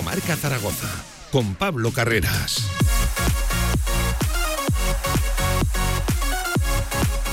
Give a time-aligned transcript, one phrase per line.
[0.00, 0.88] Radio Marca Zaragoza
[1.30, 2.64] con Pablo Carreras.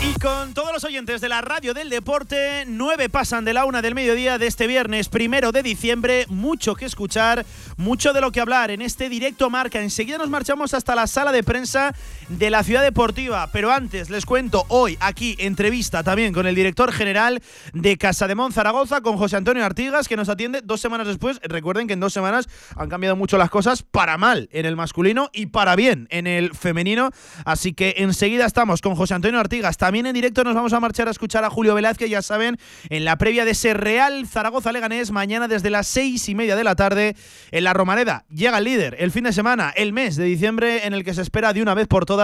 [0.02, 3.82] Y con todos los oyentes de la radio del deporte, nueve pasan de la una
[3.82, 6.25] del mediodía de este viernes primero de diciembre.
[6.30, 7.46] Mucho que escuchar,
[7.78, 9.82] mucho de lo que hablar en este directo marca.
[9.82, 11.93] Enseguida nos marchamos hasta la sala de prensa
[12.30, 13.50] de la ciudad deportiva.
[13.52, 17.42] Pero antes les cuento hoy aquí entrevista también con el director general
[17.74, 21.40] de Casa de Mon Zaragoza, con José Antonio Artigas, que nos atiende dos semanas después.
[21.44, 25.30] Recuerden que en dos semanas han cambiado mucho las cosas para mal en el masculino
[25.34, 27.12] y para bien en el femenino.
[27.46, 31.08] Así que enseguida estamos con José Antonio Artigas también en directo nos vamos a marchar
[31.08, 32.58] a escuchar a Julio Velázquez, ya saben,
[32.89, 36.64] en la previa de ese Real Zaragoza Leganés, mañana desde las seis y media de
[36.64, 37.16] la tarde
[37.52, 38.25] en la Romareda.
[38.30, 41.22] Llega el líder, el fin de semana, el mes de diciembre, en el que se
[41.22, 42.17] espera de una vez por todas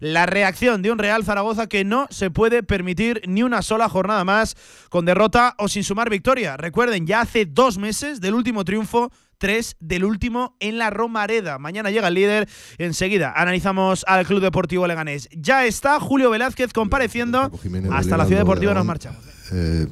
[0.00, 4.24] la reacción de un Real Zaragoza que no se puede permitir ni una sola jornada
[4.24, 4.56] más
[4.90, 6.56] con derrota o sin sumar victoria.
[6.56, 11.58] Recuerden, ya hace dos meses del último triunfo 3 del último en la Romareda.
[11.58, 12.48] Mañana llega el líder.
[12.78, 15.28] Enseguida analizamos al Club Deportivo Leganés.
[15.32, 17.50] Ya está Julio Velázquez compareciendo.
[17.92, 19.22] Hasta la Ciudad Deportiva nos marchamos.
[19.52, 19.86] Eh,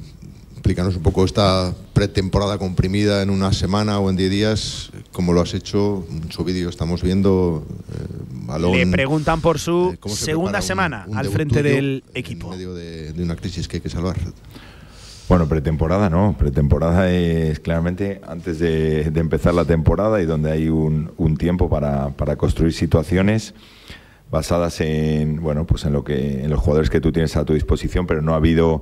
[0.63, 5.41] explícanos un poco esta pretemporada comprimida en una semana o en 10 días, cómo lo
[5.41, 8.05] has hecho, mucho vídeo estamos viendo, eh,
[8.45, 12.47] balón, Le preguntan por su eh, segunda semana al frente del equipo.
[12.47, 14.15] En medio de, de, una crisis que hay que salvar.
[15.27, 21.35] Bueno, pretemporada no, pretemporada es claramente antes de, empezar la temporada y donde hay un,
[21.37, 23.53] tiempo para, construir situaciones
[24.31, 27.53] basadas en bueno pues en lo que en los jugadores que tú tienes a tu
[27.53, 28.81] disposición, pero no ha habido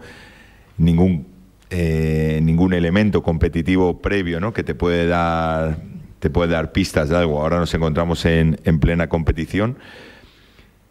[0.77, 1.40] ningún
[1.71, 4.53] eh, ningún elemento competitivo previo, ¿no?
[4.53, 5.79] Que te puede dar
[6.19, 7.41] te puede dar pistas de algo.
[7.41, 9.77] Ahora nos encontramos en, en plena competición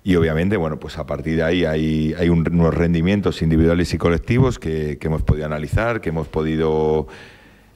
[0.02, 4.58] y obviamente, bueno, pues a partir de ahí hay, hay unos rendimientos individuales y colectivos
[4.58, 7.06] que, hemos podido analizar, que hemos podido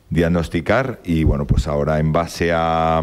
[0.08, 3.02] diagnosticar y bueno, pues ahora en base a,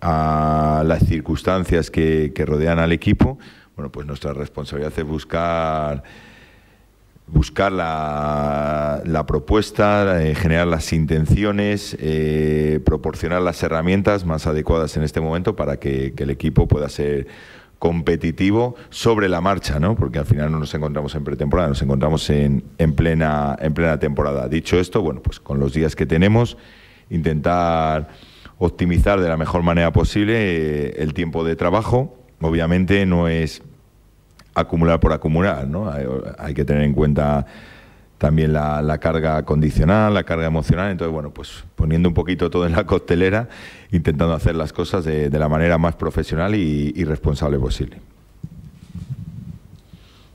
[0.00, 3.38] a las circunstancias que, rodean al equipo,
[3.74, 6.02] bueno, pues nuestra responsabilidad es buscar
[7.28, 15.02] buscar la, la propuesta, eh, generar las intenciones, eh, proporcionar las herramientas más adecuadas en
[15.02, 17.26] este momento para que, que el equipo pueda ser
[17.78, 19.96] competitivo sobre la marcha, ¿no?
[19.96, 23.98] Porque al final no nos encontramos en pretemporada, nos encontramos en, en, plena, en plena
[23.98, 24.48] temporada.
[24.48, 26.56] Dicho esto, bueno, pues con los días que tenemos,
[27.10, 28.08] intentar
[28.58, 32.16] optimizar de la mejor manera posible eh, el tiempo de trabajo.
[32.40, 33.62] Obviamente no es
[34.56, 35.92] acumular por acumular, ¿no?
[36.38, 37.46] hay que tener en cuenta
[38.18, 40.90] también la, carga condicional, la carga emocional.
[40.90, 43.48] Entonces, bueno, pues poniendo un poquito todo en la costelera,
[43.92, 47.98] intentando hacer las cosas de, la manera más profesional y, responsable posible.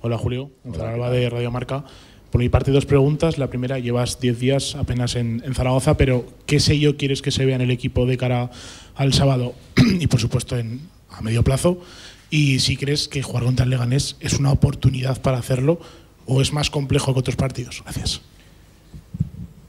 [0.02, 1.84] Hola Julio, Alba de Radio Marca.
[2.32, 3.38] Por mi parte, dos preguntas.
[3.38, 7.56] La primera, llevas 10 días apenas en, Zaragoza, pero ¿qué sello quieres que se vea
[7.56, 8.50] en el equipo de cara
[8.96, 9.54] al sábado
[10.00, 10.80] y, por supuesto, en,
[11.10, 11.80] a medio plazo?
[12.32, 15.80] Y si crees que jugar contra el Leganés es una oportunidad para hacerlo
[16.26, 17.82] o es más complejo que otros partidos?
[17.84, 18.22] Gracias.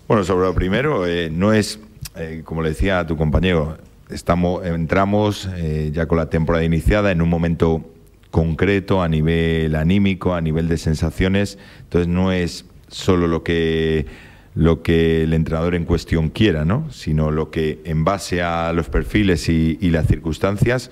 [0.06, 1.80] Bueno, sobre lo primero, eh, no es,
[2.16, 3.78] eh, como le decía a tu compañero,
[4.10, 7.84] estamos, entramos eh, ya con la temporada iniciada en un momento
[8.30, 14.06] concreto a nivel anímico, a nivel de sensaciones, entonces no es solo lo que
[14.54, 16.86] lo que el entrenador en cuestión quiera, ¿no?
[16.92, 20.90] sino lo que en base a los perfiles y, y las circunstancias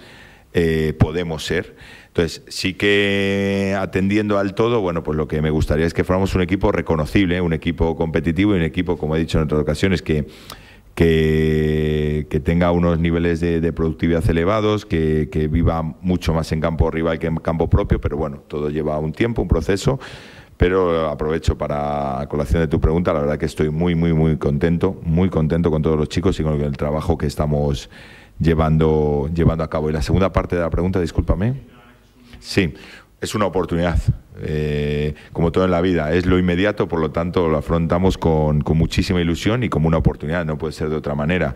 [0.99, 1.77] podemos ser.
[2.09, 6.35] Entonces, sí que atendiendo al todo, bueno, pues lo que me gustaría es que fuéramos
[6.35, 10.03] un equipo reconocible, un equipo competitivo y un equipo, como he dicho en otras ocasiones,
[10.03, 10.27] que,
[10.95, 17.29] que, tenga unos niveles de, productividad elevados, que, viva mucho más en campo rival que
[17.29, 20.01] en campo propio, pero bueno, todo lleva un tiempo, un proceso.
[20.57, 25.01] Pero aprovecho para colación de tu pregunta, la verdad que estoy muy, muy, muy contento,
[25.05, 27.89] muy contento con todos los chicos y con el trabajo que estamos
[28.41, 29.91] llevando, llevando a cabo.
[29.91, 31.55] Y la segunda parte de la pregunta, discúlpame.
[32.41, 32.75] Sí,
[33.21, 33.99] es una oportunidad.
[34.43, 38.65] Eh, como todo en la vida, es lo inmediato, por lo tanto lo afrontamos con,
[38.75, 41.55] muchísima ilusión y como una oportunidad, no puede ser de otra manera.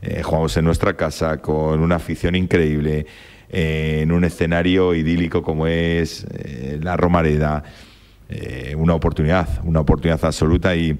[0.00, 3.06] Eh, jugamos en nuestra casa con una afición increíble,
[3.50, 6.26] eh, en un escenario idílico como es
[6.80, 7.62] la Romareda.
[8.78, 10.98] una oportunidad, una oportunidad absoluta y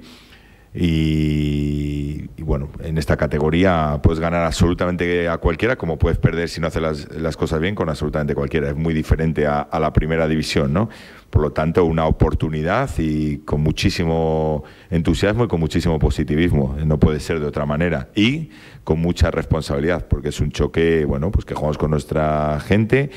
[0.75, 6.69] y, bueno, en esta categoría puedes ganar absolutamente a cualquiera, como puedes perder si no
[6.69, 8.71] haces las, cosas bien con absolutamente cualquiera.
[8.71, 10.89] Es muy diferente a, la primera división, ¿no?
[11.29, 16.77] Por lo tanto, una oportunidad y con muchísimo entusiasmo y con muchísimo positivismo.
[16.85, 18.09] No puede ser de otra manera.
[18.15, 18.51] Y
[18.83, 23.11] con mucha responsabilidad, porque es un choque, bueno, pues que jugamos con nuestra gente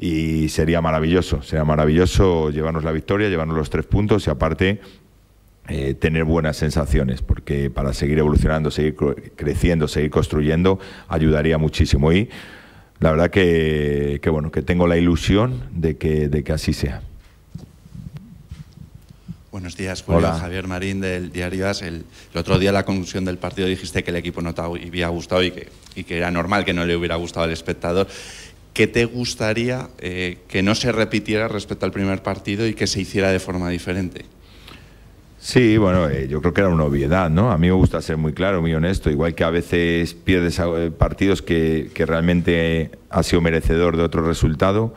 [0.00, 4.80] y sería maravilloso, sería maravilloso llevarnos la victoria, llevarnos los tres puntos y aparte
[5.72, 8.96] eh, tener buenas sensaciones, porque para seguir evolucionando, seguir
[9.36, 12.12] creciendo, seguir construyendo, ayudaría muchísimo.
[12.12, 12.28] Y
[12.98, 17.02] la verdad que, que bueno, que tengo la ilusión de que, de que así sea.
[19.52, 20.32] Buenos días, Julio.
[20.32, 21.82] Javier Marín del Diario As.
[21.82, 25.44] El, otro día, la conclusión del partido, dijiste que el equipo no te había gustado
[25.44, 28.08] y que, y que era normal que no le hubiera gustado al espectador.
[28.74, 33.00] ¿Qué te gustaría eh, que no se repitiera respecto al primer partido y que se
[33.00, 34.24] hiciera de forma diferente?
[35.42, 37.50] Sí, bueno, eh, yo creo que era una obviedad, ¿no?
[37.50, 40.92] A mí me gusta ser muy claro, muy honesto, igual que a veces pierdes eh,
[40.96, 44.92] partidos que, que realmente ha sido merecedor de otro resultado.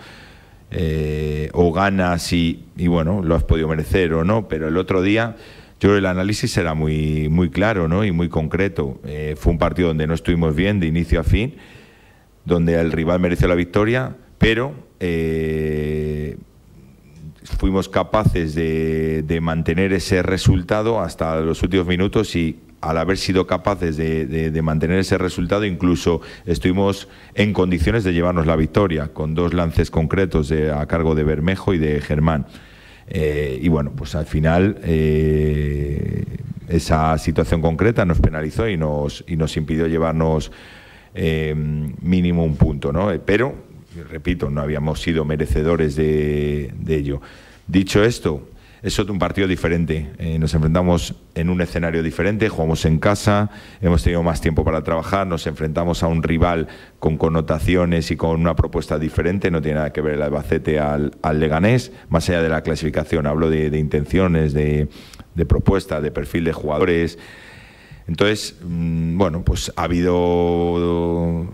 [0.76, 5.36] Eh, o ganas y, bueno, lo has podido merecer o no, pero el otro día
[5.80, 8.04] yo creo el análisis era muy, muy claro ¿no?
[8.04, 9.00] y muy concreto.
[9.06, 11.58] Eh, fue un partido donde no estuvimos bien de inicio a fin,
[12.44, 14.74] donde el rival mereció la victoria, pero
[17.44, 23.48] fuimos capaces de, de mantener ese resultado hasta los últimos minutos y al haber sido
[23.48, 29.54] capaces de, mantener ese resultado, incluso estuvimos en condiciones de llevarnos la victoria, con dos
[29.54, 32.46] lances concretos a cargo de Bermejo y de Germán.
[33.08, 36.26] Eh, y bueno, pues al final eh,
[36.68, 40.52] esa situación concreta nos penalizó y nos, y nos impidió llevarnos
[41.16, 43.12] eh, mínimo un punto, ¿no?
[43.26, 43.56] Pero,
[44.10, 47.22] repito, no habíamos sido merecedores de ello.
[47.68, 48.48] Dicho esto,
[48.84, 50.12] es un partido diferente.
[50.18, 53.50] Eh, nos enfrentamos en un escenario diferente, jugamos en casa,
[53.80, 56.68] hemos tenido más tiempo para trabajar, nos enfrentamos a un rival
[57.00, 61.14] con connotaciones y con una propuesta diferente, no tiene nada que ver el Albacete al,
[61.34, 64.90] Leganés, más allá de la clasificación, hablo de, intenciones, de,
[65.34, 67.18] de propuesta, de perfil de jugadores.
[68.06, 71.48] Entonces, mm, bueno, pues ha habido,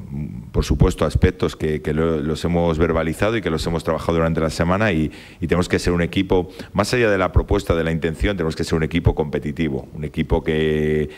[0.52, 4.92] por supuesto, aspectos que, los hemos verbalizado y que los hemos trabajado durante la semana
[4.92, 5.12] y,
[5.42, 8.64] tenemos que ser un equipo, más allá de la propuesta, de la intención, tenemos que
[8.64, 11.10] ser un equipo competitivo, un equipo que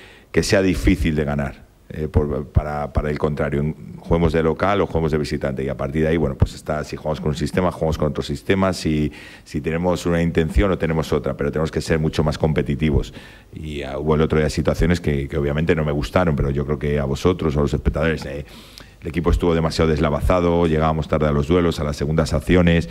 [0.41, 1.71] sea difícil de ganar.
[1.93, 5.61] Eh, para, para, el contrario, juegos de local o juegos de visitante.
[5.61, 8.07] Y a partir de ahí, bueno, pues está, si jugamos con un sistema, jugamos con
[8.07, 9.11] otro sistema, si,
[9.43, 13.13] si tenemos una intención o tenemos otra, pero tenemos que ser mucho más competitivos.
[13.53, 16.65] Y uh, hubo el otro día situaciones que, que, obviamente no me gustaron, pero yo
[16.65, 18.45] creo que a vosotros a los espectadores, eh,
[19.01, 22.89] el equipo estuvo demasiado deslavazado, llegábamos tarde a los duelos, a las segundas acciones.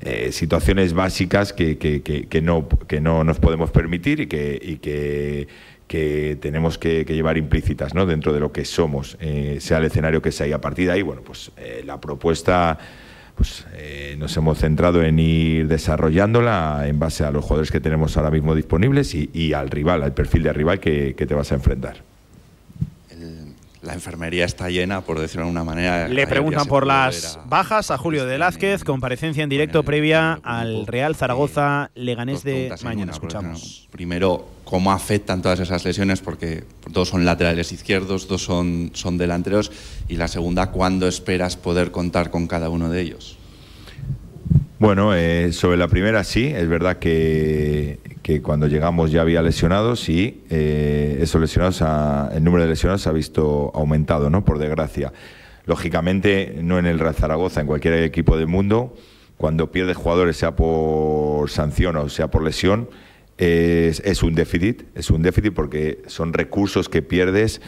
[0.00, 4.76] Eh, situaciones básicas que, que, que, no, que no nos podemos permitir y que, y
[4.76, 5.48] que
[5.86, 8.06] que tenemos que, llevar implícitas ¿no?
[8.06, 10.48] dentro de lo que somos, eh, sea el escenario que sea.
[10.48, 12.76] Y a partir de ahí, bueno, pues eh, la propuesta
[13.36, 13.64] pues
[14.18, 18.54] nos hemos centrado en ir desarrollándola en base a los jugadores que tenemos ahora mismo
[18.54, 22.02] disponibles y, al rival, al perfil de rival que te vas a enfrentar
[23.86, 26.08] la enfermería está llena, por decirlo de alguna manera.
[26.08, 31.14] Le preguntan por las bajas a Julio de Lázquez, comparecencia en directo previa al Real
[31.14, 33.12] Zaragoza Leganés de mañana.
[33.12, 33.88] Escuchamos.
[33.90, 39.70] Primero, cómo afectan todas esas lesiones, porque dos son laterales izquierdos, dos son, son delanteros.
[40.08, 43.35] Y la segunda, ¿cuándo esperas poder contar con cada uno de ellos?
[44.78, 50.10] Bueno, eh, sobre la primera sí, es verdad que, que cuando llegamos ya había lesionados
[50.10, 51.82] y eh, esos lesionados,
[52.34, 54.44] el número de lesionados se ha visto aumentado, ¿no?
[54.44, 55.14] Por desgracia.
[55.64, 58.94] Lógicamente, no en el Real Zaragoza, en cualquier equipo del mundo,
[59.38, 62.90] cuando pierdes jugadores, sea por sanción o sea por lesión,
[63.38, 67.62] es, es un déficit, es un déficit porque son recursos que pierdes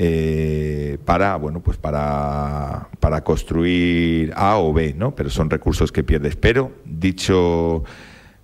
[0.00, 5.16] eh, para, bueno, pues para, para construir A o B, ¿no?
[5.16, 6.36] Pero son recursos que pierdes.
[6.36, 7.82] Pero, dicho,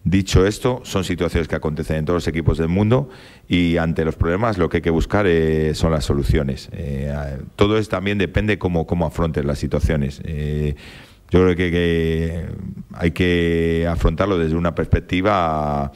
[0.03, 3.09] dicho esto, son situaciones que acontecen en todos los equipos del mundo
[3.47, 6.71] y ante los problemas lo que hay que buscar eh, son las soluciones.
[6.73, 10.19] Eh, todo es también depende cómo, cómo afrontes las situaciones.
[10.19, 10.75] yo
[11.41, 12.47] creo que,
[12.95, 15.93] hay que afrontarlo desde una perspectiva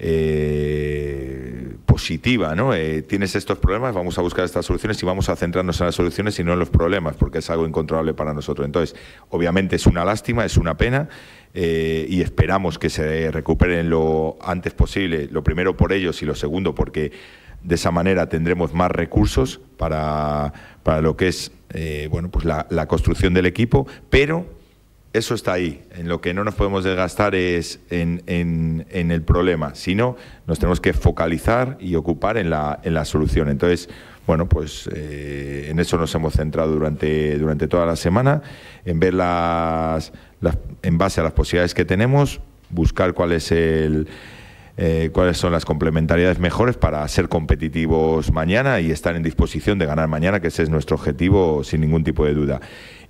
[0.00, 2.72] eh, positiva, ¿no?
[2.72, 5.94] Eh, tienes estos problemas, vamos a buscar estas soluciones y vamos a centrarnos en las
[5.96, 8.64] soluciones y no en los problemas, porque es algo incontrolable para nosotros.
[8.64, 8.94] Entonces,
[9.30, 11.08] obviamente es una lástima, es una pena
[11.52, 16.36] eh, y esperamos que se recuperen lo antes posible, lo primero por ellos y lo
[16.36, 17.10] segundo porque
[17.64, 20.52] de esa manera tendremos más recursos para,
[20.84, 21.50] para lo que es
[22.08, 24.57] bueno, pues la construcción del equipo, pero
[25.12, 25.82] eso está ahí.
[25.92, 28.22] En lo que no nos podemos desgastar es en,
[28.90, 33.48] el problema, sino nos tenemos que focalizar y ocupar en la, en la solución.
[33.48, 33.88] Entonces,
[34.26, 38.42] bueno, pues eh, en eso nos hemos centrado durante, durante toda la semana,
[38.84, 40.12] en ver las,
[40.82, 44.06] en base a las posibilidades que tenemos, buscar cuál es el,
[44.80, 49.86] eh, cuáles son las complementariedades mejores para ser competitivos mañana y estar en disposición de
[49.86, 52.60] ganar mañana, que ese es nuestro objetivo sin ningún tipo de duda.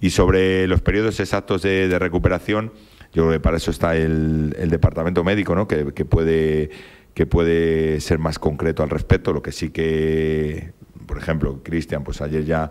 [0.00, 2.72] Y sobre los periodos exactos de, recuperación,
[3.12, 5.68] yo creo que para eso está el, departamento médico, ¿no?
[5.68, 6.70] que, puede
[7.12, 9.34] que puede ser más concreto al respecto.
[9.34, 10.72] Lo que sí que,
[11.06, 12.70] por ejemplo, Cristian, pues ayer ya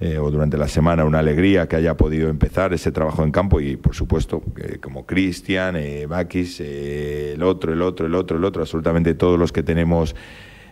[0.00, 3.60] eh, o durante la semana una alegría que haya podido empezar ese trabajo en campo
[3.60, 4.42] y por supuesto
[4.80, 9.38] como Cristian, eh, Bakis, eh, el otro, el otro, el otro, el otro, absolutamente todos
[9.38, 10.16] los que tenemos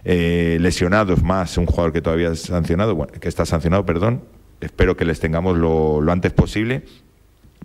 [0.04, 4.22] eh, lesionados más un jugador que todavía sancionado, bueno, que está sancionado, perdón,
[4.60, 6.82] espero que les tengamos lo, antes posible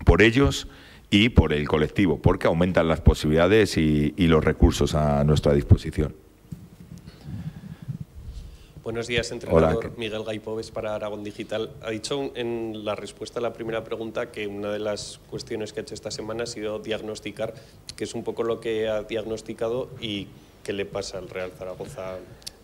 [0.04, 0.68] por ellos
[1.10, 6.14] y por el colectivo, porque aumentan las posibilidades y los recursos a nuestra disposición.
[8.88, 9.90] Buenos días, entrenador Hola.
[9.98, 11.72] Miguel Gaipoves para Aragón Digital.
[11.82, 15.80] Ha dicho en la respuesta a la primera pregunta que una de las cuestiones que
[15.80, 17.52] ha hecho esta semana ha sido diagnosticar,
[17.96, 20.28] que es un poco lo que ha diagnosticado y
[20.64, 22.16] qué le pasa al Real Zaragoza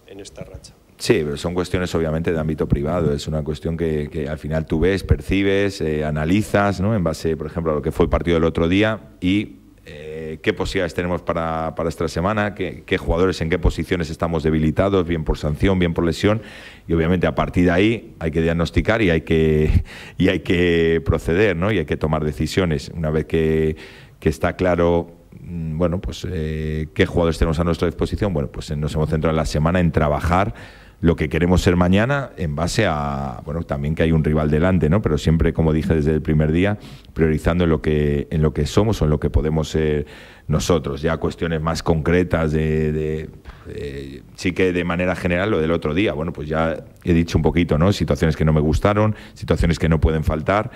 [0.07, 0.73] en esta racha.
[0.97, 3.13] Sí, pero son cuestiones obviamente de ámbito privado.
[3.13, 6.95] Es una cuestión que, que al final tú ves, percibes, eh, analizas, ¿no?
[6.95, 10.39] En base, por ejemplo, a lo que fue el partido del otro día y eh,
[10.43, 15.25] qué posibilidades tenemos para, para esta semana, qué, jugadores en qué posiciones estamos debilitados, bien
[15.25, 16.41] por sanción, bien por lesión.
[16.89, 19.85] Y obviamente a partir de ahí hay que diagnosticar y hay que,
[20.19, 21.71] y hay que proceder, ¿no?
[21.71, 22.91] Y hay que tomar decisiones.
[22.95, 23.77] Una vez que,
[24.21, 28.75] que está claro mm, bueno, pues eh, qué jugadores tenemos a nuestra disposición, bueno, pues
[28.77, 30.55] nos hemos centrado en la semana en trabajar
[31.01, 34.89] lo que queremos ser mañana en base a, bueno, también que hay un rival delante,
[34.89, 35.03] ¿no?
[35.03, 36.79] Pero siempre, como dije desde el primer día,
[37.13, 40.07] priorizando en lo que, en lo que somos o en lo que podemos ser
[40.49, 41.03] nosotros.
[41.03, 43.31] Ya cuestiones más concretas de, de
[43.69, 46.13] eh, sí que de manera general lo del otro día.
[46.13, 47.93] Bueno, pues ya he dicho un poquito, ¿no?
[47.93, 50.71] Situaciones que no me gustaron, situaciones que no pueden faltar.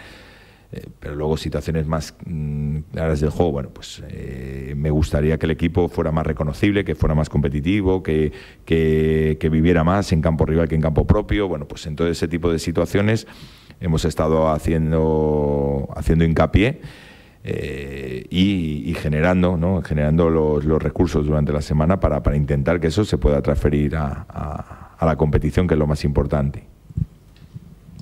[0.70, 5.46] Eh, pero luego situaciones más mm, claras del juego, bueno, pues eh, me gustaría que
[5.46, 8.32] el equipo fuera más reconocible, que fuera más competitivo, que,
[8.66, 11.48] que, viviera más en campo rival que en campo propio.
[11.48, 13.26] Bueno, pues en todo ese tipo de situaciones
[13.80, 16.80] hemos estado haciendo, haciendo hincapié.
[17.44, 19.80] Eh, y, generando, ¿no?
[19.80, 24.26] generando los, recursos durante la semana para, para, intentar que eso se pueda transferir a,
[24.98, 26.77] a la competición, que es lo más importante.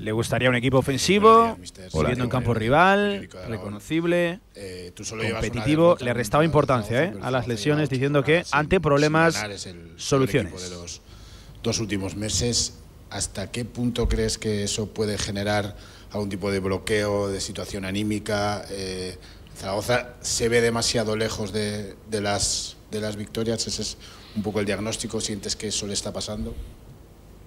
[0.06, 1.58] Le gustaría un equipo ofensivo,
[1.90, 5.96] siguiendo en campo rival, reconocible, eh, competitivo.
[5.98, 7.14] Le restaba importancia ¿eh?
[7.22, 9.34] a las lesiones, diciendo que ante problemas,
[9.96, 10.62] soluciones.
[10.62, 11.00] de los
[11.60, 12.74] dos últimos meses,
[13.10, 15.76] ¿hasta qué punto crees que eso puede generar
[16.12, 18.64] algún tipo de bloqueo, de situación anímica?
[18.70, 19.18] Eh,
[19.56, 23.66] Zaragoza se ve demasiado lejos de, de, las, de las victorias.
[23.66, 23.96] Ese es
[24.36, 25.20] un poco el diagnóstico.
[25.20, 26.54] ¿Sientes que eso le está pasando?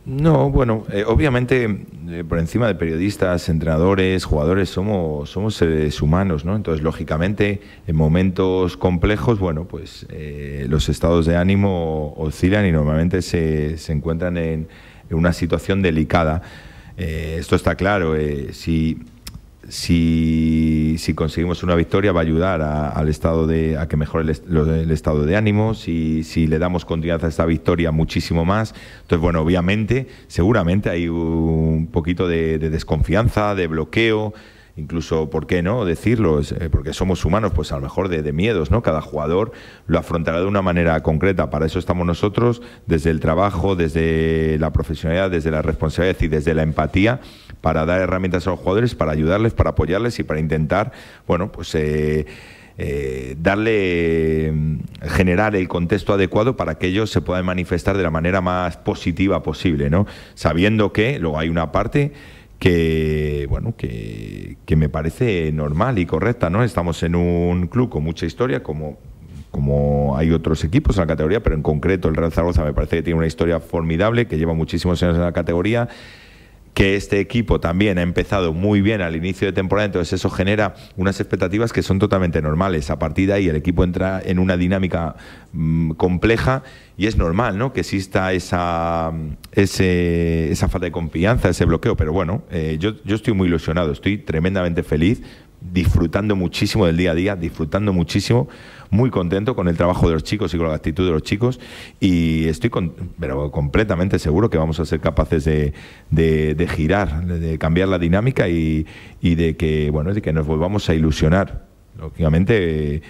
[0.06, 6.46] No, bueno, eh, obviamente eh, por encima de periodistas, entrenadores, jugadores, somos, somos seres humanos,
[6.46, 6.56] ¿no?
[6.56, 13.22] Entonces, lógicamente, en momentos complejos, bueno, pues eh, los estados de ánimo oscilan y normalmente
[13.22, 14.68] se, se encuentran en,
[15.10, 16.42] en, una situación delicada.
[16.98, 18.16] esto está claro.
[18.52, 18.98] si
[19.70, 24.24] si, si, conseguimos una victoria va a ayudar a, al estado de, a que mejore
[24.24, 28.74] el, estado de ánimo, si, si, le damos continuidad a esta victoria muchísimo más.
[29.02, 34.34] Entonces, bueno, obviamente, seguramente hay un poquito de desconfianza, de bloqueo,
[34.80, 36.42] incluso, ¿por qué no decirlo?
[36.72, 38.82] Porque somos humanos, pues a lo mejor de, miedos, ¿no?
[38.82, 39.52] Cada jugador
[39.88, 41.50] lo afrontará de una manera concreta.
[41.50, 46.54] Para eso estamos nosotros, desde el trabajo, desde la profesionalidad, desde la responsabilidad y desde
[46.54, 47.20] la empatía,
[47.62, 50.92] para dar herramientas a los jugadores, para ayudarles, para apoyarles y para intentar,
[51.28, 51.76] bueno, pues...
[51.76, 52.26] Eh,
[52.82, 54.54] eh, darle,
[55.02, 59.44] generar el contexto adecuado para que ellos se puedan manifestar de la manera más positiva
[59.44, 60.08] posible, ¿no?
[60.34, 62.14] Sabiendo que luego hay una parte
[62.60, 68.04] que bueno que, que, me parece normal y correcta no estamos en un club con
[68.04, 68.98] mucha historia como
[69.50, 72.98] como hay otros equipos en la categoría pero en concreto el Real Zaragoza me parece
[72.98, 75.88] que tiene una historia formidable que lleva muchísimos años en la categoría
[76.74, 80.76] que este equipo también ha empezado muy bien al inicio de temporada, entonces eso genera
[80.96, 82.90] unas expectativas que son totalmente normales.
[82.90, 85.16] A partir de ahí el equipo entra en una dinámica
[85.52, 86.64] mmm, compleja
[86.98, 87.74] y es normal ¿no?
[87.74, 89.12] que exista esa,
[89.52, 94.18] esa falta de confianza, ese bloqueo, pero bueno, eh, yo, yo estoy muy ilusionado, estoy
[94.18, 95.22] tremendamente feliz,
[95.62, 98.48] disfrutando muchísimo del día a día, disfrutando muchísimo
[98.90, 101.60] muy contento con el trabajo de los chicos y con la actitud de los chicos
[102.00, 105.74] y estoy con, pero completamente seguro que vamos a ser capaces de,
[106.10, 108.88] de, de girar, de, cambiar la dinámica y,
[109.22, 111.68] y, de que bueno de que nos volvamos a ilusionar.
[112.00, 113.02] Lógicamente.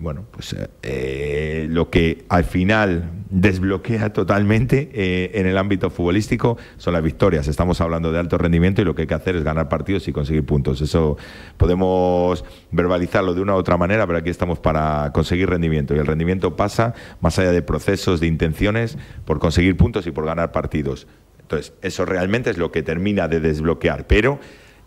[0.00, 6.94] Bueno, pues eh, lo que al final desbloquea totalmente eh, en el ámbito futbolístico son
[6.94, 7.48] las victorias.
[7.48, 10.12] Estamos hablando de alto rendimiento y lo que hay que hacer es ganar partidos y
[10.12, 10.80] conseguir puntos.
[10.80, 11.16] Eso
[11.56, 15.94] podemos verbalizarlo de una u otra manera, pero aquí estamos para conseguir rendimiento.
[15.94, 20.24] Y el rendimiento pasa, más allá de procesos, de intenciones, por conseguir puntos y por
[20.24, 21.06] ganar partidos.
[21.40, 24.06] Entonces, eso realmente es lo que termina de desbloquear.
[24.06, 24.38] Pero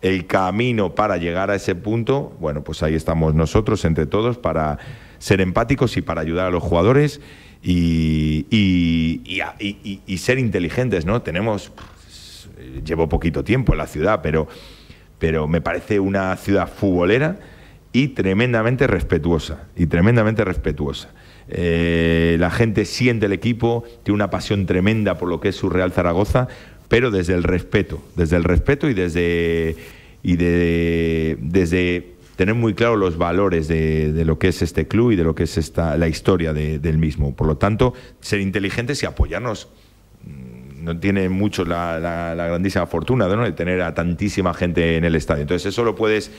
[0.02, 4.80] el camino para llegar a ese punto, bueno, pues ahí estamos nosotros entre todos para
[5.20, 7.22] ser empáticos y para ayudar a los jugadores
[7.64, 11.22] y, y, ser inteligentes, ¿no?
[11.22, 11.72] Tenemos,
[12.84, 14.48] llevo poquito tiempo en la ciudad, pero,
[15.20, 17.40] pero me parece una ciudad futbolera
[17.94, 21.10] y tremendamente respetuosa, y tremendamente respetuosa.
[21.50, 25.70] Eh, la gente siente el equipo, tiene una pasión tremenda por lo que es su
[25.70, 26.48] Real Zaragoza,
[26.92, 29.78] pero desde el respeto, desde el respeto y desde,
[30.24, 35.16] y de, desde tener muy claro los valores de, lo que es este club y
[35.16, 37.34] de lo que es esta, la historia del mismo.
[37.34, 39.70] Por lo tanto, ser inteligentes y apoyarnos.
[40.26, 45.44] Mm, no tiene mucho la, grandísima fortuna de tener a tantísima gente en el estadio.
[45.44, 46.30] Entonces, eso lo puedes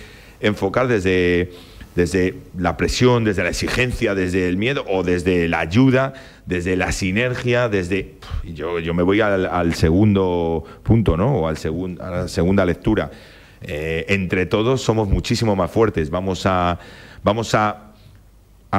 [0.41, 1.51] enfocar desde,
[1.95, 6.15] desde la presión, desde la exigencia, desde el miedo o desde la ayuda,
[6.47, 8.15] desde la sinergia, desde...
[8.45, 11.37] Yo, yo me voy al, segundo punto, ¿no?
[11.37, 11.57] O al
[12.01, 13.11] a la segunda lectura.
[13.63, 16.11] Eh, entre todos somos muchísimo más fuertes.
[16.11, 16.79] Vamos a,
[17.23, 17.89] vamos a,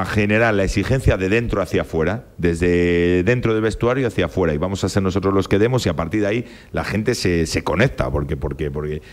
[0.07, 4.83] generar la exigencia de dentro hacia afuera, desde dentro del vestuario hacia afuera, y vamos
[4.83, 7.63] a ser nosotros los que demos, y a partir de ahí la gente se, se
[7.63, 9.03] conecta, porque, porque, porque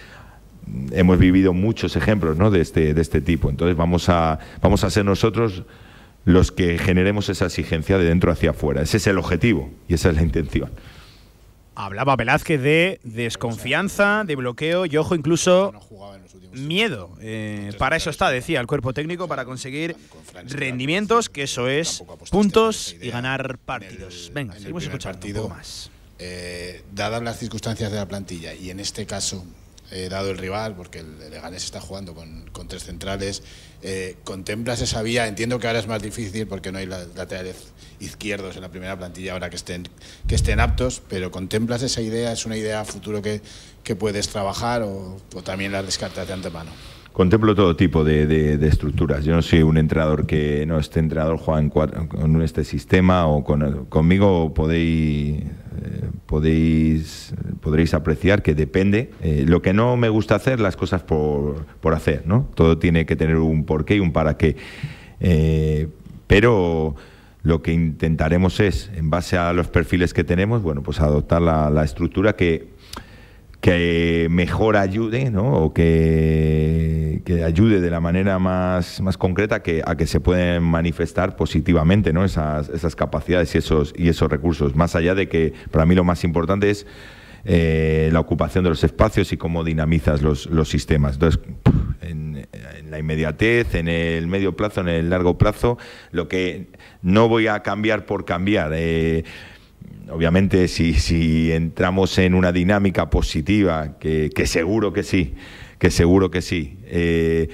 [0.92, 2.50] hemos vivido muchos ejemplos ¿no?
[2.50, 3.50] de, este, de este tipo.
[3.50, 5.64] Entonces vamos a, vamos a ser nosotros
[6.24, 8.82] los que generemos esa exigencia de dentro hacia afuera.
[8.82, 10.70] Ese es el objetivo y esa es la intención.
[11.74, 15.72] Hablaba Velázquez de desconfianza, de bloqueo y ojo incluso
[16.52, 17.10] miedo.
[17.20, 19.96] Eh, para eso está, decía el cuerpo técnico, para conseguir
[20.46, 24.30] rendimientos, que eso es puntos y ganar partidos.
[24.34, 25.90] Venga, seguimos escuchando un poco más.
[26.18, 29.42] Eh, dadas las circunstancias de la plantilla y en este caso
[29.90, 33.42] eh, dado el rival, porque el Leganés está jugando con, tres centrales.
[33.82, 35.26] Eh, ¿Contemplas esa vía?
[35.26, 39.32] Entiendo que ahora es más difícil porque no hay laterales izquierdos en la primera plantilla
[39.32, 39.88] ahora que estén,
[40.28, 42.32] que estén aptos, pero ¿contemplas esa idea?
[42.32, 43.40] ¿Es una idea futuro que,
[43.82, 46.70] que puedes trabajar o, también la descartas de antemano?
[47.12, 49.24] Contemplo todo tipo de, estructuras.
[49.24, 53.42] Yo no soy un entrenador que no este entrenador juega en con este sistema o
[53.42, 55.42] con, conmigo podéis,
[56.26, 59.10] podéis podréis apreciar que depende.
[59.22, 62.48] Eh, lo que no me gusta hacer, las cosas por, por, hacer, ¿no?
[62.54, 64.56] Todo tiene que tener un porqué y un para qué.
[65.20, 65.88] Eh,
[66.26, 66.94] pero
[67.42, 71.84] lo que intentaremos es, en base a los perfiles que tenemos, bueno, pues adoptar la
[71.84, 72.68] estructura que
[73.60, 75.52] que mejor ayude, ¿no?
[75.52, 81.36] O que, ayude de la manera más, más concreta que, a que se pueden manifestar
[81.36, 82.24] positivamente, ¿no?
[82.24, 84.74] Esas, esas capacidades y esos, y esos recursos.
[84.74, 86.86] Más allá de que, para mí lo más importante es
[87.44, 91.14] eh, la ocupación de los espacios y cómo dinamizas los, los sistemas.
[91.14, 91.40] Entonces,
[92.00, 95.78] en, en, la inmediatez, en el medio plazo, en el largo plazo,
[96.12, 96.68] lo que
[97.02, 98.72] no voy a cambiar por cambiar.
[98.74, 99.24] Eh,
[100.10, 105.34] obviamente si, si, entramos en una dinámica positiva, que, seguro que sí,
[105.78, 107.48] que seguro que sí, eh,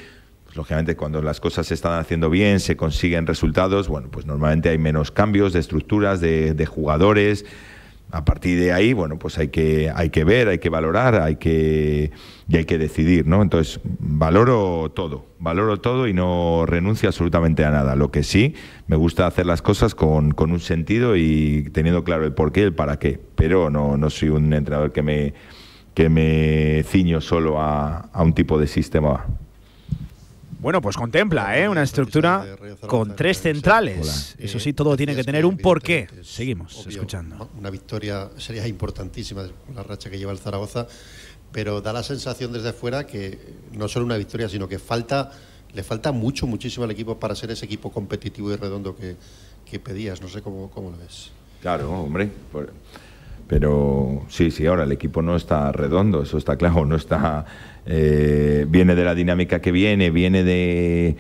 [0.45, 4.69] pues, lógicamente cuando las cosas se están haciendo bien, se consiguen resultados, bueno, pues normalmente
[4.69, 7.45] hay menos cambios de estructuras, de, de jugadores,
[8.13, 11.37] a partir de ahí, bueno, pues hay que, hay que ver, hay que valorar, hay
[11.37, 12.13] que,
[12.49, 13.43] y hay que decidir, ¿no?
[13.43, 17.97] Entonces, valoro todo, valoro todo y no renuncio absolutamente a nada.
[17.97, 18.55] Lo que sí,
[18.87, 22.61] me gusta hacer las cosas con, con un sentido y teniendo claro el por qué
[22.61, 23.21] y el para qué.
[23.35, 25.35] Pero no, no soy un entrenador que me,
[25.93, 29.27] que me ciño solo a, a un tipo de sistema
[30.67, 31.69] bueno, pues contempla ¿eh?
[31.69, 32.57] una estructura
[32.89, 34.35] con tres centrales.
[34.37, 36.09] Eso sí, todo tiene que tener un porqué.
[36.25, 37.51] Seguimos escuchando.
[37.57, 40.89] Una victoria sería importantísima con la racha que lleva el Zaragoza,
[41.53, 43.39] pero da la sensación desde fuera que
[43.75, 45.31] no solo una victoria, sino que falta,
[45.73, 49.15] le falta mucho, muchísimo al equipo para ser ese equipo competitivo y redondo que,
[49.71, 50.21] que pedías.
[50.21, 51.31] No sé cómo, cómo lo ves.
[51.63, 52.29] Claro, hombre.
[53.47, 57.47] Pero sí, sí, ahora el equipo no está redondo, eso está claro, no está
[57.87, 61.17] eh, viene de la dinámica que viene, viene de,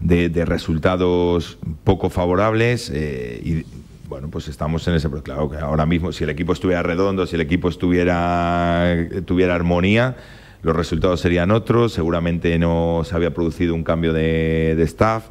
[0.00, 3.64] de, resultados poco favorables eh, y
[4.08, 7.26] bueno, pues estamos en ese, pero claro que ahora mismo si el equipo estuviera redondo,
[7.26, 10.16] si el equipo estuviera tuviera armonía,
[10.62, 15.28] los resultados serían otros, seguramente no se había producido un cambio de, de staff.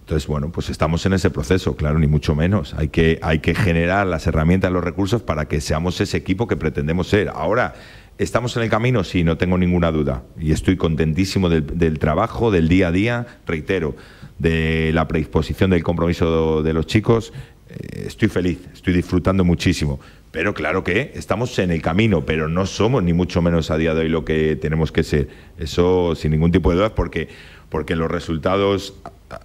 [0.00, 2.74] Entonces, bueno, pues estamos en ese proceso, claro, ni mucho menos.
[2.74, 6.56] Hay que, hay que generar las herramientas, los recursos para que seamos ese equipo que
[6.56, 7.28] pretendemos ser.
[7.28, 7.74] Ahora,
[8.18, 9.04] ¿Estamos en el camino?
[9.04, 10.22] Sí, no tengo ninguna duda.
[10.38, 13.96] Y estoy contentísimo del, trabajo, del día a día, reitero,
[14.38, 17.32] de la predisposición del compromiso de, los chicos.
[17.68, 19.98] Eh, estoy feliz, estoy disfrutando muchísimo.
[20.30, 23.94] Pero claro que estamos en el camino, pero no somos ni mucho menos a día
[23.94, 25.28] de hoy lo que tenemos que ser.
[25.58, 27.28] Eso sin ningún tipo de duda, porque,
[27.70, 28.94] porque los resultados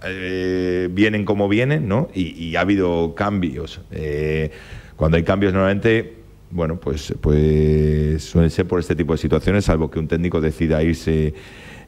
[0.04, 2.08] eh, vienen como vienen, ¿no?
[2.14, 3.80] Y, ha habido cambios.
[3.92, 4.50] Eh,
[4.96, 6.17] cuando hay cambios, normalmente
[6.50, 10.82] bueno, pues, pues suele ser por este tipo de situaciones, salvo que un técnico decida
[10.82, 11.34] irse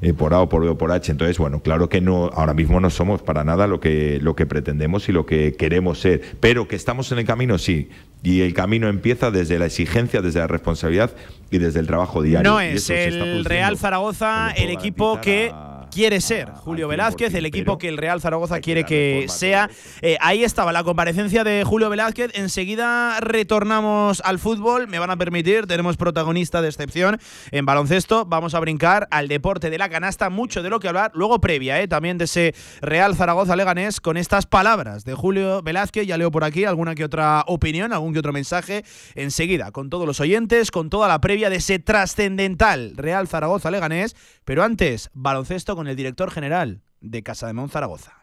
[0.02, 1.12] eh, por A o por B o por H.
[1.12, 4.46] Entonces, bueno, claro que no, ahora mismo no somos para nada lo que, lo que
[4.46, 7.90] pretendemos y lo que queremos ser, pero que estamos en el camino, sí.
[8.22, 11.10] Y el camino empieza desde la exigencia, desde la responsabilidad
[11.50, 12.50] y desde el trabajo diario.
[12.50, 15.52] No es el Real Zaragoza el equipo que
[15.90, 19.68] quiere ser Julio Velázquez, el equipo que el Real Zaragoza quiere que sea.
[20.02, 22.30] Eh, ahí estaba la comparecencia de Julio Velázquez.
[22.34, 24.88] Enseguida retornamos al fútbol.
[24.88, 27.18] Me van a permitir, tenemos protagonista de excepción
[27.50, 28.24] en baloncesto.
[28.24, 30.30] Vamos a brincar al deporte de la canasta.
[30.30, 31.10] Mucho de lo que hablar.
[31.14, 36.06] Luego previa, eh, también de ese Real Zaragoza Leganés con estas palabras de Julio Velázquez.
[36.06, 38.84] Ya leo por aquí alguna que otra opinión, algún que otro mensaje.
[39.14, 44.14] Enseguida, con todos los oyentes, con toda la previa de ese trascendental Real Zaragoza Leganés.
[44.44, 48.20] Pero antes, baloncesto con el director general de Casa de Zaragoza.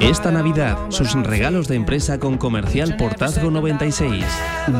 [0.00, 4.24] Esta Navidad, sus regalos de empresa con Comercial Portazgo 96.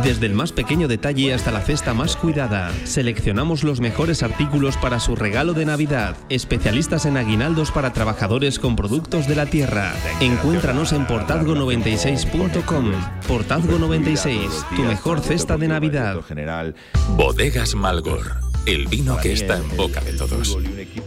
[0.03, 5.01] Desde el más pequeño detalle hasta la cesta más cuidada, seleccionamos los mejores artículos para
[5.01, 6.17] su regalo de Navidad.
[6.29, 9.95] Especialistas en aguinaldos para trabajadores con productos de la tierra.
[10.21, 12.93] Encuéntranos en portazgo96.com.
[13.27, 16.21] Portazgo 96, tu mejor cesta de Navidad.
[17.17, 20.59] Bodegas Malgor el vino que está en boca de todos.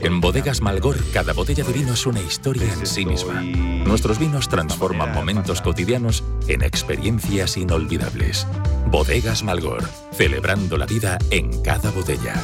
[0.02, 3.42] En Bodegas Malgor, cada botella de vino es una historia en sí misma.
[3.42, 8.48] Nuestros vinos transforman momentos cotidianos en experiencias inolvidables.
[8.88, 12.44] Bodegas Malgor, celebrando la vida en cada botella.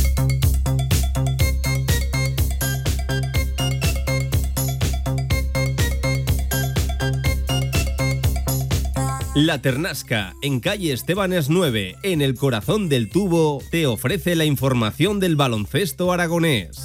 [9.33, 15.21] La Ternasca, en calle Estebanes 9, en el corazón del tubo, te ofrece la información
[15.21, 16.77] del baloncesto aragonés.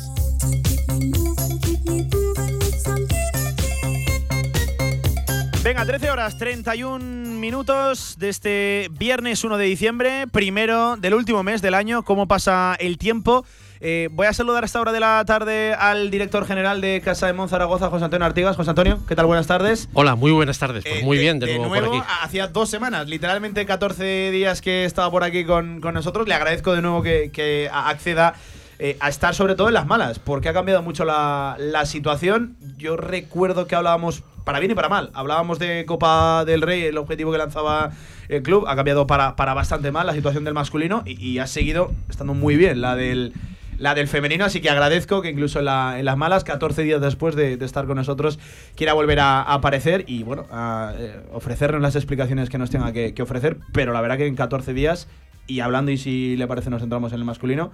[5.65, 11.63] Venga, 13 horas 31 minutos de este viernes 1 de diciembre, primero del último mes
[11.63, 12.05] del año.
[12.05, 13.45] ¿Cómo pasa el tiempo?
[13.81, 17.27] Eh, voy a saludar a esta hora de la tarde al director general de Casa
[17.27, 18.57] de Monzaragoza, José Antonio Artigas.
[18.57, 19.27] José Antonio, ¿qué tal?
[19.27, 19.89] Buenas tardes.
[19.93, 20.85] Hola, muy buenas tardes.
[20.85, 22.03] Pues eh, muy bien, de, nuevo, por aquí.
[22.23, 26.27] Hacía dos semanas, literalmente 14 días que estaba por aquí con, nosotros.
[26.27, 28.35] Le agradezco de nuevo que, acceda.
[28.79, 32.59] Eh, a estar sobre todo en las malas, porque ha cambiado mucho la, la, situación.
[32.77, 36.99] Yo recuerdo que hablábamos, para bien y para mal, hablábamos de Copa del Rey, el
[36.99, 37.93] objetivo que lanzaba
[38.29, 41.47] el club, ha cambiado para, para bastante mal la situación del masculino y, y ha
[41.47, 43.33] seguido estando muy bien la del
[43.79, 45.65] la del femenino, así que agradezco que incluso en,
[46.05, 48.39] las malas, 14 días después de, estar con nosotros,
[48.75, 53.15] quiera volver a, aparecer y bueno, a eh, ofrecernos las explicaciones que nos tenga que,
[53.23, 55.09] ofrecer, pero la verdad que en 14 días,
[55.47, 57.73] y hablando y si le parece nos centramos en el masculino,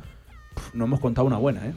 [0.75, 1.73] no hemos contado una buena, ¿eh?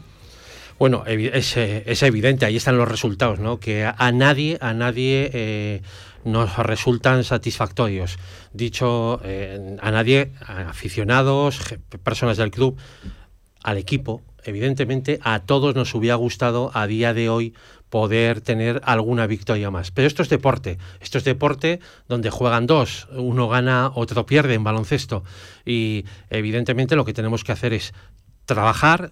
[0.77, 3.61] Bueno, es, es, evidente, ahí están los resultados, ¿no?
[3.61, 5.81] Que a, nadie, a nadie eh,
[6.25, 8.17] nos resultan satisfactorios.
[8.51, 11.61] Dicho, eh, a nadie, aficionados,
[12.03, 12.77] personas del club,
[13.65, 17.55] al equipo, evidentemente a todos nos hubiera gustado a día de hoy
[17.89, 19.89] poder tener alguna victoria más.
[19.89, 24.63] Pero esto es deporte, esto es deporte donde juegan dos, uno gana, otro pierde en
[24.63, 25.23] baloncesto.
[25.65, 27.95] Y evidentemente lo que tenemos que hacer es
[28.45, 29.11] trabajar,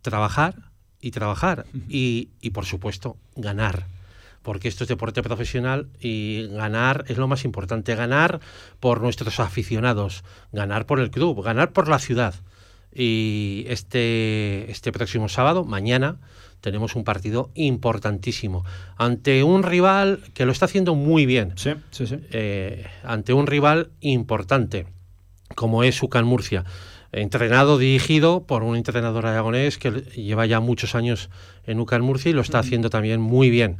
[0.00, 0.54] trabajar
[0.98, 1.66] y trabajar.
[1.90, 3.84] Y, y por supuesto, ganar
[4.42, 8.40] porque esto es deporte profesional y ganar es lo más importante, ganar
[8.80, 12.34] por nuestros aficionados, ganar por el club, ganar por la ciudad.
[12.94, 16.18] Y este, este próximo sábado, mañana,
[16.60, 18.64] tenemos un partido importantísimo
[18.96, 21.52] ante un rival que lo está haciendo muy bien.
[21.56, 22.16] Sí, sí, sí.
[22.30, 24.86] Eh, ante un rival importante,
[25.54, 26.64] como es UCAN Murcia.
[27.12, 31.28] Entrenado, dirigido por un entrenador aragonés que lleva ya muchos años
[31.64, 33.78] en UCAN Murcia y lo está haciendo también muy bien.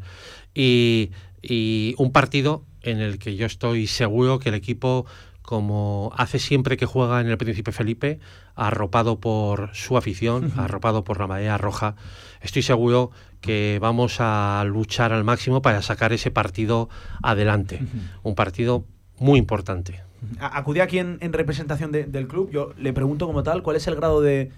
[0.52, 1.10] Y,
[1.42, 5.06] y un partido en el que yo estoy seguro que el equipo
[5.50, 8.20] como hace siempre que juega en el Príncipe Felipe,
[8.54, 11.96] arropado por su afición, arropado por la marea roja.
[12.40, 13.10] Estoy seguro
[13.40, 16.88] que vamos a luchar al máximo para sacar ese partido
[17.20, 17.80] adelante.
[18.22, 18.84] Un partido
[19.18, 20.04] muy importante.
[20.38, 22.52] Acudí aquí en, representación del club.
[22.52, 24.52] Yo le pregunto como tal, ¿cuál es el grado de,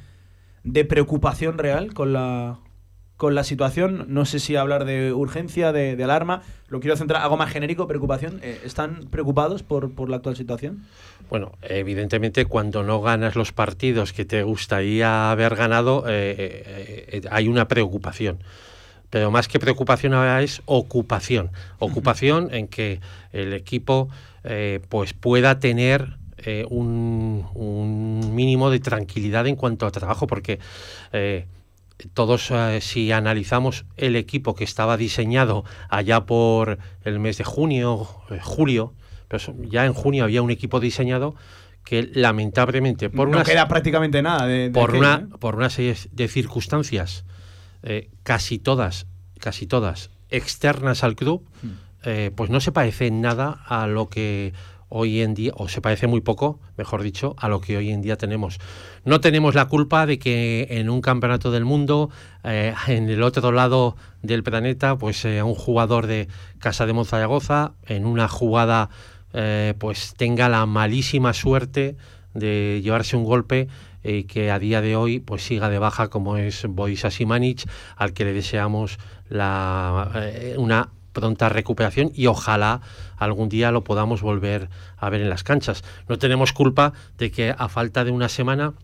[0.63, 2.59] de preocupación real con la,
[3.23, 4.07] con la situación.
[4.09, 6.43] No sé si hablar de urgencia, de, alarma.
[6.67, 8.41] Lo quiero centrar, algo más genérico, preocupación.
[8.43, 10.83] Eh, ¿Están preocupados por, por, la actual situación?
[11.31, 16.35] Bueno, evidentemente cuando no ganas los partidos que te gustaría haber ganado, eh,
[17.13, 18.43] eh, hay una preocupación.
[19.09, 21.53] pero más que preocupación ahora es ocupación.
[21.79, 22.99] Ocupación en que
[23.33, 24.09] el equipo
[24.43, 30.59] eh, pues pueda tener eh, un, mínimo de tranquilidad en cuanto a trabajo, porque
[31.13, 31.47] eh,
[32.15, 37.97] todos, si analizamos el equipo que estaba diseñado allá por el mes de junio,
[38.43, 38.95] julio,
[39.29, 41.35] pues ya en junio había un equipo diseñado
[41.85, 47.25] que lamentablemente por no queda prácticamente nada de, por una por una serie de circunstancias
[47.83, 49.07] eh, casi todas,
[49.41, 51.69] casi todas externas al club, hmm.
[52.05, 54.53] eh, pues no se parece en nada a lo que
[54.95, 58.03] hoy en día, o se parece muy poco, mejor dicho, a lo que hoy en
[58.03, 58.59] día tenemos.
[59.05, 62.11] No tenemos la culpa de que en un campeonato del mundo,
[62.45, 66.29] eh, en el otro lado del planeta, pues un jugador de
[66.59, 68.91] Casa de Monzaragoza, en una jugada,
[69.79, 71.97] pues tenga la malísima suerte
[72.35, 73.69] de llevarse un golpe
[74.05, 78.13] y que a día de hoy pues siga de baja como es Boisa Simanic, al
[78.13, 82.81] que le deseamos la, eh, una pronta recuperación y ojalá
[83.17, 85.85] algún día lo podamos volver a ver en las canchas.
[86.09, 88.75] No tenemos culpa de que a falta de una semana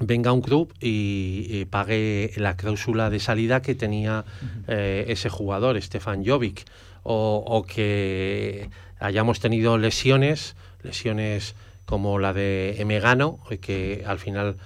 [0.00, 4.24] venga un club y, pague la cláusula de salida que tenía
[4.68, 6.64] eh, ese jugador, Stefan Jovic,
[7.02, 11.54] o, o, que hayamos tenido lesiones, lesiones
[11.86, 14.56] como la de Emegano, que al final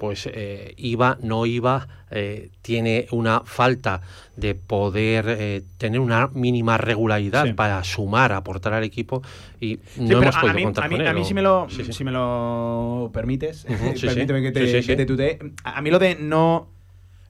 [0.00, 4.00] pues eh, iba, no iba, eh, tiene una falta
[4.34, 9.22] de poder eh, tener una mínima regularidad para sumar, aportar al equipo
[9.60, 11.06] y no hemos podido contar con él.
[11.06, 13.66] A mí, si, me lo, si me lo permites,
[14.00, 15.38] permíteme que te, que te tutee.
[15.64, 16.70] A mí lo de no,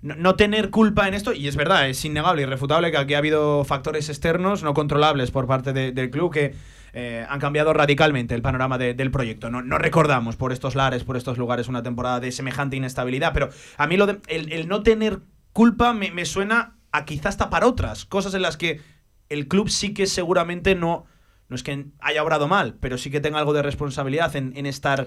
[0.02, 3.64] no, tener culpa en esto, y es verdad, es innegable irrefutable que aquí ha habido
[3.64, 6.54] factores externos no controlables por parte del club que
[6.92, 9.50] eh, han cambiado radicalmente el panorama del proyecto.
[9.50, 13.86] No, recordamos por estos lares, por estos lugares, una temporada de semejante inestabilidad, pero a
[13.86, 15.20] mí lo de, el, no tener
[15.52, 18.80] culpa me, suena a quizás tapar otras, cosas en las que
[19.28, 21.06] el club sí que seguramente no,
[21.48, 24.66] no es que haya obrado mal, pero sí que tenga algo de responsabilidad en, en
[24.66, 25.06] estar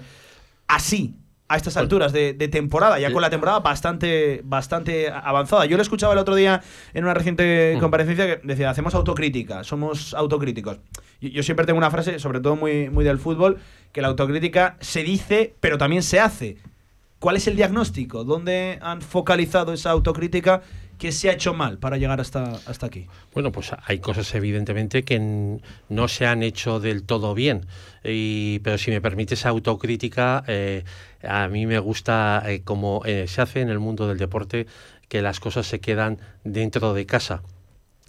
[0.66, 5.66] así a estas alturas de, temporada, ya con la temporada bastante, bastante avanzada.
[5.66, 6.62] Yo le escuchaba el otro día
[6.94, 10.78] en una reciente comparecencia que decía, hacemos autocrítica, somos autocríticos.
[11.20, 13.58] Yo, siempre tengo una frase, sobre todo muy, muy del fútbol,
[13.92, 16.56] que la autocrítica se dice, pero también se hace.
[17.18, 18.24] ¿Cuál es el diagnóstico?
[18.24, 20.62] ¿Dónde han focalizado esa autocrítica?
[20.98, 23.06] ¿Qué se ha hecho mal para llegar hasta, hasta aquí?
[23.32, 27.66] Bueno, pues hay cosas evidentemente que no se han hecho del todo bien.
[28.04, 30.84] Y, pero si me permites autocrítica, eh,
[31.28, 34.66] a mí me gusta, eh, como eh, se hace en el mundo del deporte,
[35.08, 37.42] que las cosas se quedan dentro de casa.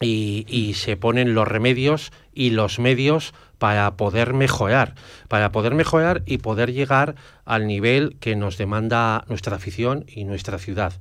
[0.01, 4.93] Y, se ponen los remedios y los medios para poder mejorar,
[5.29, 10.57] para poder mejorar y poder llegar al nivel que nos demanda nuestra afición y nuestra
[10.59, 10.93] ciudad.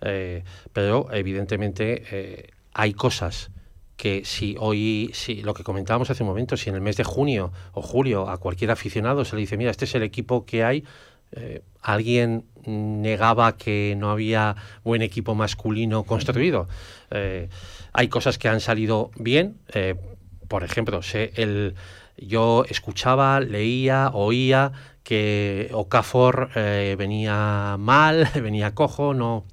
[0.00, 3.50] Eh, pero evidentemente eh, hay cosas
[3.96, 7.04] que si hoy, si lo que comentábamos hace un momento, si en el mes de
[7.04, 10.62] junio o julio a cualquier aficionado se le dice, mira, este es el equipo que
[10.64, 10.84] hay,
[11.32, 16.68] eh, alguien negaba que no había buen equipo masculino construido.
[17.92, 19.58] hay cosas que han salido bien.
[20.48, 21.74] por ejemplo, el,
[22.16, 24.72] yo escuchaba, leía, oía
[25.04, 26.50] que Okafor
[26.98, 29.44] venía mal, venía cojo, no,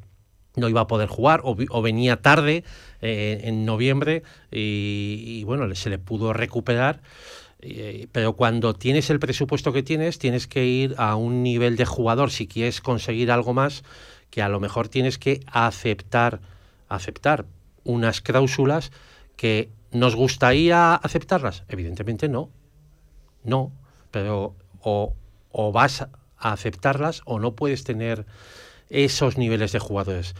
[0.55, 2.63] no iba a poder jugar o, venía tarde
[3.01, 7.01] eh, en noviembre y, bueno, se le pudo recuperar.
[7.65, 11.85] Eh, pero cuando tienes el presupuesto que tienes, tienes que ir a un nivel de
[11.85, 13.83] jugador si quieres conseguir algo más,
[14.29, 16.41] que a lo mejor tienes que aceptar,
[16.89, 17.45] aceptar
[17.85, 18.91] unas cláusulas
[19.37, 21.63] que nos gustaría aceptarlas.
[21.69, 22.49] Evidentemente no.
[23.43, 23.71] No.
[24.11, 25.15] Pero o,
[25.51, 28.25] o vas a aceptarlas o no puedes tener
[28.89, 30.35] esos niveles de jugadores.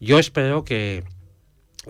[0.00, 1.04] Yo espero que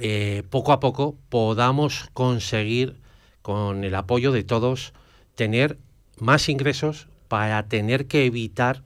[0.00, 3.00] eh, poco a poco podamos conseguir,
[3.46, 4.92] con el apoyo de todos,
[5.36, 5.78] tener
[6.18, 8.82] más ingresos para tener que evitar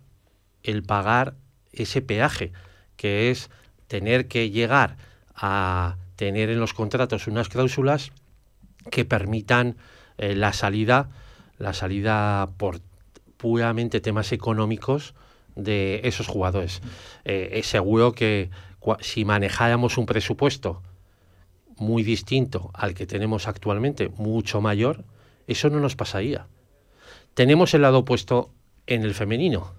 [0.62, 1.32] el pagar
[1.72, 2.52] ese peaje,
[2.98, 3.48] que es
[3.86, 4.98] tener que llegar
[5.34, 8.12] a tener en los contratos unas cláusulas
[8.90, 9.78] que permitan
[10.18, 11.08] eh, la salida,
[11.56, 12.82] la salida por
[13.38, 15.14] puramente temas económicos
[15.56, 16.82] de esos jugadores.
[17.24, 18.50] Eh, es seguro que
[19.00, 20.82] si manejáramos un presupuesto
[21.80, 25.04] muy distinto al que tenemos actualmente, mucho mayor,
[25.46, 26.46] eso no nos pasaría.
[27.34, 28.52] Tenemos el lado opuesto
[28.86, 29.74] en el femenino.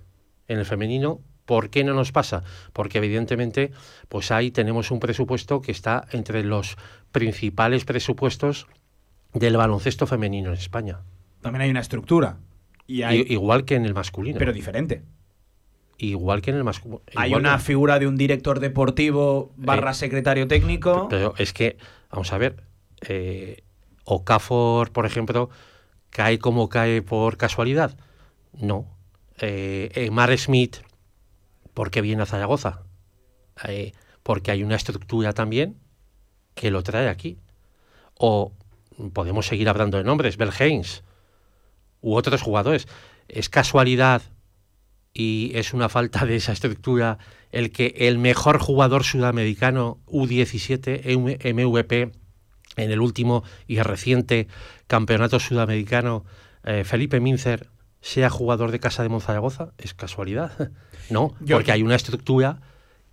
[0.48, 2.44] En el femenino, ¿por qué no nos pasa?
[2.74, 3.72] Porque evidentemente,
[4.10, 6.76] pues ahí tenemos un presupuesto que está entre los
[7.12, 8.68] principales presupuestos
[9.34, 11.02] del baloncesto femenino en España.
[11.42, 12.40] También hay una estructura.
[12.88, 14.40] Y Igual que en el masculino.
[14.40, 15.04] Pero diferente
[16.08, 17.02] igual que en el masculino.
[17.16, 21.08] Hay una figura de un director deportivo barra secretario técnico.
[21.10, 21.78] Pero es que,
[22.10, 22.64] vamos a ver,
[23.02, 23.64] eh,
[24.06, 25.50] Okafor, por ejemplo,
[26.10, 27.98] cae como cae por casualidad.
[28.54, 28.86] No.
[29.40, 30.78] Eh, Mar Smith,
[31.74, 32.82] ¿por qué viene a Zaragoza?
[33.68, 35.78] Eh, porque hay una estructura también
[36.56, 37.38] que lo trae aquí.
[38.16, 38.54] O
[39.14, 41.04] podemos seguir hablando de nombres, Bell Haynes
[42.02, 42.88] u otros jugadores.
[43.28, 44.22] ¿Es casualidad
[45.13, 47.17] y es una falta de esa estructura
[47.52, 52.12] el que el mejor jugador sudamericano U17 MVP
[52.78, 54.47] en el último y reciente
[54.88, 56.24] campeonato sudamericano
[56.63, 57.69] eh, Felipe Mincer
[58.02, 59.74] sea jugador de Casa de Monzaragoza?
[59.78, 60.71] ¿Es casualidad?
[61.10, 62.62] no, porque hay una estructura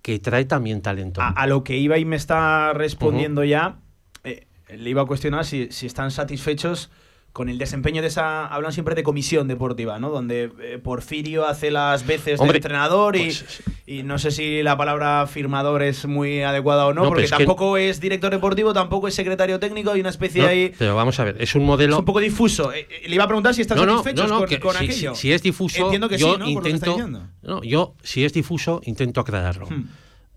[0.01, 1.21] que trae también talento.
[1.21, 3.79] A, lo que iba y me está respondiendo ya,
[4.23, 6.89] eh, le iba a cuestionar si, si están satisfechos
[7.33, 10.09] con el desempeño de esa, hablan siempre de comisión deportiva, ¿no?
[10.09, 14.75] Donde eh, Porfirio hace las veces de entrenador y, pues, y, no sé si la
[14.77, 19.59] palabra firmador es muy adecuada o no, porque tampoco es director deportivo, tampoco es secretario
[19.59, 20.73] técnico, hay una especie ahí...
[20.77, 21.93] Pero vamos a ver, es un modelo...
[21.93, 22.73] Es un poco difuso.
[22.73, 25.15] Eh, le iba a preguntar si están satisfechos con, aquello.
[25.15, 26.47] Si, es difuso, Entiendo que yo sí, ¿no?
[26.47, 26.97] intento...
[27.41, 29.67] No, yo, si es difuso, intento aclararlo.
[29.67, 29.87] Hmm.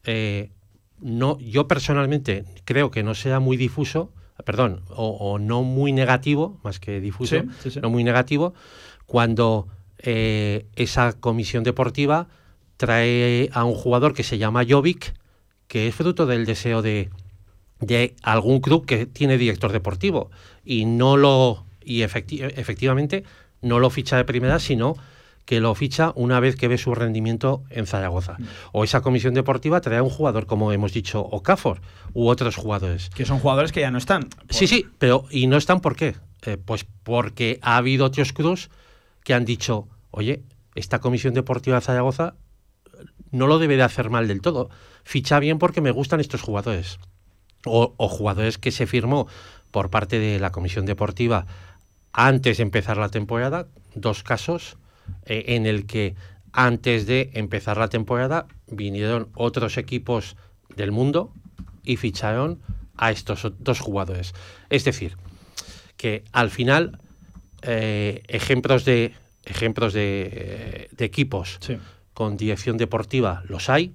[0.04, 0.50] Eh,
[1.00, 4.12] no, yo personalmente creo que no sea muy difuso
[4.44, 7.36] perdón, o, no muy negativo, más que difuso,
[7.80, 8.54] no muy negativo,
[9.06, 12.28] cuando eh, esa comisión deportiva
[12.76, 15.14] trae a un jugador que se llama Jovic,
[15.68, 17.10] que es fruto del deseo de,
[17.80, 20.30] de algún club que tiene director deportivo.
[20.64, 23.24] Y no lo y efectivamente
[23.60, 24.96] no lo ficha de primera, sino
[25.44, 28.36] que lo ficha una vez que ve su rendimiento en Zaragoza.
[28.38, 28.44] Mm.
[28.72, 31.80] O esa comisión deportiva trae a un jugador, como hemos dicho, Okafor,
[32.12, 33.10] u otros jugadores.
[33.10, 34.28] Que son jugadores que ya no están.
[34.50, 36.14] Sí, sí, pero ¿y no están por qué?
[36.46, 38.70] Eh, pues porque ha habido otros cruz
[39.24, 40.42] que han dicho, oye,
[40.74, 42.34] esta comisión deportiva de Zaragoza
[43.30, 44.70] no lo debe de hacer mal del todo.
[45.04, 46.98] Ficha bien porque me gustan estos jugadores.
[47.64, 49.28] O, o jugadores que se firmó
[49.70, 51.46] por parte de la comisión deportiva
[52.12, 54.76] antes de empezar la temporada, dos casos,
[55.24, 56.14] eh, en el que
[56.52, 60.36] antes de empezar la temporada vinieron otros equipos
[60.76, 61.32] del mundo
[61.82, 62.60] y ficharon
[62.96, 64.34] a estos dos jugadores.
[64.70, 65.16] Es decir,
[65.96, 66.98] que al final
[67.62, 71.58] eh, ejemplos de ejemplos de, eh, equipos
[72.14, 73.94] con dirección deportiva los hay,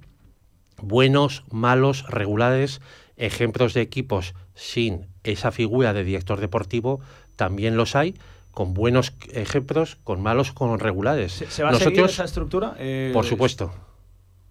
[0.81, 2.81] buenos, malos, regulares,
[3.15, 6.99] ejemplos de equipos sin esa figura de director deportivo
[7.35, 8.15] también los hay
[8.57, 11.43] con buenos ejemplos, con malos, con regulares.
[11.47, 12.73] ¿Se, va a seguir esa estructura?
[12.79, 13.71] Eh, por supuesto.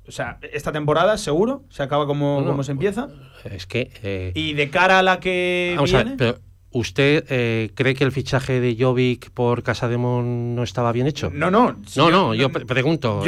[0.07, 3.09] O sea, esta temporada seguro se acaba como, como se empieza.
[3.43, 3.91] Es que.
[4.05, 6.15] Eh, y de cara a la que viene.
[6.17, 6.39] pero
[6.71, 11.33] ¿Usted eh, cree que el fichaje de Jovic por Casademón no estaba bien hecho?
[11.35, 11.77] No, no.
[11.97, 13.25] no, no, yo, pregunto.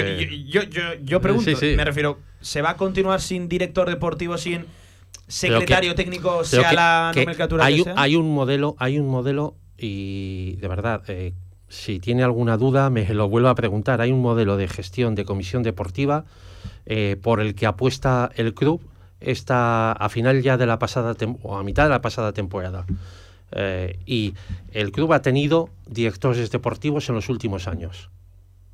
[0.46, 0.62] Yo,
[1.02, 4.64] yo, pregunto, me refiero, ¿se va a continuar sin director deportivo, sin
[5.26, 7.94] secretario técnico, sea la nomenclatura hay, que sea?
[7.96, 11.32] Hay un modelo, hay un modelo y de verdad, eh,
[11.68, 14.00] si tiene alguna duda, me lo vuelvo a preguntar.
[14.00, 16.24] Hay un modelo de gestión de comisión deportiva
[16.86, 18.80] eh, por el que apuesta el club
[19.20, 22.86] está a final ya de la pasada o a mitad de la pasada temporada.
[23.52, 24.34] Eh, y
[24.72, 28.10] el club ha tenido directores deportivos en los últimos años.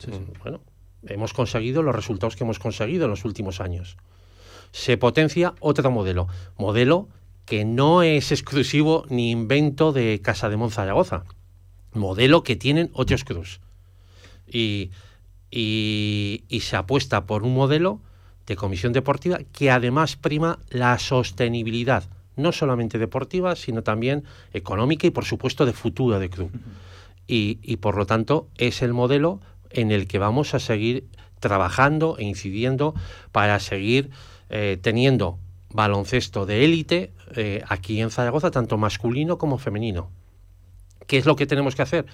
[0.07, 0.61] Mm, bueno,
[1.07, 3.97] hemos conseguido los resultados que hemos conseguido en los últimos años.
[4.73, 6.27] Se potencia otro modelo,
[6.59, 7.09] modelo
[7.47, 11.25] que no es exclusivo ni invento de Casa de Monzaragoza,
[11.93, 13.61] modelo que tienen otros cruz.
[14.47, 14.91] Y,
[15.51, 18.01] y, se apuesta por un modelo
[18.47, 22.05] de comisión deportiva que además prima la sostenibilidad,
[22.37, 26.51] no solamente deportiva, sino también económica y por supuesto de futuro de club.
[27.27, 31.09] Y, y por lo tanto es el modelo en el que vamos a seguir
[31.41, 32.95] trabajando e incidiendo
[33.33, 34.11] para seguir
[34.51, 35.39] eh, teniendo
[35.71, 40.11] baloncesto de élite eh, aquí en Zaragoza, tanto masculino como femenino.
[41.07, 42.07] ¿Qué es lo que tenemos que hacer?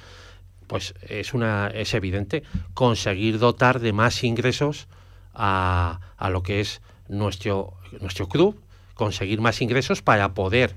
[0.67, 2.43] Pues es, una, es evidente,
[2.75, 4.89] conseguir dotar de más ingresos
[5.35, 8.61] a, a lo que es nuestro, nuestro club,
[8.95, 10.77] conseguir más ingresos para poder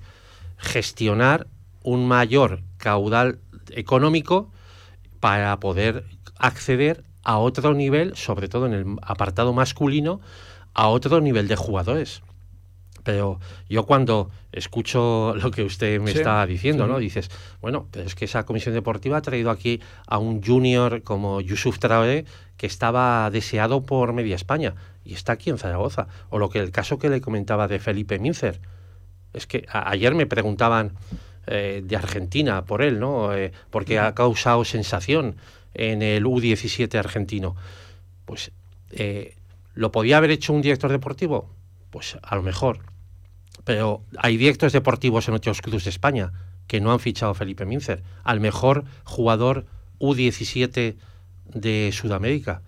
[0.58, 1.48] gestionar
[1.84, 3.40] un mayor caudal
[3.72, 4.52] económico
[5.20, 6.06] para poder
[6.38, 10.20] acceder a otro nivel, sobre todo en el apartado masculino,
[10.74, 12.22] a otro nivel de jugadores.
[13.04, 13.40] Pero
[13.70, 17.00] yo cuando escucho lo que usted me está diciendo, ¿no?
[17.00, 17.30] Dices,
[17.62, 21.80] bueno, pero es que esa comisión deportiva ha traído aquí a un junior como Yusuf
[21.80, 22.26] Traoré
[22.58, 26.08] que estaba deseado por media España y está aquí en Zaragoza.
[26.30, 28.60] O lo que el caso que le comentaba de Felipe Mincer.
[29.34, 30.94] Es que ayer me preguntaban
[31.48, 33.34] eh, de Argentina por él, ¿no?
[33.34, 35.36] Eh, porque ha causado sensación
[35.74, 37.56] en el U17 argentino.
[38.26, 38.52] Pues
[38.96, 39.36] Eh,
[39.76, 41.50] ¿Lo podía haber hecho un director deportivo?
[41.90, 42.93] Pues a lo mejor.
[43.64, 46.34] Pero hay directores deportivos en otros clubes de España
[46.68, 49.66] que no han fichado a Felipe Mincer, al mejor jugador
[50.00, 50.96] U17
[51.46, 52.62] de Sudamérica.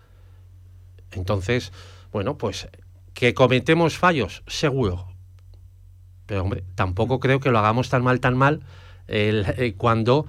[1.11, 1.71] Entonces,
[2.11, 2.67] bueno, pues
[3.13, 5.07] que cometemos fallos, seguro.
[6.25, 8.61] Pero hombre, tampoco creo que lo hagamos tan mal, tan mal
[9.07, 10.25] eh, cuando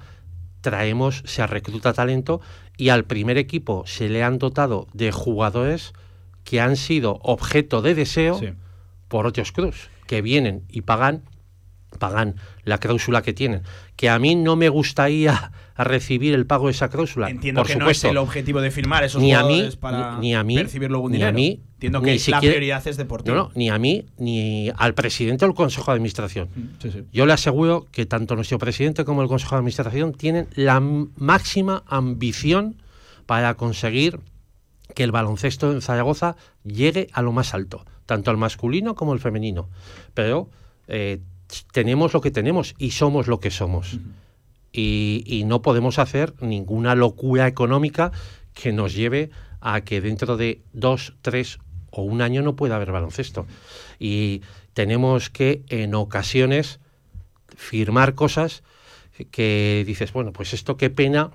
[0.61, 2.41] traemos, se recluta talento
[2.77, 5.93] y al primer equipo se le han dotado de jugadores
[6.43, 8.39] que han sido objeto de deseo
[9.07, 11.21] por otros clubes, que vienen y pagan
[11.99, 13.61] pagan la cláusula que tienen.
[13.95, 17.29] Que a mí no me gustaría recibir el pago de esa cláusula.
[17.29, 18.07] Entiendo por que supuesto.
[18.07, 20.89] no es el objetivo de firmar esos ni a mí, para ni a mí, percibir
[20.91, 23.35] luego un ni a mí, Entiendo ni que siquiera- la prioridad es deportiva.
[23.35, 26.49] No, no, ni a mí ni al presidente del Consejo de Administración.
[26.55, 27.03] Mm, Sí, sí.
[27.11, 31.83] Yo le aseguro que tanto nuestro presidente como el Consejo de Administración tienen la máxima
[31.87, 32.75] ambición
[33.25, 34.19] para conseguir
[34.93, 39.19] que el baloncesto en Zaragoza llegue a lo más alto, tanto al masculino como al
[39.19, 39.69] femenino.
[40.15, 40.49] Pero
[40.87, 41.19] eh,
[41.71, 43.99] tenemos lo que tenemos y somos lo que somos.
[44.73, 48.11] y, y no podemos hacer ninguna locura económica
[48.53, 49.29] que nos lleve
[49.61, 53.45] a que dentro de dos, tres o un año no pueda haber baloncesto.
[53.99, 54.41] Y
[54.73, 56.79] tenemos que en ocasiones
[57.55, 58.63] firmar cosas
[59.31, 61.31] que dices, bueno, pues esto qué pena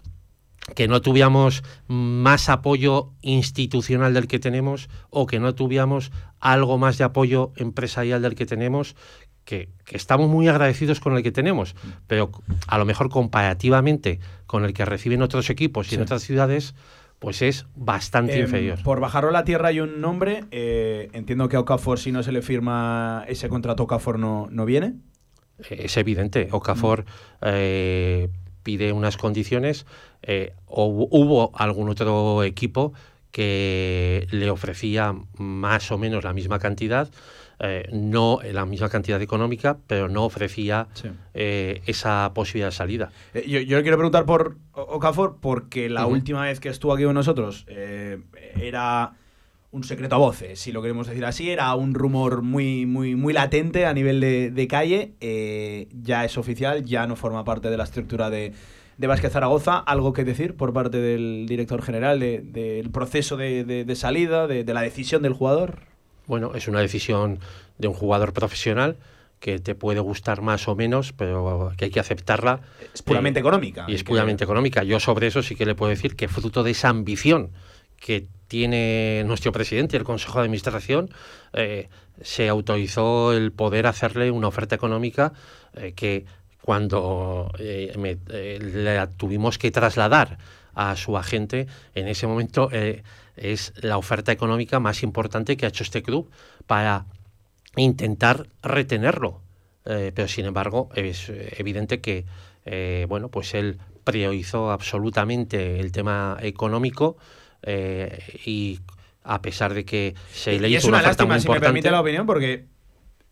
[0.75, 6.99] que no tuviéramos más apoyo institucional del que tenemos o que no tuviéramos algo más
[6.99, 8.95] de apoyo empresarial del que tenemos,
[9.45, 11.75] que, que estamos muy agradecidos con el que tenemos,
[12.07, 12.31] pero
[12.69, 16.75] a lo mejor comparativamente con el que reciben otros equipos y en otras ciudades,
[17.19, 18.83] pues es bastante Em, inferior.
[18.83, 20.45] Por bajarlo a la tierra hay un nombre.
[20.53, 24.65] eh, entiendo que a Okafor, si no se le firma ese contrato, Okafor no, no
[24.65, 24.95] viene.
[25.71, 27.05] Es evidente, Okafor
[27.43, 28.29] eh,
[28.63, 29.87] pide unas condiciones.
[30.23, 32.93] Eh, o hu- hubo algún otro equipo
[33.31, 37.09] que le ofrecía más o menos la misma cantidad,
[37.61, 41.09] eh, no la misma cantidad económica, pero no ofrecía Sí.
[41.35, 43.11] eh, esa posibilidad de salida.
[43.35, 47.05] Eh, yo, yo le quiero preguntar por Okafor porque la última vez que estuvo aquí
[47.05, 48.19] con nosotros eh,
[48.61, 49.13] era
[49.71, 53.33] un secreto a voces, si lo queremos decir así, era un rumor muy, muy, muy
[53.33, 57.79] latente a nivel de, de calle, eh, ya es oficial, ya no forma parte de
[57.79, 58.53] la estructura de,
[59.03, 59.79] de Vázquez Zaragoza.
[59.79, 64.81] ¿Algo que decir por parte del director general de- del proceso de, salida, de, la
[64.81, 65.81] decisión del jugador?
[66.27, 67.41] Bueno, es una decisión
[67.79, 68.97] de un jugador profesional
[69.41, 72.61] que te puede gustar más o menos, pero que hay que aceptarla.
[72.95, 73.85] Es puramente económica.
[73.89, 74.85] Y es que- puramente económica.
[74.85, 77.51] Yo sobre eso sí que le puedo decir que fruto de esa ambición
[77.99, 81.11] que tiene nuestro presidente y el Consejo de Administración,
[81.55, 81.89] eh,
[82.21, 85.33] se autorizó el poder hacerle una oferta económica
[85.75, 86.25] eh, que
[86.63, 90.39] cuando eh, me- eh, la tuvimos que trasladar
[90.75, 93.03] a su agente, en ese momento eh,
[93.37, 96.31] es la oferta económica más importante que ha hecho este club
[96.67, 97.05] para
[97.77, 99.41] intentar retenerlo.
[99.85, 102.25] Eh, pero sin embargo, es evidente que
[103.09, 107.17] bueno, pues él priorizó absolutamente el tema económico
[107.67, 108.79] y
[109.25, 111.91] a pesar de que se le y hizo es una, lástima, muy si me permite
[111.91, 112.67] la opinión, porque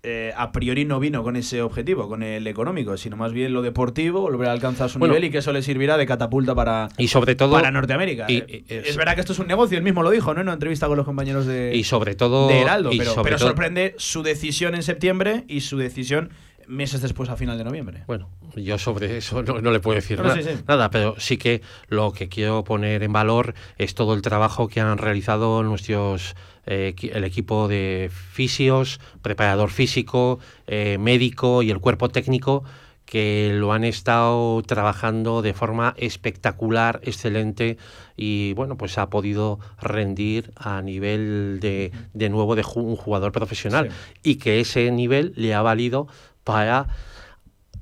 [0.02, 3.60] eh, a priori no vino con ese objetivo, con el económico, sino más bien lo
[3.60, 5.12] deportivo, volver a alcanzar su Bueno.
[5.14, 8.24] nivel y que eso le servirá de catapulta para, y sobre todo para Norteamérica.
[8.28, 10.40] y- Eh, y- es, verdad que esto es un negocio, él mismo lo dijo, ¿no?
[10.40, 13.24] En una entrevista con los compañeros de, y sobre todo de Heraldo, y pero, sobre
[13.24, 16.30] pero todo- sorprende su decisión en septiembre y su decisión
[16.70, 18.04] meses después, a final de noviembre.
[18.06, 20.62] Bueno, yo sobre eso no, no le puedo decir nada, sí, sí.
[20.66, 24.80] nada, pero sí que lo que quiero poner en valor es todo el trabajo que
[24.80, 32.08] han realizado nuestros eh, el equipo de fisios, preparador físico, eh, médico y el cuerpo
[32.10, 32.64] técnico
[33.10, 37.76] que lo han estado trabajando de forma espectacular, excelente
[38.16, 43.88] y bueno, pues ha podido rendir a nivel de, de nuevo de un jugador profesional
[44.22, 46.06] y que ese nivel le ha valido
[46.52, 46.86] para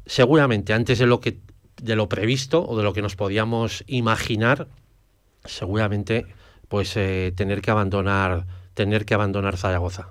[0.07, 1.39] seguramente antes de lo que
[1.83, 4.67] de lo previsto o de lo que nos podíamos imaginar,
[5.45, 6.27] seguramente
[6.69, 10.11] pues eh, tener que abandonar tener que abandonar Zaragoza.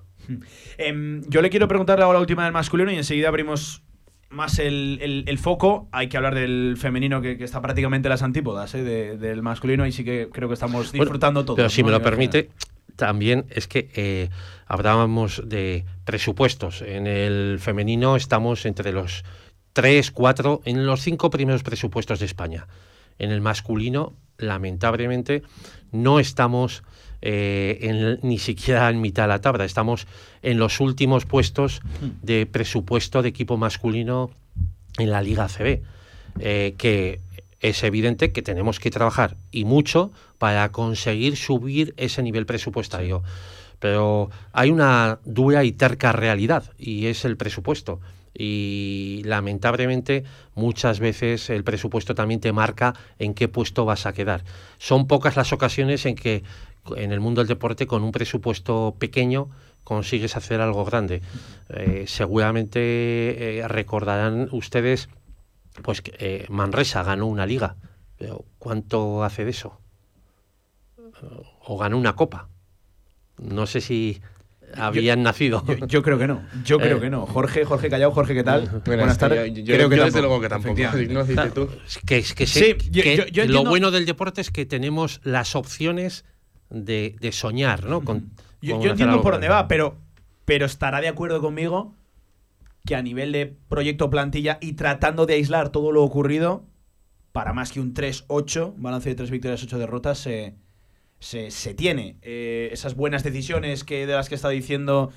[0.78, 3.82] Em, yo le quiero preguntarle ahora la última del masculino y enseguida abrimos
[4.30, 5.88] más el, el- el foco.
[5.94, 8.84] Hay que hablar del femenino que, que está prácticamente en las antípodas ¿eh?
[8.84, 11.56] de- del masculino y sí que creo que estamos Bueno, disfrutando todo.
[11.56, 12.50] Pero si me lo permite,
[12.98, 14.30] también es que eh,
[14.66, 16.82] hablábamos de presupuestos.
[16.82, 19.24] En el femenino estamos entre los
[19.72, 22.68] tres, cuatro, en los cinco primeros presupuestos de España.
[23.20, 25.44] En el masculino, lamentablemente,
[25.92, 26.84] no estamos
[27.22, 29.64] eh, ni siquiera en mitad de la tabla.
[29.64, 30.08] Estamos
[30.42, 31.82] en los últimos puestos
[32.22, 34.32] de presupuesto de equipo masculino
[34.98, 35.82] en la Liga CB.
[36.40, 37.22] eh, que
[37.70, 43.24] es evidente que tenemos que trabajar y mucho para conseguir subir ese nivel presupuestario.
[43.80, 48.00] Pero hay una dura y terca realidad y es el presupuesto.
[48.34, 54.44] Y lamentablemente muchas veces el presupuesto también te marca en qué puesto vas a quedar.
[54.78, 56.44] Son pocas las ocasiones en que
[56.96, 59.50] en el mundo del deporte con un presupuesto pequeño
[59.84, 61.22] consigues hacer algo grande.
[61.70, 65.10] Eh, seguramente eh, recordarán ustedes
[65.82, 67.76] pues que eh, Manresa ganó una liga.
[68.18, 69.80] Pero ¿cuánto hace de eso?
[71.66, 72.50] O ganó una copa.
[73.38, 74.22] No sé si
[74.76, 75.64] habían nacido.
[75.88, 76.42] Yo, creo que no.
[76.66, 77.26] Yo creo que no.
[77.26, 78.82] Jorge, Jorge Callao, Jorge, ¿qué tal?
[78.86, 79.54] Buenas tardes.
[79.54, 80.76] Yo, creo que desde luego que tampoco.
[82.06, 86.26] Que, que, lo bueno del deporte es que tenemos las opciones
[86.70, 88.02] de, soñar, ¿no?
[88.02, 89.98] Con, yo, entiendo por dónde va, pero,
[90.46, 91.96] pero estará de acuerdo conmigo
[92.86, 96.66] que a nivel de proyecto plantilla y tratando de aislar todo lo ocurrido,
[97.32, 100.56] para más que un 3-8, balance de 3 victorias, 8 derrotas, se,
[101.20, 102.18] se, tiene.
[102.22, 105.12] Eh, esas buenas decisiones que de las que está diciendo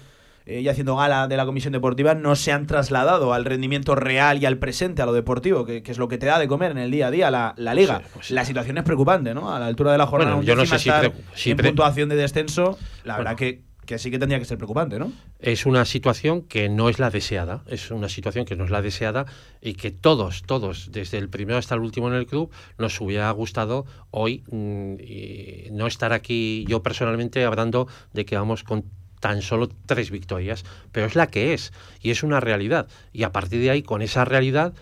[0.46, 4.42] eh, y haciendo gala de la comisión deportiva no se han trasladado al rendimiento real
[4.42, 6.78] y al presente, a lo deportivo, que, es lo que te da de comer en
[6.78, 8.02] el día a día la, liga.
[8.12, 9.54] Pues la situación es preocupante, ¿no?
[9.54, 13.18] A la altura de la jornada, yo no sé si, en puntuación de descenso, la
[13.18, 15.12] verdad que que sí que tendría que ser preocupante, ¿no?
[15.40, 18.82] Es una situación que no es la deseada, es una situación que no es la
[18.82, 19.26] deseada
[19.60, 23.28] y que todos, todos, desde el primero hasta el último en el club, nos hubiera
[23.32, 28.84] gustado hoy mm, no estar aquí yo personalmente hablando de que vamos con
[29.18, 32.86] tan solo tres victorias, pero es la que es y es una realidad.
[33.12, 34.72] Y a partir de ahí, con esa realidad,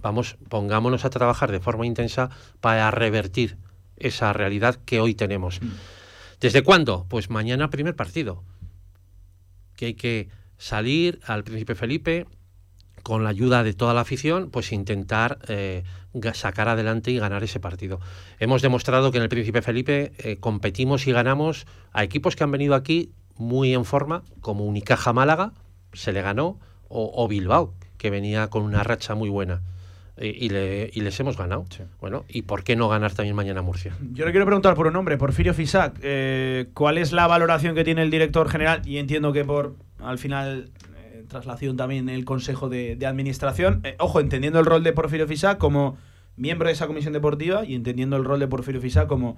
[0.00, 2.30] vamos, pongámonos a trabajar de forma intensa
[2.60, 3.56] para revertir
[3.96, 5.60] esa realidad que hoy tenemos.
[5.60, 5.72] Mm.
[6.44, 7.06] ¿Desde cuándo?
[7.08, 8.44] Pues mañana primer partido.
[9.76, 10.28] Que hay que
[10.58, 12.26] salir al Príncipe Felipe
[13.02, 15.84] con la ayuda de toda la afición, pues intentar eh,
[16.34, 17.98] sacar adelante y ganar ese partido.
[18.40, 21.64] Hemos demostrado que en el Príncipe Felipe eh, competimos y ganamos
[21.94, 25.54] a equipos que han venido aquí muy en forma, como Unicaja Málaga,
[25.94, 29.62] se le ganó, o Bilbao, que venía con una racha muy buena
[30.20, 31.64] y, les hemos ganado.
[32.00, 33.96] Bueno, ¿y por qué no ganar también mañana Murcia?
[34.12, 35.98] Yo le quiero preguntar por un nombre, Porfirio Fisac.
[36.02, 38.82] Eh, ¿Cuál es la valoración que tiene el director general?
[38.84, 43.80] Y entiendo que por, al final, eh, traslación también el Consejo de, Administración.
[43.82, 45.96] Eh, ojo, entendiendo el rol de Porfirio Fisac como
[46.36, 49.36] miembro de esa comisión deportiva y entendiendo el rol de Porfirio Fisac como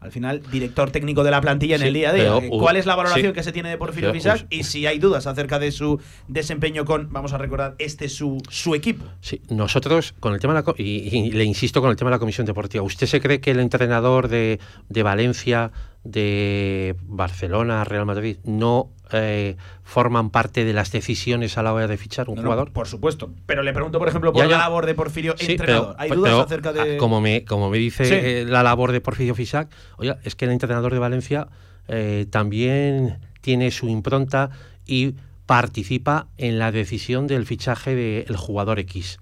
[0.00, 2.32] al final, director técnico de la plantilla en el día a día.
[2.50, 4.46] ¿Cuál es la valoración que se tiene de Porfirio Fisac?
[4.48, 8.74] Y si hay dudas acerca de su desempeño con, vamos a recordar, este su, su
[8.74, 9.04] equipo.
[9.20, 12.20] Sí, nosotros, con el tema de la, y, le insisto con el tema de la
[12.20, 15.72] comisión deportiva, ¿usted se cree que el entrenador de, de Valencia,
[16.04, 21.96] de Barcelona, Real Madrid, no eh, forman parte de las decisiones a la hora de
[21.96, 22.72] fichar un jugador?
[22.72, 23.30] por supuesto.
[23.46, 25.94] Pero le pregunto, por ejemplo, por la labor de Porfirio entrenador.
[25.98, 26.96] ¿Hay dudas acerca de.?
[26.96, 30.44] Ah, como me, como me dice eh, la labor de Porfirio Fisac, oye, es que
[30.44, 31.48] el entrenador de Valencia
[31.88, 34.50] eh, también tiene su impronta
[34.86, 35.14] y
[35.46, 39.18] participa en la decisión del fichaje del jugador X.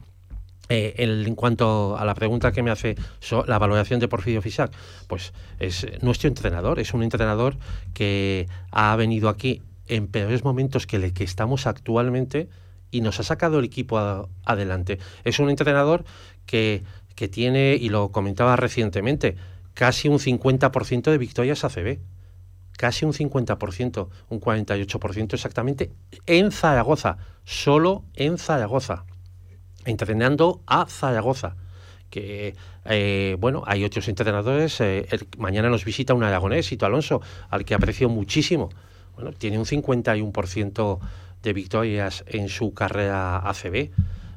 [0.68, 2.96] en cuanto a la pregunta que me hace
[3.46, 4.72] la valoración de Porfirio Fisac,
[5.06, 7.56] pues es nuestro entrenador, es un entrenador
[7.94, 12.48] que ha venido aquí en peores momentos que el que estamos actualmente
[12.90, 14.98] y nos ha sacado el equipo adelante.
[15.24, 16.04] Es un entrenador
[16.46, 16.84] que,
[17.14, 19.36] que, tiene, y lo comentaba recientemente,
[19.74, 21.98] casi un 50% de victorias ACB.
[22.76, 25.92] Casi un 50%, un 48% exactamente,
[26.26, 29.06] en Zaragoza, solo en Zaragoza,
[29.86, 31.56] entrenando a Zaragoza
[32.10, 34.80] que eh, bueno, hay otros entrenadores.
[34.80, 35.06] Eh,
[35.38, 37.20] mañana nos visita un aragonés, Sito Alonso,
[37.50, 38.70] al que aprecio muchísimo
[39.16, 40.98] bueno, tiene un 51%
[41.42, 43.90] de victorias en su carrera ACB.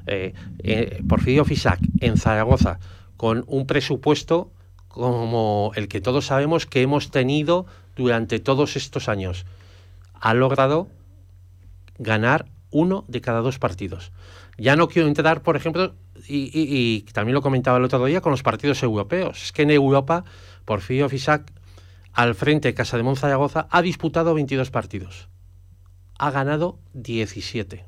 [0.06, 2.80] Eh, eh, Porfirio Fisac en Zaragoza,
[3.16, 4.50] con un presupuesto
[4.88, 9.46] como el que todos sabemos que hemos tenido durante todos estos años,
[10.14, 10.88] ha logrado
[11.98, 14.10] ganar uno de cada dos partidos.
[14.58, 15.94] Ya no quiero entrar, por ejemplo,
[16.26, 19.44] y, también lo comentaba el otro día con los partidos europeos.
[19.44, 20.24] Es que en Europa,
[20.64, 21.50] Porfirio Fisac
[22.12, 25.28] al frente de Casa de Monzaragoza, ha disputado 22 partidos.
[26.18, 27.84] Ha ganado 17.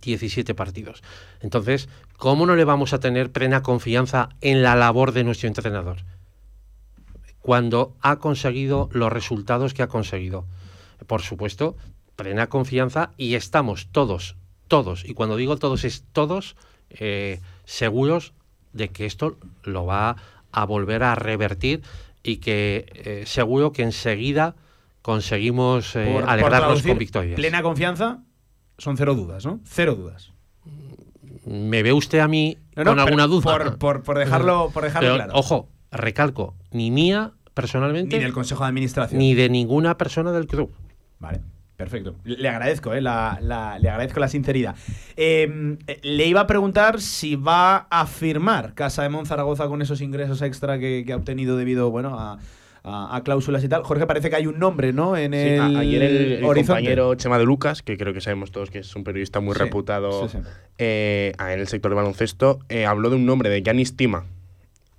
[0.00, 1.02] 17 partidos.
[1.40, 5.98] Entonces, ¿cómo no le vamos a tener plena confianza en la labor de nuestro entrenador?
[7.40, 10.46] Cuando ha conseguido los resultados que ha conseguido.
[11.06, 11.76] Por supuesto,
[12.16, 14.36] plena confianza y estamos todos,
[14.68, 16.56] todos, y cuando digo todos es todos,
[16.90, 18.34] eh, seguros
[18.72, 20.16] de que esto lo va
[20.52, 21.82] a volver a revertir
[22.22, 24.56] y que eh, seguro que enseguida
[25.02, 27.36] conseguimos eh, alegrarnos con victorias.
[27.36, 28.22] Plena confianza,
[28.78, 29.60] son cero dudas, ¿no?
[29.64, 30.32] Cero dudas.
[31.46, 33.76] ¿Me ve usted a mí con alguna duda?
[33.78, 35.32] Por, por, dejarlo, por dejarlo claro.
[35.34, 38.16] Ojo, recalco, ni mía personalmente.
[38.16, 39.18] Ni del Consejo de Administración.
[39.18, 40.72] Ni de ninguna persona del club.
[41.18, 41.40] Vale.
[41.80, 42.14] Perfecto.
[42.24, 44.76] Le agradezco, eh, la, le agradezco la sinceridad.
[45.16, 50.42] Em, le iba a preguntar si va a firmar Casa de Monzaragoza con esos ingresos
[50.42, 52.18] extra que, ha obtenido debido bueno,
[52.84, 53.82] a, cláusulas y tal.
[53.82, 55.16] Jorge, parece que hay un nombre, ¿no?
[55.16, 58.94] En el ayer el, compañero Chema de Lucas, que creo que sabemos todos que es
[58.94, 60.28] un periodista muy reputado
[60.76, 64.26] eh, en el sector de baloncesto, eh, habló de un nombre, de Yanis Tima.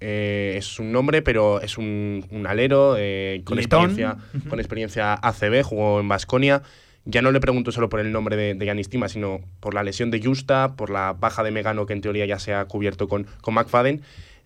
[0.01, 2.97] Es un nombre, pero es un, alero
[3.43, 4.17] con, experiencia,
[4.49, 6.63] con experiencia ACB, jugó en Basconia
[7.05, 9.83] ya no le pregunto solo por el nombre de, de Yanis Tima, sino por la
[9.83, 13.07] lesión de Justa, por la baja de Megano, que en teoría ya se ha cubierto
[13.07, 14.01] con, con McFadden.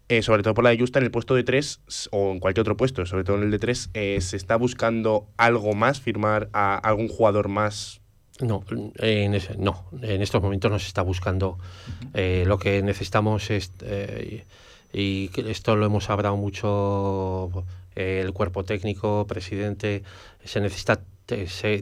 [0.08, 1.80] Eh, sobre todo por la de Justa, en el puesto de tres
[2.12, 5.26] o en cualquier otro puesto, sobre todo en el de tres, eh, ¿se está buscando
[5.36, 8.01] algo más, firmar a algún jugador más?
[8.39, 8.64] No,
[8.99, 11.58] en no, en estos momentos no se está buscando.
[12.14, 13.72] Eh, lo que necesitamos es,
[14.95, 17.51] y esto lo hemos hablado mucho,
[17.95, 20.03] el cuerpo técnico, presidente,
[20.45, 21.01] se necesita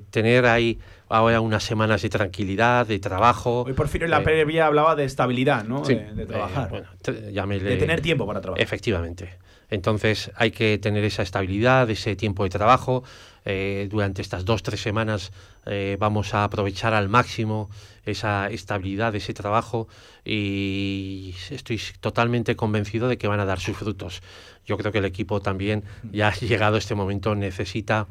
[0.10, 3.64] tener ahí ahora unas semanas de tranquilidad, de trabajo.
[3.64, 5.82] Hoy por fin en la eh, previa hablaba de estabilidad, ¿no?
[5.82, 6.88] de, trabajar.
[7.04, 8.64] de tener tiempo para trabajar.
[8.64, 9.38] Efectivamente.
[9.70, 13.04] Entonces hay que tener esa estabilidad, ese tiempo de trabajo.
[13.46, 15.32] Eh, durante estas dos, tres semanas
[15.66, 17.70] eh, vamos a aprovechar al máximo
[18.06, 19.88] esa estabilidad, ese trabajo
[20.24, 24.22] y estoy totalmente convencido de que van a dar sus frutos.
[24.66, 28.08] Yo creo que el equipo también, ya llegado este momento, necesita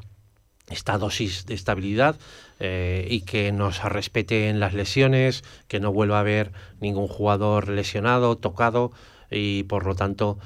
[0.68, 2.16] esta dosis de estabilidad
[2.60, 8.36] eh, y que nos respeten las lesiones, que no vuelva a haber ningún jugador lesionado,
[8.36, 8.92] tocado
[9.30, 10.38] y por lo tanto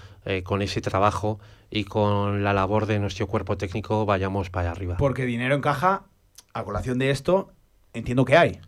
[0.42, 1.38] con ese trabajo
[1.70, 4.96] y con la labor de nuestro cuerpo técnico vayamos para arriba.
[4.98, 6.04] Porque dinero en caja,
[6.52, 7.52] a colación de esto,
[7.92, 8.60] entiendo que hay.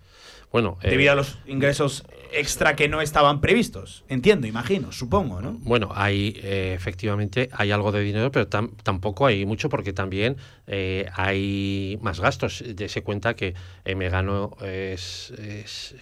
[0.50, 4.04] Bueno, debido a los ingresos extra que no estaban previstos.
[4.08, 5.52] Entiendo, imagino, supongo, ¿no?
[5.60, 11.08] Bueno, hay eh, efectivamente hay algo de dinero, pero tampoco hay mucho porque también eh,
[11.14, 12.64] hay más gastos.
[12.86, 13.54] se cuenta que
[13.84, 15.32] eh, Megano es,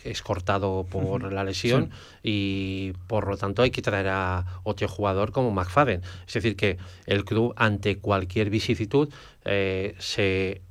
[0.05, 1.91] es, cortado por la lesión
[2.22, 6.03] y por lo tanto hay que traer a otro jugador como McFadden.
[6.27, 9.09] Es decir, que el club ante cualquier vicisitud
[9.45, 10.62] se,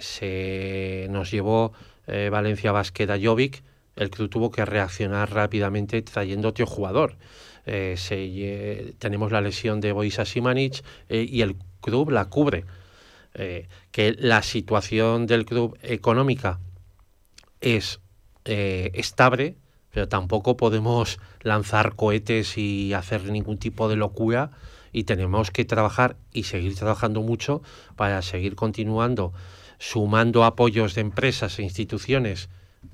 [0.00, 1.72] se nos llevó
[2.06, 3.62] Valencia Basqueda Jovic
[3.98, 7.16] el club tuvo que reaccionar rápidamente trayendo otro jugador.
[7.66, 12.64] Eh, tenemos la lesión de Boisa Simanic eh, y el club la cubre.
[13.34, 16.60] Eh, que la situación del club económica
[17.60, 18.00] es
[18.44, 19.58] estable,
[19.92, 24.52] pero tampoco podemos lanzar cohetes y hacer ningún tipo de locura
[24.90, 27.60] y tenemos que trabajar y seguir trabajando mucho
[27.94, 29.34] para seguir continuando
[29.78, 32.48] sumando apoyos de empresas e instituciones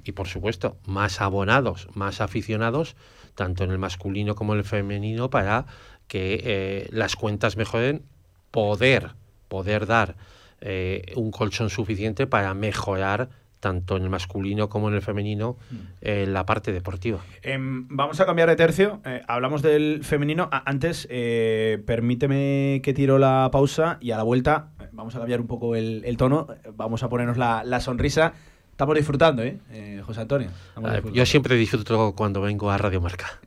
[0.04, 2.96] y por supuesto más abonados, más aficionados,
[3.34, 5.66] tanto en el masculino como en el femenino, para
[6.08, 8.02] que eh, las cuentas mejoren,
[8.50, 9.12] poder,
[9.48, 10.16] poder dar
[10.60, 13.30] eh, un colchón suficiente para mejorar
[13.60, 16.28] tanto en el masculino como en el femenino, mm.
[16.28, 17.20] la parte deportiva.
[17.40, 19.00] Em, vamos a cambiar de tercio.
[19.06, 20.50] Eh, hablamos del femenino.
[20.52, 21.08] antes,
[21.86, 26.14] permíteme que tiro la pausa y a la vuelta vamos a cambiar un poco el,
[26.18, 26.46] tono.
[26.74, 28.34] Vamos a ponernos la, la sonrisa.
[28.74, 29.56] Estamos disfrutando, ¿eh?
[29.70, 30.50] eh José Antonio.
[31.12, 33.38] Yo siempre disfruto cuando vengo a Radio Marca.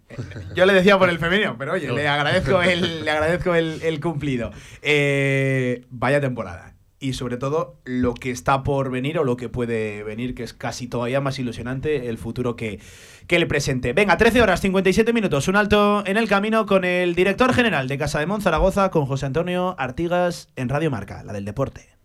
[0.56, 4.52] Yo le decía por el femenino, pero oye, le agradezco el, le agradezco el, cumplido.
[4.82, 6.76] Eh, vaya temporada.
[7.02, 10.54] Y sobre todo lo que está por venir o lo que puede venir, que es
[10.54, 12.80] casi todavía más ilusionante el futuro que,
[13.28, 13.92] que le presente.
[13.92, 17.98] Venga, 13 horas 57 minutos, un alto en el camino con el director general de
[17.98, 21.97] Casa de Monzaragoza, con José Antonio Artigas en Radio Marca, la del deporte.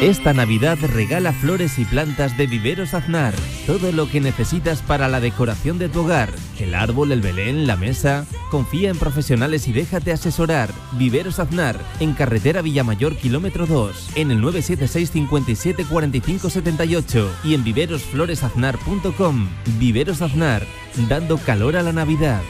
[0.00, 3.32] Esta Navidad regala flores y plantas de Viveros Aznar.
[3.66, 6.30] Todo lo que necesitas para la decoración de tu hogar.
[6.58, 8.26] El árbol, el belén, la mesa.
[8.50, 10.70] Confía en profesionales y déjate asesorar.
[10.92, 14.10] Viveros Aznar, en carretera Villamayor, kilómetro 2.
[14.16, 19.48] En el 976 57 45 78 y en viverosfloresaznar.com.
[19.78, 20.66] Viveros Aznar,
[21.08, 22.42] dando calor a la Navidad.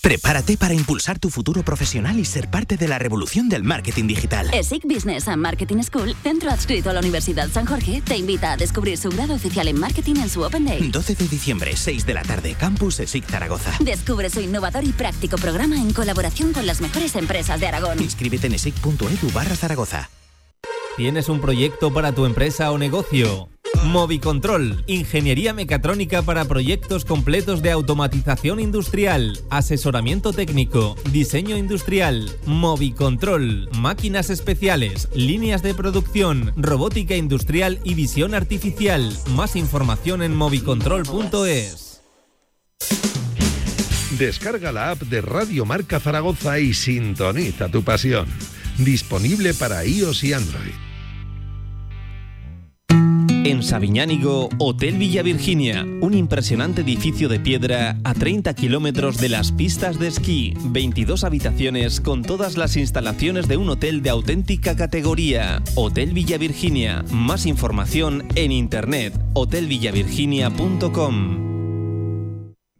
[0.00, 4.48] Prepárate para impulsar tu futuro profesional y ser parte de la revolución del marketing digital.
[4.52, 8.56] ESIC Business and Marketing School, centro adscrito a la Universidad San Jorge, te invita a
[8.56, 10.88] descubrir su grado oficial en marketing en su Open Day.
[10.90, 13.72] 12 de diciembre, 6 de la tarde, Campus ESIC Zaragoza.
[13.80, 18.00] Descubre su innovador y práctico programa en colaboración con las mejores empresas de Aragón.
[18.00, 20.10] Inscríbete en esic.edu barra Zaragoza.
[20.98, 23.48] ¿Tienes un proyecto para tu empresa o negocio?
[23.84, 34.28] Movicontrol, ingeniería mecatrónica para proyectos completos de automatización industrial, asesoramiento técnico, diseño industrial, Movicontrol, máquinas
[34.28, 39.16] especiales, líneas de producción, robótica industrial y visión artificial.
[39.36, 42.02] Más información en movicontrol.es.
[44.18, 48.26] Descarga la app de Radio Marca Zaragoza y sintoniza tu pasión.
[48.78, 50.87] Disponible para iOS y Android.
[53.44, 59.52] En Sabiñánigo, Hotel Villa Virginia, un impresionante edificio de piedra a 30 kilómetros de las
[59.52, 65.62] pistas de esquí, 22 habitaciones con todas las instalaciones de un hotel de auténtica categoría.
[65.76, 71.46] Hotel Villa Virginia, más información en internet, hotelvillavirginia.com.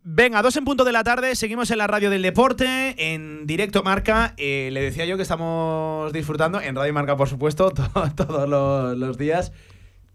[0.03, 3.85] Venga, dos en punto de la tarde, seguimos en la radio del deporte, en directo
[3.85, 4.35] Marca.
[4.37, 7.71] Eh, le decía yo que estamos disfrutando, en Radio Marca, por supuesto,
[8.17, 9.53] todos los, los días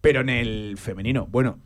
[0.04, 1.28] pero en el femenino.
[1.32, 1.60] Bueno,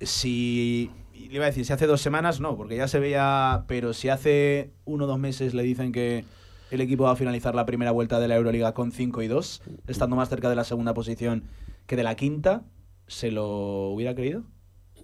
[0.00, 0.92] si.
[1.12, 3.64] Le iba a decir, si hace dos semanas, no, porque ya se veía.
[3.66, 6.24] Pero si hace uno o dos meses le dicen que
[6.70, 9.62] el equipo va a finalizar la primera vuelta de la Euroliga con 5 y 2,
[9.88, 11.42] estando más cerca de la segunda posición
[11.88, 12.62] que de la quinta,
[13.08, 14.44] ¿se lo hubiera creído?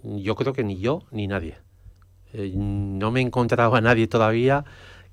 [0.03, 1.57] Yo creo que ni yo ni nadie.
[2.31, 4.63] Eh, no me he encontrado a nadie todavía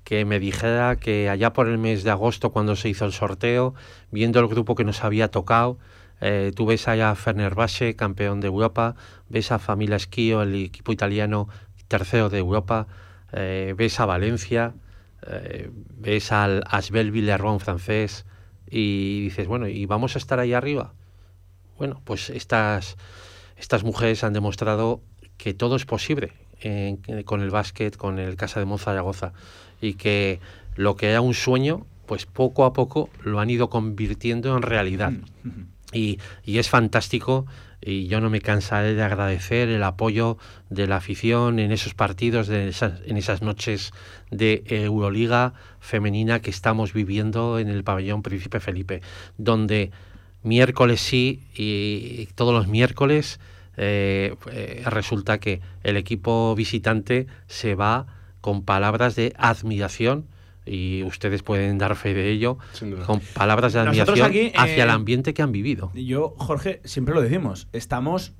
[0.05, 3.73] que me dijera que allá por el mes de agosto, cuando se hizo el sorteo,
[4.11, 5.77] viendo el grupo que nos había tocado,
[6.21, 8.95] eh, tú ves allá a Fenerbahce, campeón de Europa,
[9.29, 11.49] ves a Familia Esquío, el equipo italiano
[11.87, 12.87] tercero de Europa,
[13.31, 14.73] eh, ves a Valencia,
[15.27, 18.25] eh, ves al Asbel Villarron francés
[18.69, 20.93] y dices, bueno, ¿y vamos a estar ahí arriba?
[21.77, 22.97] Bueno, pues estas,
[23.57, 25.01] estas mujeres han demostrado
[25.37, 26.33] que todo es posible
[27.25, 29.33] con el básquet, con el Casa de Monzaragoza
[29.81, 30.39] y que
[30.75, 35.11] lo que era un sueño, pues poco a poco lo han ido convirtiendo en realidad.
[35.11, 37.45] Mm, y, es fantástico
[37.81, 40.37] y yo no me cansaré de agradecer el apoyo
[40.69, 42.73] de la afición en esos partidos, de
[43.05, 43.91] en esas noches
[44.31, 49.01] de Euroliga femenina que estamos viviendo en el pabellón Príncipe Felipe,
[49.37, 49.91] donde
[50.43, 53.39] miércoles sí y todos los miércoles
[53.77, 58.07] eh, eh, resulta que el equipo visitante se va
[58.41, 60.27] con palabras de admiración
[60.65, 62.57] y ustedes pueden dar fe de ello
[63.05, 65.91] con palabras de admiración hacia el eh, ambiente que han vivido.
[65.93, 68.33] Yo, Jorge, siempre lo decimos, estamos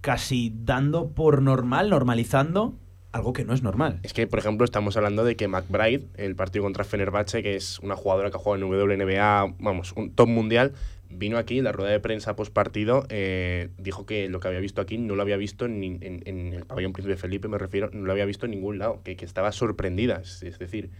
[0.00, 2.74] casi dando por normal, normalizando
[3.12, 4.00] algo que no es normal.
[4.02, 7.78] Es que, por ejemplo, estamos hablando de que McBride, el partido contra Fenerbahce, que es
[7.80, 10.74] una jugadora que ha jugado en WNBA, vamos, un top mundial,
[11.08, 14.60] vino aquí en la rueda de prensa post partido, eh, dijo que lo que había
[14.60, 18.04] visto aquí no lo había visto en, en, el pabellón Príncipe Felipe, me refiero, no
[18.04, 20.20] lo había visto en ningún lado, que, que estaba sorprendida.
[20.20, 20.90] es decir,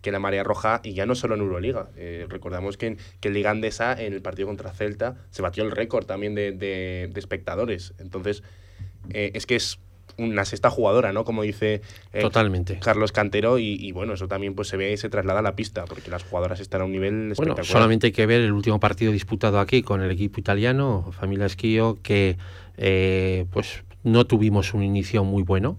[0.00, 3.28] que la marea roja, y ya no solo en Euroliga, eh, recordamos que, en, que
[3.28, 7.10] el Liga Andesa, en el partido contra Celta, se batió el récord también de, de,
[7.14, 7.94] espectadores.
[7.98, 8.42] Entonces,
[9.10, 9.78] eh, es que es
[10.18, 11.24] una sexta jugadora, ¿no?
[11.24, 11.82] Como dice
[12.12, 12.78] eh, Totalmente.
[12.78, 15.84] Carlos Cantero, y, bueno, eso también pues se ve y se traslada a la pista,
[15.84, 19.12] porque las jugadoras están a un nivel bueno, solamente hay que ver el último partido
[19.12, 22.38] disputado aquí con el equipo italiano, Familia Esquío, que
[23.50, 25.78] pues no tuvimos un inicio muy bueno,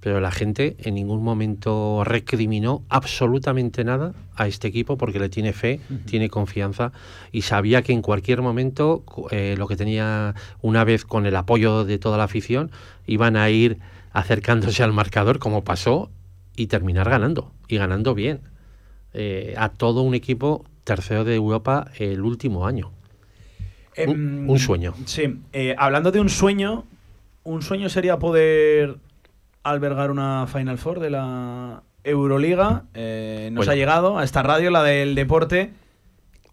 [0.00, 5.52] pero la gente en ningún momento recriminó absolutamente nada a este equipo porque le tiene
[5.52, 6.92] fe, tiene confianza
[7.32, 11.84] y sabía que en cualquier momento eh, lo que tenía una vez con el apoyo
[11.84, 12.70] de toda la afición
[13.06, 13.78] iban a ir
[14.12, 16.10] acercándose al marcador como pasó
[16.54, 18.40] y terminar ganando y ganando bien
[19.14, 22.92] eh, a todo un equipo tercero de Europa el último año.
[24.06, 24.94] un, em, sueño.
[25.06, 26.84] Sí, eh, hablando de un sueño,
[27.42, 28.98] un sueño sería poder
[29.62, 32.84] albergar una Final Four de la Euroliga.
[32.94, 35.72] Eh, nos ha llegado a esta radio, la del deporte,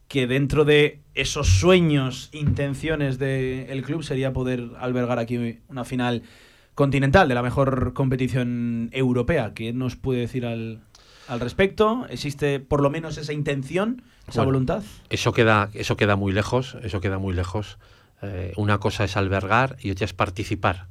[0.08, 6.24] que dentro de esos sueños, intenciones del club sería poder albergar aquí una final
[6.76, 9.54] continental de la mejor competición europea.
[9.54, 10.82] ¿Qué nos puede decir al,
[11.40, 12.06] respecto?
[12.10, 14.84] ¿Existe por lo menos esa intención, esa voluntad?
[15.10, 17.78] Eso queda, eso queda muy lejos, eso queda muy lejos.
[18.22, 20.88] Eh, una cosa es albergar y otra es participar.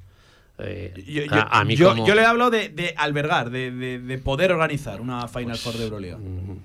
[0.58, 6.16] Eh, yo, le hablo de, albergar, de, poder organizar una Final Four de Euroliga.
[6.18, 6.58] Mm,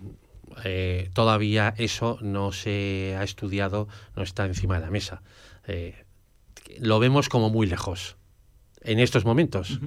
[0.63, 5.21] eh, todavía eso no se ha estudiado, no está encima de la mesa.
[5.67, 5.95] Eh,
[6.79, 8.17] lo vemos como muy lejos
[8.81, 9.79] en estos momentos.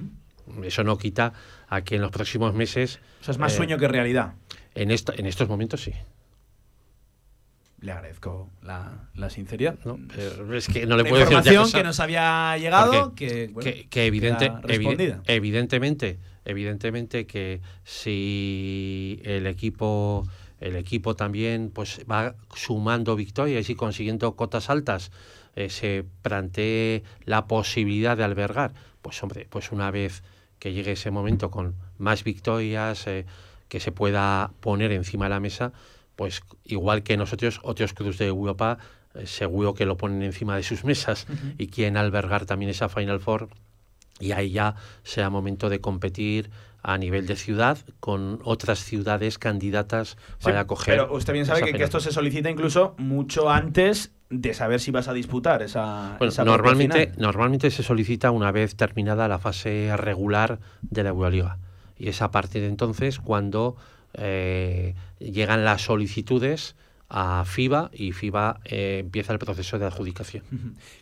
[0.63, 1.33] Eso no quita
[1.69, 2.99] a que en los próximos meses.
[3.21, 4.33] O sea, es más sueño que realidad.
[4.75, 5.93] En, esto, en estos momentos sí
[7.83, 9.77] le agradezco la, sinceridad.
[9.83, 9.99] No,
[10.53, 13.53] es que no le puedo decir información que nos había llegado que,
[13.89, 14.51] que, evidente,
[15.27, 20.23] evidentemente, evidentemente que si el equipo
[20.61, 25.11] el equipo también pues va sumando victorias y consiguiendo cotas altas,
[25.57, 30.23] eh, se plantee la posibilidad de albergar, pues hombre, pues una vez
[30.59, 33.25] que llegue ese momento con más victorias, eh,
[33.67, 35.73] que se pueda poner encima de la mesa,
[36.15, 38.77] pues igual que nosotros, otros clubes de Europa,
[39.15, 43.19] eh, seguro que lo ponen encima de sus mesas y quieren albergar también esa Final
[43.19, 43.49] Four
[44.19, 46.49] y ahí ya sea momento de competir
[46.83, 50.95] a nivel de ciudad con otras ciudades candidatas para acoger.
[50.95, 55.07] Pero usted bien sabe que, esto se solicita incluso mucho antes de saber si vas
[55.07, 56.17] a disputar esa.
[56.19, 61.57] Bueno, normalmente, normalmente se solicita una vez terminada la fase regular de la Euroliga.
[61.95, 63.77] Y es a partir de entonces cuando
[64.13, 66.75] eh, llegan las solicitudes
[67.09, 70.43] a FIBA y FIBA eh, empieza el proceso de adjudicación.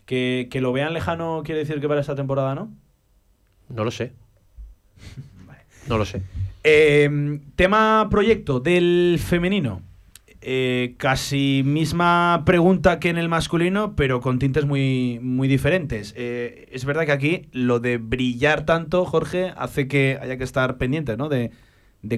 [0.04, 2.72] ¿Que, ¿Que, lo vean lejano quiere decir que para esta temporada no?
[3.68, 4.12] No lo sé.
[5.88, 6.22] No lo sé.
[6.62, 9.82] Em, tema proyecto del femenino.
[10.40, 16.14] Eh, casi misma pregunta que en el masculino, pero con tintes muy, muy diferentes.
[16.16, 20.78] Eh, es verdad que aquí lo de brillar tanto, Jorge, hace que haya que estar
[20.78, 21.28] pendiente ¿no?
[21.28, 21.50] de,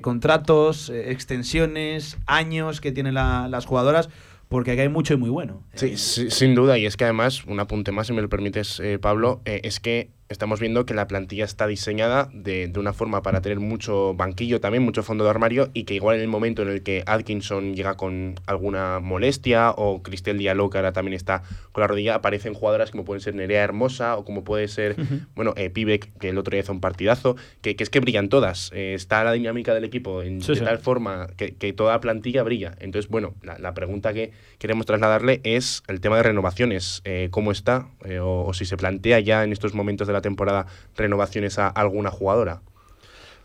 [0.03, 4.09] contratos, eh, extensiones, años que tienen las jugadoras
[4.49, 5.63] porque aquí hay mucho y muy bueno.
[5.75, 9.41] Sí, sin duda, y es que además, un apunte más, si me lo permites, Pablo,
[9.45, 14.15] es que estamos viendo que la plantilla está diseñada de, una forma para tener mucho
[14.15, 17.05] banquillo también, mucho fondo de armario, y que igual en el momento en el que
[17.07, 22.17] Atkinson llega con alguna molestia, o Cristel Diallo, que ahora también está con la rodilla,
[22.17, 24.97] aparecen jugadoras como pueden ser Nerea Hermosa, o como puede ser,
[25.37, 28.73] bueno, eh, Pibek, que el otro día hizo un partidazo, que, es que brillan todas.
[28.75, 32.75] Eh, está la dinámica del equipo en, de tal forma que, toda la plantilla brilla.
[32.81, 37.03] Entonces, bueno, la, pregunta que queremos trasladarle es el tema de renovaciones.
[37.05, 37.89] Eh, ¿Cómo está?
[38.21, 40.67] o si se plantea ya en estos momentos de la temporada
[40.97, 42.61] renovaciones a alguna jugadora?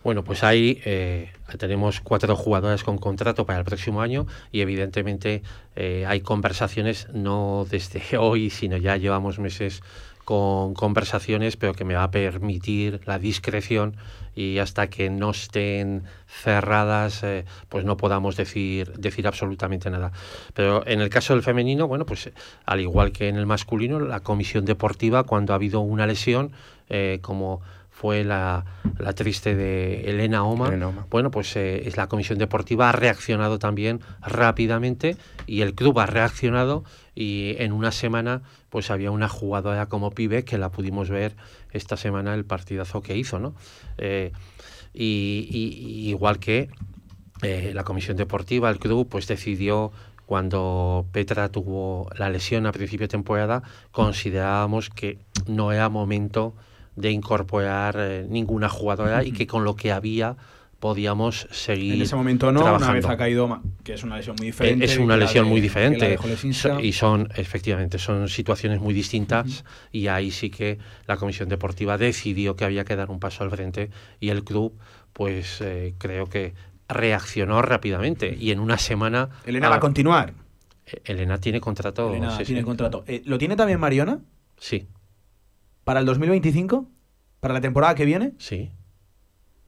[0.01, 5.43] Bueno, pues ahí eh, tenemos cuatro jugadoras con contrato para el próximo año y evidentemente
[5.75, 9.81] eh, hay conversaciones, no desde hoy, sino ya llevamos meses
[10.29, 13.95] con conversaciones, pero que me va a permitir la discreción
[14.35, 20.11] y hasta que no estén cerradas, eh, pues no podamos decir, decir absolutamente nada.
[20.53, 22.29] Pero en el caso del femenino, bueno, pues
[22.67, 26.51] al igual que en el masculino, la comisión deportiva, cuando ha habido una lesión,
[26.89, 28.65] eh, como fue la,
[28.99, 30.69] la, triste de Elena Oma.
[31.09, 35.17] Bueno, pues eh, es la comisión deportiva ha reaccionado también rápidamente
[35.47, 40.43] y el club ha reaccionado y en una semana pues había una jugadora como Pibe
[40.43, 41.35] que la pudimos ver
[41.71, 43.55] esta semana el partidazo que hizo, ¿no?
[43.97, 44.31] Eh,
[44.93, 46.69] y, igual que
[47.41, 49.91] eh, la comisión deportiva, el club, pues decidió
[50.25, 55.17] cuando Petra tuvo la lesión a principio de temporada, considerábamos que
[55.47, 56.53] no era momento
[56.95, 60.37] de incorporar eh, ninguna jugadora y que con lo que había
[60.79, 61.95] podíamos seguir.
[61.95, 64.85] En ese momento no, una vez ha caído, que es una lesión muy diferente.
[64.85, 66.17] Es una lesión muy diferente.
[66.81, 69.65] Y son, efectivamente, son situaciones muy distintas.
[69.91, 73.51] Y ahí sí que la comisión deportiva decidió que había que dar un paso al
[73.51, 73.89] frente.
[74.19, 74.77] Y el club,
[75.13, 76.53] pues eh, creo que
[76.87, 78.35] reaccionó rápidamente.
[78.39, 79.29] Y en una semana.
[79.45, 80.33] Elena va a continuar.
[80.85, 82.09] Eh, Elena tiene contrato.
[82.09, 83.03] Elena tiene contrato.
[83.05, 84.21] Eh, ¿Lo tiene también Mariona?
[84.57, 84.87] Sí.
[85.83, 86.87] ¿Para el 2025?
[87.39, 88.33] ¿Para la temporada que viene?
[88.37, 88.71] Sí.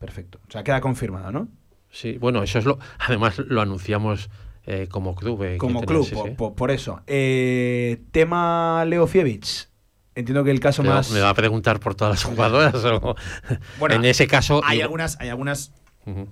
[0.02, 0.40] Perfecto.
[0.48, 1.48] O sea, queda confirmado, ¿no?
[1.92, 2.80] Sí, bueno, eso es lo.
[2.98, 4.30] Además, lo anunciamos
[4.66, 5.44] eh, como club.
[5.44, 7.02] Eh, como club, por, eso.
[7.06, 9.70] Eh, tema Leo Fievich.
[10.16, 11.12] Entiendo que el caso más.
[11.12, 12.74] ¿Me va a preguntar por todas las jugadoras?
[13.80, 14.62] bueno, en ese caso.
[14.66, 15.72] Hay algunas, hay algunas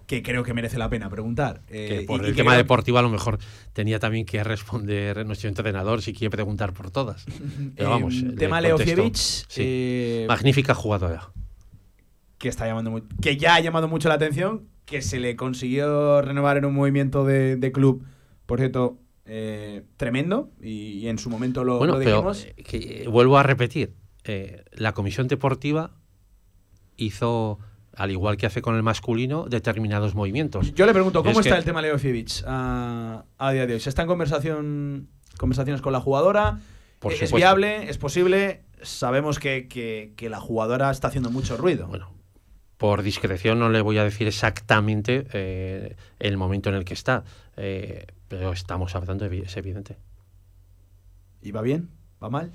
[0.07, 1.61] que creo que merece la pena preguntar.
[2.07, 3.38] por el tema deportivo, a lo mejor
[3.74, 7.26] tenía también que responder nuestro entrenador si quiere preguntar por todas.
[7.76, 8.15] Pero vamos.
[8.36, 10.28] tema Leo Fievich.
[10.28, 11.30] Magnífica jugadora
[12.40, 16.58] que está llamando que ya ha llamado mucho la atención, que se le consiguió renovar
[16.58, 18.04] en un movimiento de, club,
[18.48, 22.46] por cierto, eh, tremendo, y, en su momento lo, bueno, dijimos.
[22.46, 25.92] Eh, que, vuelvo a repetir, eh, la comisión deportiva
[26.96, 27.60] hizo
[27.94, 30.74] al igual que hace con el masculino, determinados movimientos.
[30.74, 31.98] Yo le pregunto, ¿cómo está el tema Leo
[32.46, 33.80] a, a, día de hoy?
[33.82, 36.60] ¿Se está en conversación, conversaciones con la jugadora?
[37.10, 37.90] ¿Es viable?
[37.90, 38.64] ¿Es posible?
[38.82, 41.88] Sabemos que, que, que, la jugadora está haciendo mucho ruido.
[41.88, 42.14] Bueno,
[42.80, 47.26] por discreción no le voy a decir exactamente eh, el momento en el que está,
[47.58, 49.98] eh, pero estamos hablando, es evidente.
[51.42, 51.90] ¿Y va bien?
[52.24, 52.54] ¿Va mal?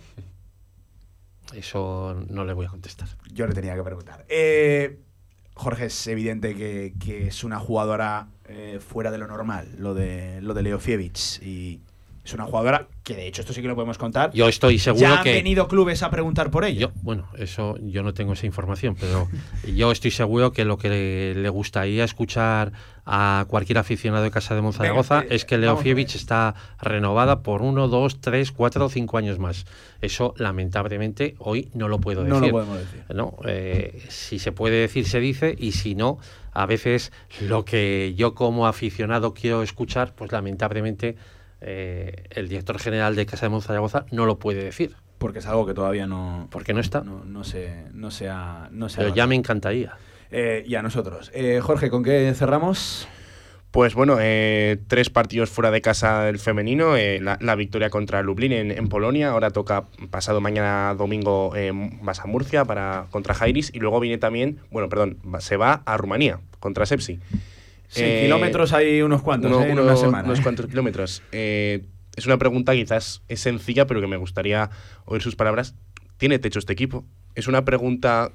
[1.55, 3.07] Eso no le voy a contestar.
[3.35, 4.25] Yo le tenía que preguntar.
[4.31, 4.99] Eh,
[5.53, 8.29] Jorge, es evidente que, es una jugadora
[8.81, 11.43] fuera de lo normal, lo de, lo de Leo Fievich.
[11.43, 11.83] Y,
[12.25, 14.33] Es una jugadora que de hecho esto sí que lo podemos contar.
[14.33, 16.81] Yo estoy seguro ya que han venido clubes a preguntar por ella.
[16.81, 19.29] Yo, bueno, eso yo no tengo esa información, pero
[19.75, 22.73] yo estoy seguro que lo que le, gustaría escuchar
[23.05, 27.89] a cualquier aficionado de Casa de Monzaragoza eh, es que Leofievich está renovada por uno,
[27.89, 29.67] dos, tres, cuatro o cinco años más.
[30.01, 32.41] Eso lamentablemente hoy no lo puedo decir.
[32.41, 33.05] No lo podemos decir.
[33.15, 36.19] No, eh, si se puede decir se dice y si no,
[36.53, 37.13] a veces
[37.43, 41.17] lo que yo como aficionado quiero escuchar, pues lamentablemente
[41.67, 44.95] eh, el director general de Casa de Monzaragoza no lo puede decir.
[45.17, 46.49] Porque es algo que todavía no.
[46.51, 47.01] Porque no está.
[47.01, 49.97] No, no se, no sea, no Pero ya me encantaría.
[50.31, 51.31] Eh, y a nosotros.
[51.33, 53.09] Eh, Jorge, ¿con qué cerramos?
[53.71, 54.19] Pues bueno,
[54.87, 59.87] tres partidos fuera de casa del femenino, la, victoria contra Lublin en, Polonia, ahora toca
[60.13, 61.53] pasado mañana domingo
[62.01, 65.97] vas a Murcia para, contra Jairis y luego viene también, bueno, perdón, se va a
[65.97, 67.19] Rumanía contra Sepsi.
[67.95, 69.71] Sí, eh, kilómetros hay unos cuantos, ¿eh?
[69.71, 70.25] en una semana.
[70.25, 70.43] Unos ¿eh?
[70.43, 71.23] cuantos kilómetros.
[71.31, 74.69] es una pregunta quizás es sencilla, pero que me gustaría
[75.05, 75.77] oír sus palabras.
[76.17, 77.05] ¿Tiene techo este equipo?
[77.37, 78.33] Es una pregunta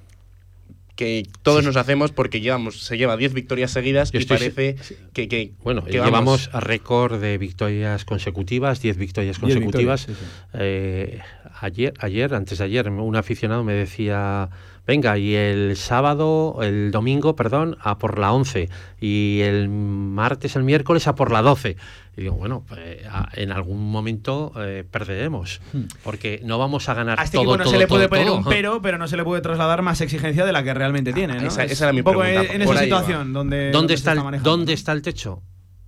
[0.95, 4.76] que todos nos hacemos porque llevamos, se lleva 10 victorias seguidas y parece
[5.14, 10.07] que, Bueno, llevamos a récord de victorias consecutivas, 10 victorias consecutivas.
[10.53, 14.49] ayer, ayer, antes de ayer, un aficionado me decía
[14.86, 18.69] venga, y el sábado, el domingo, perdón, a por la 11,
[18.99, 21.77] y el martes, el miércoles a por la 12.
[22.17, 22.99] Y digo, bueno, pues,
[23.34, 25.82] en algún momento eh, perderemos, hmm.
[26.03, 28.43] porque no vamos a ganar a este todo, equipo no se le puede poner un
[28.43, 31.39] pero, pero no se le puede trasladar más exigencia de la que realmente tiene.
[31.39, 31.47] ¿no?
[31.47, 35.01] Esa, era mi un poco en, esa situación donde, ¿Dónde, está, el, ¿Dónde está el
[35.01, 35.41] techo?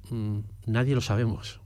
[0.10, 1.60] Mm, nadie lo sabemos.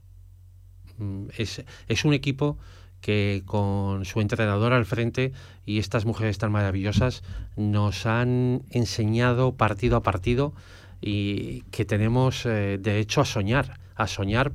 [0.98, 2.58] Mm, es, es un equipo
[3.00, 5.32] que con su entrenador al frente
[5.64, 7.22] y estas mujeres tan maravillosas
[7.56, 10.52] nos han enseñado partido a partido
[11.00, 14.52] y que tenemos eh, derecho a soñar, a soñar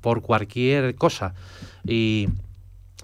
[0.00, 1.34] por cualquier cosa.
[1.84, 2.28] Y,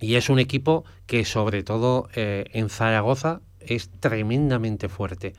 [0.01, 5.33] es un equipo que sobre todo eh, en Zaragoza es tremendamente fuerte.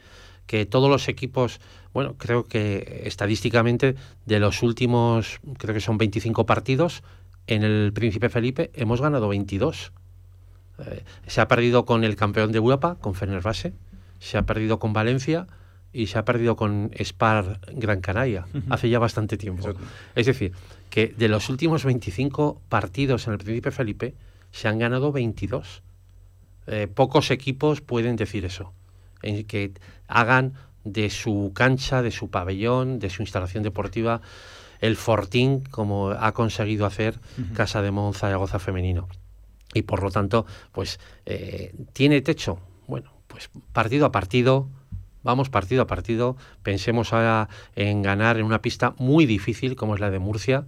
[0.47, 1.59] Que todos los equipos,
[1.93, 7.03] bueno, creo que estadísticamente de los últimos, creo que son 25 partidos,
[7.47, 9.91] en el Príncipe Felipe hemos ganado 22.
[10.79, 13.73] Eh, se ha perdido con el campeón de Europa, con Fenerbahce,
[14.19, 15.47] se ha perdido con Valencia
[15.91, 19.73] y se ha perdido con Spar Gran Canaria hace ya bastante tiempo.
[20.15, 20.53] Es decir,
[20.89, 24.15] que de los últimos 25 partidos en el Príncipe Felipe
[24.51, 25.83] se han ganado 22.
[26.65, 28.73] Eh, pocos equipos pueden decir eso,
[29.21, 29.73] en que
[30.07, 34.21] hagan de su cancha, de su pabellón, de su instalación deportiva,
[34.83, 37.17] el fortín como ha conseguido hacer
[37.53, 39.07] Casa de Monza y Agoza femenino.
[39.73, 42.59] Y por lo tanto, pues eh, tiene techo.
[42.85, 44.67] Bueno, pues partido a partido,
[45.23, 46.35] vamos partido a partido.
[46.63, 50.65] Pensemos ahora en ganar en una pista muy difícil como es la de Murcia.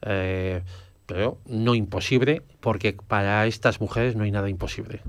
[0.00, 0.62] Eh,
[1.04, 5.02] pero no imposible, porque para estas mujeres no hay nada imposible.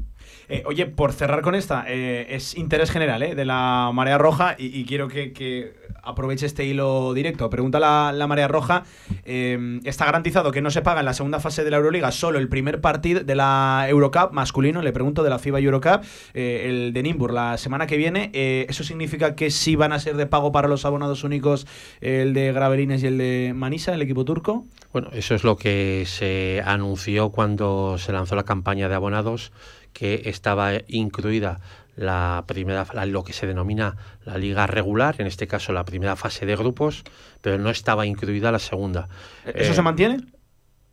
[0.49, 4.55] Eh, oye, por cerrar con esta, eh, es interés general eh, de la Marea Roja
[4.57, 7.51] y, quiero que, aproveche este hilo directo.
[7.51, 8.83] Pregunta la, la Marea Roja,
[9.25, 12.49] ¿está garantizado que no se paga en la segunda fase de la Euroliga solo el
[12.49, 14.81] primer partido de la Eurocup masculino?
[14.81, 18.31] Le pregunto de la FIBA Eurocup, el de Nimbur la semana que viene.
[18.33, 21.67] ¿Eso significa que sí van a ser de pago para los abonados únicos
[22.01, 24.65] el de Gravelines y el de Manisa, el equipo turco?
[24.91, 29.51] Bueno, eso es lo que se anunció cuando se lanzó la campaña de abonados
[29.93, 31.59] que estaba incluida
[31.99, 36.45] la primera, lo que se denomina la liga regular, en este caso la primera fase
[36.45, 37.03] de grupos,
[37.41, 39.09] pero no estaba incluida la segunda.
[39.45, 40.17] ¿Eso se eh, mantiene?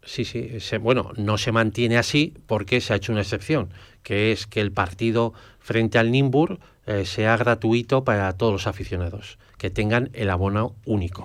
[0.03, 0.59] Sí, sí.
[0.81, 3.71] bueno, no se mantiene así porque se ha hecho una excepción,
[4.03, 9.39] que es que el partido frente al Nimbur eh, sea gratuito para todos los aficionados,
[9.59, 11.25] que tengan el abono único.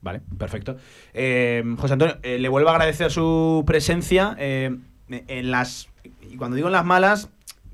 [0.00, 0.76] Vale, perfecto.
[1.14, 5.88] Eh, José Antonio, le vuelvo a agradecer su presencia en las
[6.30, 7.28] y cuando digo en las malas,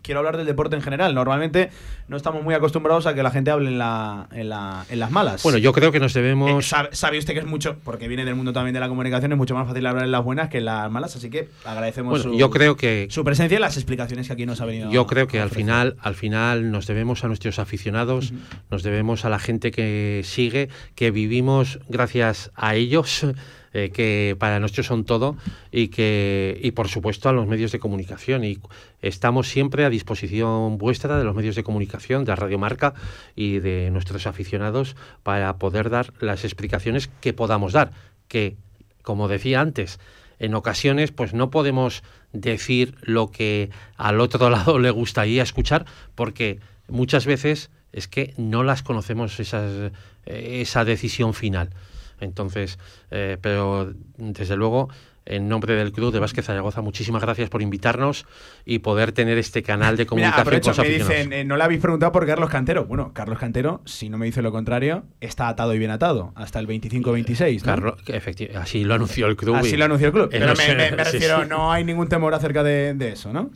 [0.04, 1.14] quiero hablar del deporte en general.
[1.14, 1.70] Normalmente
[2.06, 5.10] no estamos muy acostumbrados a que la gente hable en, la, en, la, en las
[5.10, 5.42] malas.
[5.42, 6.72] Bueno, yo creo que nos debemos...
[6.72, 9.38] Eh, sabe, usted que es mucho, porque viene del mundo también de la comunicación, es
[9.38, 12.34] mucho más fácil hablar en las buenas que en las malas, así que agradecemos su,
[12.34, 15.26] yo creo que, su presencia y las explicaciones que aquí nos ha venido Yo creo
[15.26, 18.34] que al final, al final nos debemos a nuestros aficionados,
[18.70, 23.26] nos debemos a la gente que sigue, que vivimos gracias a ellos
[23.76, 25.36] eh, que para nosotros son todo
[25.72, 28.60] y que y por supuesto a los medios de comunicación y
[29.02, 32.94] estamos siempre a disposición vuestra de los medios de comunicación de Radio Marca
[33.34, 34.94] y de nuestros aficionados
[35.24, 37.90] para poder dar las explicaciones que podamos dar
[38.28, 38.54] que
[39.02, 39.98] como decía antes
[40.38, 46.60] en ocasiones pues no podemos decir lo que al otro lado le gustaría escuchar porque
[46.86, 49.92] muchas veces es que no las conocemos esas,
[50.26, 51.70] esa decisión final.
[52.24, 52.78] Entonces,
[53.10, 54.88] eh, pero desde luego
[55.26, 58.26] en nombre del Club de Vázquez Zaragoza, muchísimas gracias por invitarnos
[58.64, 61.80] y poder tener este canal de comunicación Mira, aprovecho, me dicen, eh, no le habéis
[61.80, 62.84] preguntado por Carlos Cantero.
[62.84, 66.58] Bueno, Carlos Cantero, si no me dice lo contrario, está atado y bien atado hasta
[66.58, 67.60] el 25-26.
[67.60, 67.64] ¿no?
[67.64, 67.94] Carlos,
[68.56, 69.56] así lo anunció el club.
[69.56, 70.28] Así lo anunció el club.
[70.30, 73.50] Pero me, refiero, no hay ningún temor acerca de, eso, ¿no?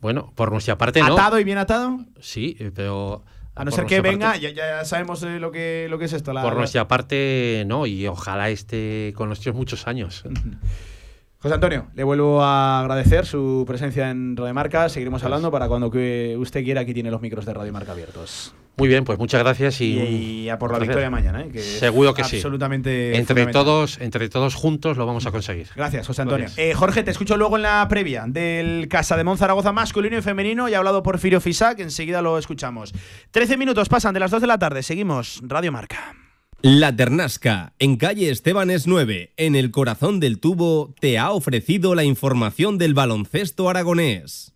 [0.00, 1.12] Bueno, por nuestra parte no.
[1.12, 1.98] ¿Atado y bien atado?
[2.20, 3.24] Sí, pero...
[3.60, 6.32] A no ser que venga, ya, sabemos eh, lo, que, lo que es esto.
[6.32, 10.24] por nuestra parte, no, y ojalá esté con nosotros muchos años.
[11.42, 14.88] José Antonio, le vuelvo a agradecer su presencia en Radio Marca.
[14.88, 16.80] Seguiremos hablando para cuando usted quiera.
[16.82, 18.54] Aquí tiene los micros de Radio Marca abiertos.
[18.80, 21.42] Muy bien, pues muchas gracias y, a por la victoria mañana.
[21.42, 21.60] ¿eh?
[21.60, 22.36] Seguro que sí.
[22.36, 23.14] Absolutamente.
[23.14, 25.68] Entre todos, entre todos juntos lo vamos a conseguir.
[25.76, 26.48] Gracias, José Antonio.
[26.56, 30.66] Eh, Jorge, te escucho luego en la previa del Casa de Monzaragoza masculino y femenino.
[30.66, 32.94] Ya ha hablado Porfirio Fisac, enseguida lo escuchamos.
[33.30, 34.82] Trece minutos pasan de las dos de la tarde.
[34.82, 36.14] Seguimos Radio Marca.
[36.62, 42.04] La Ternasca, en calle Estebanes 9, en el corazón del tubo, te ha ofrecido la
[42.04, 44.54] información del baloncesto aragonés.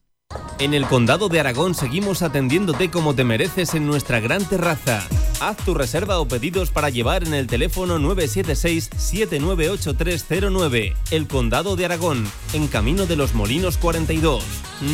[0.58, 5.02] En el Condado de Aragón seguimos atendiéndote como te mereces en nuestra gran terraza.
[5.40, 10.94] Haz tu reserva o pedidos para llevar en el teléfono 976-798309.
[11.10, 14.44] El Condado de Aragón, en Camino de los Molinos 42.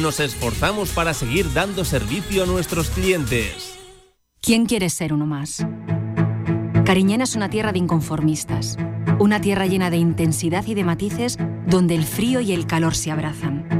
[0.01, 3.75] Nos esforzamos para seguir dando servicio a nuestros clientes.
[4.41, 5.67] ¿Quién quiere ser uno más?
[6.87, 8.79] Cariñena es una tierra de inconformistas,
[9.19, 13.11] una tierra llena de intensidad y de matices donde el frío y el calor se
[13.11, 13.80] abrazan.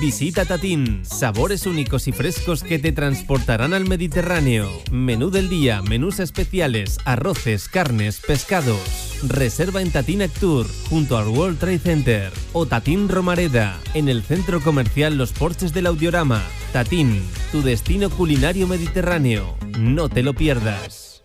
[0.00, 4.70] Visita Tatín, sabores únicos y frescos que te transportarán al Mediterráneo.
[4.90, 9.18] Menú del día, menús especiales, arroces, carnes, pescados.
[9.26, 12.32] Reserva en Tatín Actur, junto al World Trade Center.
[12.52, 16.42] O Tatín Romareda, en el centro comercial Los Porches del Audiorama.
[16.72, 17.22] Tatín,
[17.52, 19.56] tu destino culinario mediterráneo.
[19.78, 21.22] No te lo pierdas.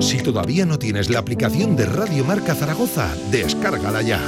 [0.00, 4.20] Si todavía no tienes la aplicación de Radio Marca Zaragoza, descárgala ya.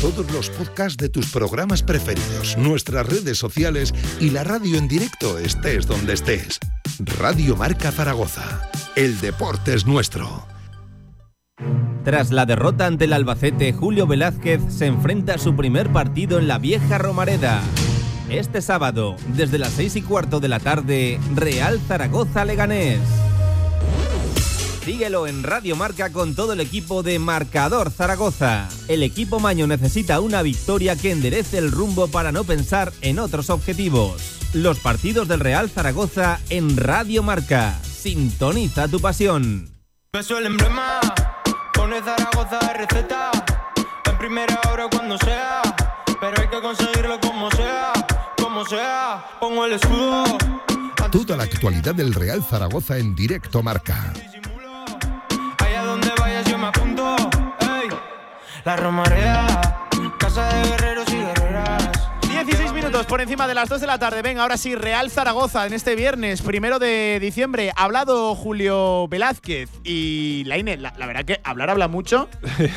[0.00, 5.38] Todos los podcasts de tus programas preferidos, nuestras redes sociales y la radio en directo
[5.38, 6.60] estés donde estés.
[7.18, 8.70] Radio Marca Zaragoza.
[8.94, 10.46] El deporte es nuestro.
[12.04, 16.46] Tras la derrota ante el Albacete, Julio Velázquez se enfrenta a su primer partido en
[16.46, 17.60] la vieja Romareda.
[18.30, 23.00] Este sábado, desde las 6 y cuarto de la tarde, Real Zaragoza Leganés.
[24.88, 28.70] Síguelo en Radio Marca con todo el equipo de Marcador Zaragoza.
[28.88, 33.50] El equipo maño necesita una victoria que enderece el rumbo para no pensar en otros
[33.50, 34.38] objetivos.
[34.54, 37.78] Los partidos del Real Zaragoza en Radio Marca.
[37.82, 39.68] Sintoniza tu pasión.
[40.14, 41.00] el emblema,
[41.74, 43.30] pone Zaragoza receta.
[44.06, 45.60] En primera hora cuando sea,
[46.18, 47.92] pero hay que conseguirlo como sea,
[48.42, 49.22] como sea.
[49.38, 50.24] Pongo el escudo.
[51.12, 54.14] Toda la actualidad del Real Zaragoza en directo marca.
[58.68, 59.46] La Romarea,
[60.18, 61.90] casa de guerreros y guerreras.
[62.28, 64.20] 16 minutos por encima de las 2 de la tarde.
[64.20, 67.72] Venga, ahora sí, Real Zaragoza en este viernes, primero de diciembre.
[67.74, 70.76] Ha hablado Julio Velázquez y Laine.
[70.76, 72.28] La, la verdad que hablar habla mucho.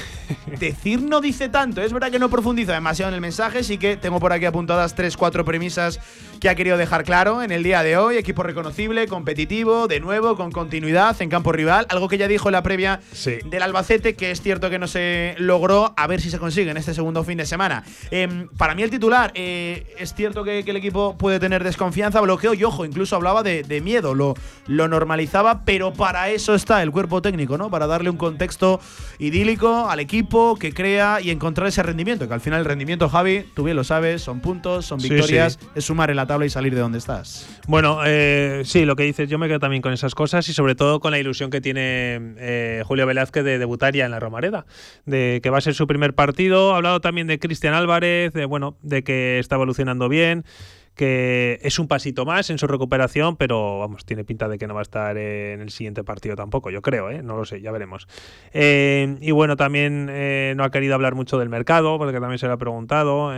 [0.60, 1.82] Decir no dice tanto.
[1.82, 3.62] Es verdad que no profundiza demasiado en el mensaje.
[3.62, 6.00] Sí que tengo por aquí apuntadas 3-4 premisas
[6.42, 8.18] que ha querido dejar claro en el día de hoy.
[8.18, 11.86] Equipo reconocible, competitivo, de nuevo, con continuidad en campo rival.
[11.90, 13.00] Algo que ya dijo en la previa
[13.46, 15.94] del Albacete, que es cierto que no se logró.
[15.96, 17.84] A ver si se consigue en este segundo fin de semana.
[18.10, 22.56] Em, para mí, el titular, eh, es cierto que, el equipo puede tener desconfianza, bloqueo
[22.56, 24.16] y ojo, incluso hablaba de, miedo.
[24.16, 24.34] Lo,
[24.66, 27.70] lo normalizaba, pero para eso está el cuerpo técnico, ¿no?
[27.70, 28.80] Para darle un contexto
[29.20, 32.28] idílico al equipo que crea y encontrar ese rendimiento.
[32.28, 35.86] Que al final el rendimiento, Javi, tú bien lo sabes, son puntos, son victorias, es
[35.86, 37.48] sumar en la y salir de donde estás.
[37.68, 40.76] Bueno, eh, sí, lo que dices, yo me quedo también con esas cosas y sobre
[40.76, 44.66] todo con la ilusión que tiene eh, Julio Velázquez de debutar ya en la Romareda,
[45.06, 46.74] de que va a ser su primer partido.
[46.74, 50.46] Ha hablado también de Cristian Álvarez, de, bueno, de que está evolucionando bien
[50.96, 54.74] que es un pasito más en su recuperación, pero vamos, tiene pinta de que no
[54.74, 57.24] va a estar en el siguiente partido tampoco, yo creo, ¿eh?
[57.24, 58.08] no lo sé, ya veremos.
[58.54, 60.08] Y bueno, también
[60.58, 63.32] no ha querido hablar mucho del mercado, porque también se le ha preguntado.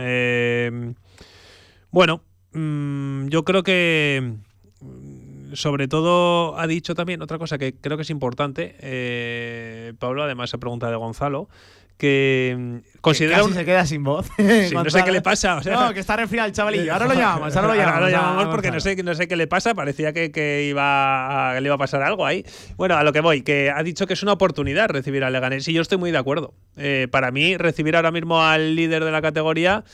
[1.90, 2.22] bueno,
[2.54, 4.32] Mm, yo creo que
[4.80, 8.76] mm, sobre todo ha dicho también otra cosa que creo que es importante.
[8.80, 11.48] Eh, Pablo además se pregunta de Gonzalo,
[11.96, 14.26] que mm, considera Casi se queda sin voz.
[14.36, 15.56] Sí, no sé qué le pasa.
[15.56, 16.92] O sea, no, que está resfriado el chavalillo.
[16.92, 17.94] Ahora lo llamamos, ahora lo llamamos.
[17.94, 19.74] Ahora lo llamamos porque no sé, no sé qué le pasa.
[19.74, 22.44] Parecía que, que iba a- le iba a pasar algo ahí.
[22.76, 25.68] Bueno, a lo que voy, que ha dicho que es una oportunidad recibir al Leganés.
[25.68, 26.52] Y yo estoy muy de acuerdo.
[26.76, 29.84] Eh, para mí, recibir ahora mismo al líder de la categoría,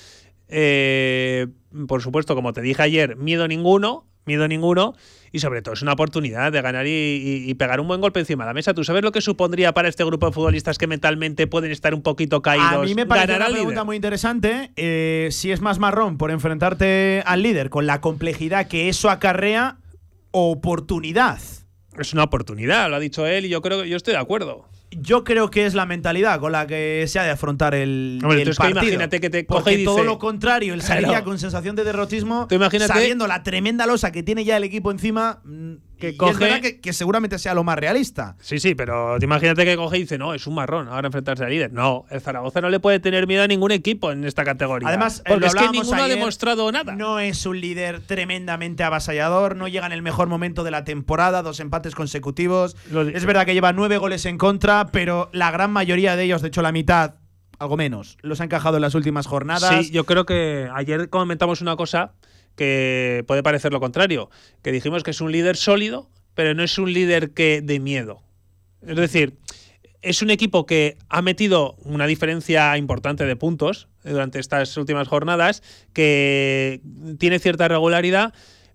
[0.50, 1.46] eh,
[1.88, 4.94] por supuesto, como te dije ayer, miedo ninguno, miedo ninguno.
[5.32, 8.18] Y sobre todo es una oportunidad de ganar y, y- y pegar un buen golpe
[8.18, 8.74] encima de la mesa.
[8.74, 12.02] ¿Tú sabes lo que supondría para este grupo de futbolistas que mentalmente pueden estar un
[12.02, 12.66] poquito caídos?
[12.72, 13.84] A mí me parece una pregunta líder?
[13.84, 14.72] muy interesante.
[14.74, 19.76] eh, si es más marrón por enfrentarte al líder con la complejidad que eso acarrea,
[20.32, 21.38] oportunidad.
[21.98, 24.64] Es una oportunidad, lo ha dicho él y yo creo que yo estoy de acuerdo.
[24.92, 28.42] Yo creo que es la mentalidad con la que se ha de afrontar el, Hombre,
[28.42, 28.82] el partido.
[28.82, 31.24] imagínate que te Porque coge y todo lo contrario, el salir Claro.
[31.24, 34.90] con sensación de derrotismo, Tú imagínate- sabiendo la tremenda losa que tiene ya el equipo
[34.90, 35.42] encima,
[36.08, 38.36] y es coge- verdad que, que seguramente sea lo más realista.
[38.40, 41.44] Sí, sí, pero te imagínate que coge y dice, no, es un marrón ahora enfrentarse
[41.44, 41.72] al líder.
[41.72, 44.88] No, el Zaragoza no le puede tener miedo a ningún equipo en esta categoría.
[44.88, 46.94] Además, eh, porque es que ninguno ha demostrado nada.
[46.96, 51.42] No es un líder tremendamente avasallador, no llega en el mejor momento de la temporada,
[51.42, 52.76] dos empates consecutivos.
[53.14, 56.48] Es verdad que lleva nueve goles en contra, pero la gran mayoría de ellos, de
[56.48, 57.14] hecho la mitad,
[57.58, 59.84] algo menos, los ha encajado en las últimas jornadas.
[59.86, 62.12] Sí, yo creo que ayer comentamos una cosa
[62.56, 64.30] que puede parecer lo contrario,
[64.62, 68.22] que dijimos que es un líder sólido, pero no es un líder que de miedo.
[68.86, 69.36] Es decir,
[70.02, 75.62] es un equipo que ha metido una diferencia importante de puntos durante estas últimas jornadas,
[75.92, 76.80] que
[77.18, 78.32] tiene cierta regularidad,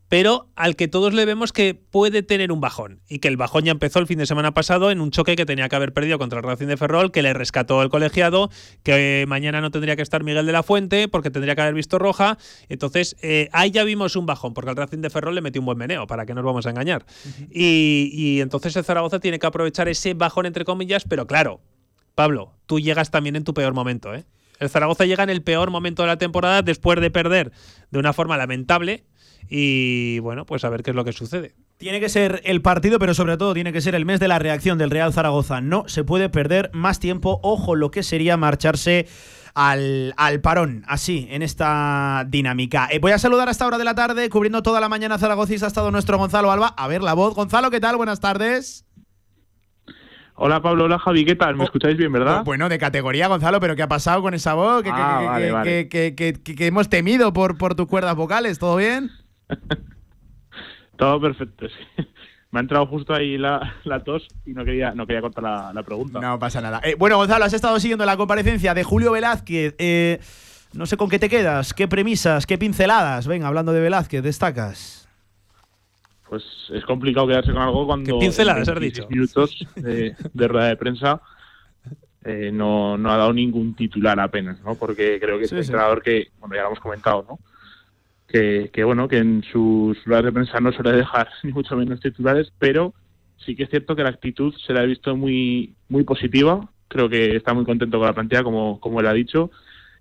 [0.09, 3.01] pero al que todos le vemos que puede tener un bajón.
[3.09, 5.45] Y que el bajón ya empezó el fin de semana pasado en un choque que
[5.45, 8.49] tenía que haber perdido contra el Racing de Ferrol, que le rescató el colegiado,
[8.83, 11.73] que eh, mañana no tendría que estar Miguel de la Fuente, porque tendría que haber
[11.73, 12.37] visto roja.
[12.69, 15.65] Entonces, eh, ahí ya vimos un bajón, porque al Racing de Ferrol le metió un
[15.65, 17.05] buen meneo, para que no nos vamos a engañar.
[17.51, 21.61] y, y entonces el Zaragoza tiene que aprovechar ese bajón, entre comillas, pero claro,
[22.13, 24.25] Pablo, tú llegas también en tu peor momento, ¿eh?
[24.59, 27.51] El Zaragoza llega en el peor momento de la temporada después de perder
[27.91, 29.03] de una forma lamentable
[29.49, 31.55] y bueno, pues a ver qué es lo que sucede.
[31.77, 34.39] Tiene que ser el partido, pero sobre todo tiene que ser el mes de la
[34.39, 35.59] reacción del Real Zaragoza.
[35.61, 37.39] No se puede perder más tiempo.
[37.43, 39.07] Ojo lo que sería marcharse
[39.53, 42.87] al, al parón, así, en esta dinámica.
[42.91, 45.65] Eh, voy a saludar a esta hora de la tarde, cubriendo toda la mañana zaragocista,
[45.65, 46.67] ha estado nuestro Gonzalo Alba.
[46.77, 47.35] A ver la voz.
[47.35, 47.97] Gonzalo, ¿qué tal?
[47.97, 48.85] Buenas tardes.
[50.37, 51.55] Hola Pablo, hola Javi, ¿qué tal?
[51.55, 52.43] ¿Me escucháis bien, verdad?
[52.43, 54.83] Bueno, de categoría, Gonzalo, pero ¿qué ha pasado con esa voz?
[54.83, 55.87] Que, que- Ah, que- vale, que- vale.
[55.89, 58.59] que- que- que- que hemos temido por, por tus cuerdas vocales.
[58.59, 59.11] ¿Todo bien?
[60.97, 62.03] Todo perfecto, sí.
[62.51, 65.73] Me ha entrado justo ahí la, la tos y no quería, no quería cortar la,
[65.73, 66.21] la pregunta.
[66.21, 66.79] No pasa nada.
[66.83, 69.75] Eh, bueno, Gonzalo, has estado siguiendo la comparecencia de Julio Velázquez.
[69.77, 70.19] Eh,
[70.73, 73.27] no sé con qué te quedas, qué premisas, qué pinceladas.
[73.27, 75.09] Venga, hablando de Velázquez, destacas.
[76.29, 76.43] Pues
[76.73, 78.13] es complicado quedarse con algo cuando.
[78.17, 79.07] ¿Qué pinceladas has 26 dicho?
[79.09, 81.21] minutos de, de rueda de prensa
[82.23, 84.75] eh, no, no ha dado ningún titular apenas, ¿no?
[84.75, 85.67] Porque creo que es Sí, un sí.
[85.67, 87.39] entrenador que, bueno, ya lo hemos comentado, ¿no?
[88.73, 92.51] Que, bueno, que en sus ruedas de prensa no suele dejar ni mucho menos titulares,
[92.59, 92.93] pero
[93.37, 96.69] sí que es cierto que la actitud se la ha visto muy, muy positiva.
[96.87, 99.51] Creo que está muy contento con la plantilla, como, como él ha dicho.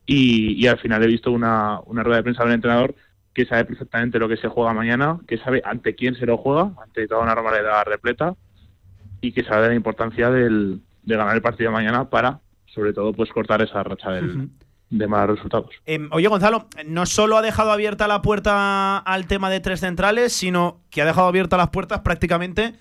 [0.06, 2.94] Y, y al final he visto una, una rueda de prensa de un entrenador
[3.32, 6.72] que sabe perfectamente lo que se juega mañana, que sabe ante quién se lo juega,
[6.82, 8.34] ante toda una normalidad repleta,
[9.20, 13.30] y que sabe la importancia del, de ganar el partido mañana para, sobre todo, pues
[13.30, 14.48] cortar esa racha del-
[14.98, 15.70] de malos resultados.
[15.86, 20.32] Em, oye, Gonzalo, no solo ha dejado abierta la puerta al tema de tres centrales,
[20.32, 22.74] sino que ha dejado abiertas las puertas prácticamente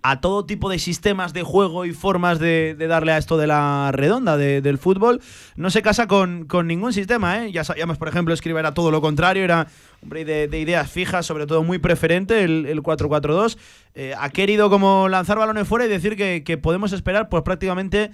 [0.00, 3.90] a todo tipo de sistemas de juego y formas de, darle a esto de la
[3.92, 5.20] redonda de- del fútbol.
[5.56, 7.50] No se casa con, ningún sistema, ¿eh?
[7.52, 9.66] Ya sabíamos, por ejemplo, escribir era todo lo contrario, era
[10.00, 13.58] hombre de, de ideas fijas, sobre todo muy preferente, el, el 4-4-2.
[13.94, 18.12] Eh, ha querido como lanzar balones fuera y decir que, que podemos esperar pues prácticamente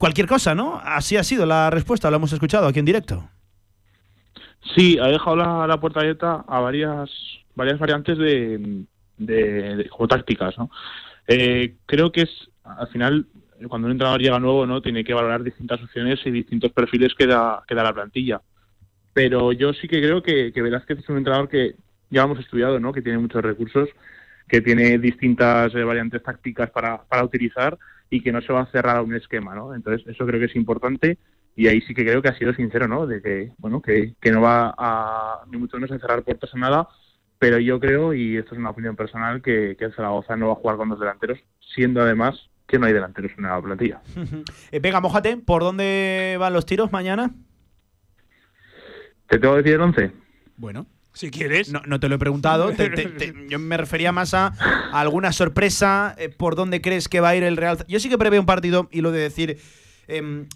[0.00, 0.80] cualquier cosa, ¿no?
[0.82, 3.28] Así ha sido la respuesta, lo hemos escuchado aquí en directo.
[4.74, 7.10] Sí, ha dejado la, la puerta abierta a varias,
[7.54, 8.86] varias variantes de,
[9.18, 10.70] de, juego tácticas, ¿no?
[11.28, 12.30] Eh, creo que es,
[12.64, 13.26] al final,
[13.68, 14.80] cuando un entrenador llega nuevo, ¿no?
[14.80, 18.40] Tiene que valorar distintas opciones y distintos perfiles que da, que da la plantilla.
[19.12, 21.74] Pero yo sí que creo que, que Velázquez es un entrenador que
[22.08, 22.94] ya hemos estudiado, ¿no?
[22.94, 23.90] Que tiene muchos recursos,
[24.48, 27.76] que tiene distintas eh, variantes tácticas para, para utilizar
[28.10, 29.74] y que no se va a cerrar a un esquema, ¿no?
[29.74, 31.18] Entonces, eso creo que es importante
[31.56, 33.06] y ahí sí que creo que ha sido sincero, ¿no?
[33.06, 36.58] De que, bueno, que, que no va a, ni mucho menos a cerrar puertas a
[36.58, 36.88] nada,
[37.38, 40.52] pero yo creo, y esto es una opinión personal, que, que el Zaragoza no va
[40.52, 41.38] a jugar con dos delanteros,
[41.74, 44.00] siendo además que no hay delanteros en la plantilla.
[44.72, 47.30] Eh, venga, mojate, ¿por dónde van los tiros mañana?
[49.28, 50.12] ¿Te tengo que decir el 11?
[50.56, 50.86] Bueno.
[51.12, 51.70] Si quieres.
[51.72, 52.70] No, no te lo he preguntado.
[52.72, 54.48] te- te- te- yo me refería más a
[54.92, 56.14] alguna sorpresa.
[56.18, 57.84] eh, ¿Por dónde crees que va a ir el Real?
[57.88, 59.58] Yo sí que prevé un partido, y lo de decir.
[60.08, 60.46] em,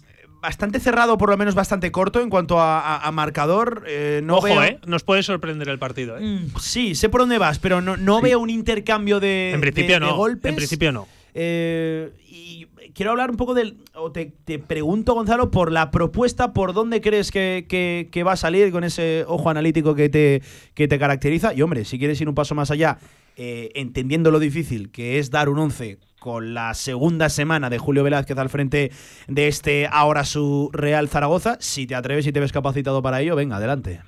[0.41, 3.83] bastante cerrado, por lo menos bastante corto en cuanto a, marcador.
[3.87, 4.63] Eh, no Ojo, veo...
[4.63, 4.79] ¿eh?
[4.85, 6.17] Nos puede sorprender el partido.
[6.17, 6.21] ¿eh?
[6.21, 9.99] Mm, sí, sé por dónde vas, pero no, no veo un intercambio de, en principio
[9.99, 10.49] no, golpes.
[10.49, 11.07] En principio no.
[11.33, 13.77] Eh, y quiero hablar un poco del.
[13.93, 18.83] O te, pregunto, Gonzalo, por la propuesta, por dónde crees que, va a salir con
[18.83, 20.41] ese ojo analítico que te,
[20.73, 21.53] que te caracteriza.
[21.53, 22.97] Y hombre, si quieres ir un paso más allá,
[23.37, 28.03] eh, entendiendo lo difícil que es dar un 11 con la segunda semana de Julio
[28.03, 28.91] Velázquez al frente
[29.27, 33.35] de este ahora su Real Zaragoza, si te atreves y te ves capacitado para ello,
[33.35, 34.01] venga, adelante.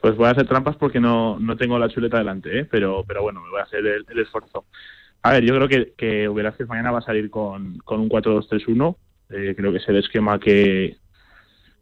[0.00, 2.64] Pues voy a hacer trampas porque no, no tengo la chuleta delante, ¿eh?
[2.70, 4.66] pero, pero bueno, me voy a hacer el esfuerzo.
[5.26, 8.96] A ver, yo creo que, que Velázquez mañana va a salir con, con un 4-2-3-1.
[9.30, 10.98] Eh, creo que es el esquema que,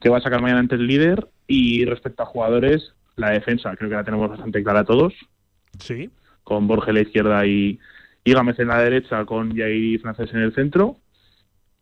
[0.00, 1.28] que va a sacar mañana ante el líder.
[1.46, 5.12] Y respecto a jugadores, la defensa creo que la tenemos bastante clara todos.
[5.78, 6.08] Sí.
[6.42, 7.78] Con Borges en la izquierda y,
[8.24, 10.96] y Gámez en la derecha, con Jair y Francés en el centro.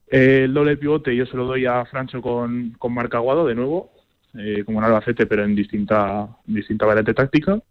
[0.09, 3.55] Eh, el doble pivote yo se lo doy a Francho con, con Marc Aguado de
[3.55, 3.93] nuevo,
[4.37, 7.63] eh, como en Albacete, pero en distinta, distinta variante táctica.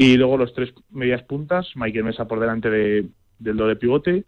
[0.00, 3.08] Y luego los tres medias puntas, Michael Mesa por delante de,
[3.40, 4.24] del doble pivote.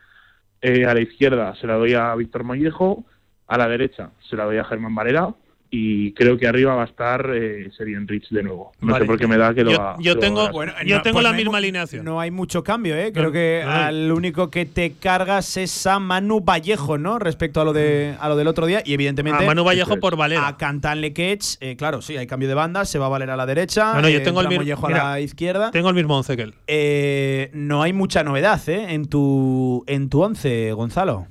[0.60, 3.04] Eh, a la izquierda se la doy a Víctor Mollejo.
[3.46, 5.32] A la derecha se la doy a Germán Varela
[5.72, 8.72] y creo que arriba va a estar eh, Serien Rich de nuevo.
[8.80, 10.50] No sé por qué me da que lo Yo, yo tengo,
[10.84, 12.04] yo tengo pues la misma alineación.
[12.04, 13.12] No hay mucho cambio, ¿eh?
[13.12, 17.20] Creo que al único que te cargas es a Manu Vallejo, ¿no?
[17.20, 18.82] Respecto a lo de a lo del otro día.
[18.84, 19.44] Y evidentemente.
[19.44, 20.48] A Manu Vallejo por Valera.
[20.48, 23.36] A Cantan Lequech, eh, claro, sí, hay cambio de banda, se va a valer a
[23.36, 23.94] la derecha.
[23.94, 24.62] No, no, yo tengo el mismo.
[24.62, 25.70] Vallejo a la izquierda.
[25.70, 26.54] Tengo el mismo once que él.
[26.66, 28.92] Eh, no hay mucha novedad, ¿eh?
[28.92, 31.28] En tu, en tu once, Gonzalo.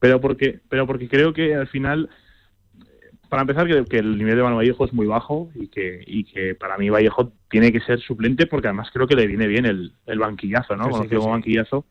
[0.00, 2.08] Pero porque, pero porque creo que al final
[3.30, 6.56] para empezar, que, el nivel de Manu Vallejo es muy bajo y que, y que
[6.56, 9.92] para mí Vallejo tiene que ser suplente porque además creo que le viene bien el,
[10.06, 10.90] el banquillazo, ¿no?
[10.90, 11.86] Cuando digo banquillazo,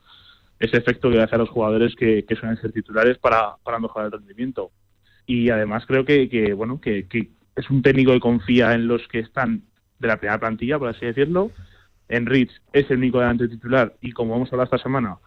[0.59, 4.07] ese efecto que hace a los jugadores que, que suelen ser titulares para, para mejorar
[4.07, 4.71] el rendimiento.
[5.25, 9.07] Y además creo que, que bueno, que, que es un técnico que confía en los
[9.07, 9.63] que están
[9.99, 11.51] de la primera plantilla, por así decirlo.
[12.09, 15.17] En Rich es el único delante titular y como vamos a hablar esta semana,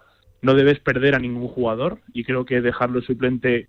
[0.43, 3.69] no debes perder a ningún jugador y creo que dejarlo suplente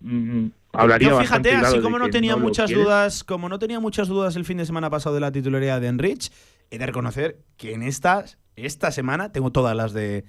[0.00, 4.44] mm, hablaría fíjate, así como no tenía muchas dudas, como no tenía muchas dudas el
[4.44, 6.30] fin de semana pasado de la titularidad de Enrich,
[6.70, 10.24] he de reconocer que en estas, esta semana tengo todas las de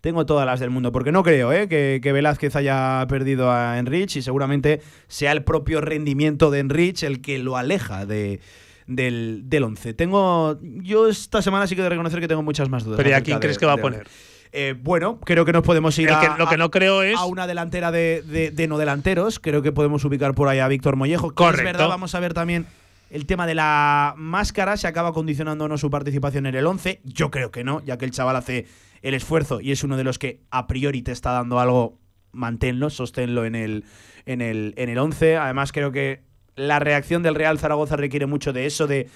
[0.00, 1.68] tengo todas las del mundo, porque no creo ¿eh?
[1.68, 7.02] que, que, Velázquez haya perdido a Enrich y seguramente sea el propio rendimiento de Enrich
[7.02, 8.38] el que lo aleja de,
[8.86, 9.94] del, del 11.
[9.94, 12.96] Tengo, yo esta semana sí que he de reconocer que tengo muchas más dudas.
[12.96, 14.06] Pero ¿y a quién crees que va a poner?
[14.52, 17.18] Eh, bueno, creo que nos podemos ir a, lo que no creo es...
[17.18, 19.38] a una delantera de, no delanteros.
[19.38, 21.34] Creo que podemos ubicar por ahí a Víctor Mollejo.
[21.34, 21.60] Correcto.
[21.60, 22.66] Es verdad, vamos a ver también
[23.10, 24.76] el tema de la máscara.
[24.76, 27.00] ¿Se acaba condicionando o no su participación en el 11?
[27.04, 28.66] Yo creo que no, ya que el chaval hace
[29.02, 31.98] el esfuerzo y es uno de los que a priori te está dando algo.
[32.30, 33.84] Manténlo, sosténlo en el,
[34.26, 35.38] en el, en el 11.
[35.38, 36.22] Además, creo que
[36.56, 39.08] la reacción del Real Zaragoza requiere mucho de eso, de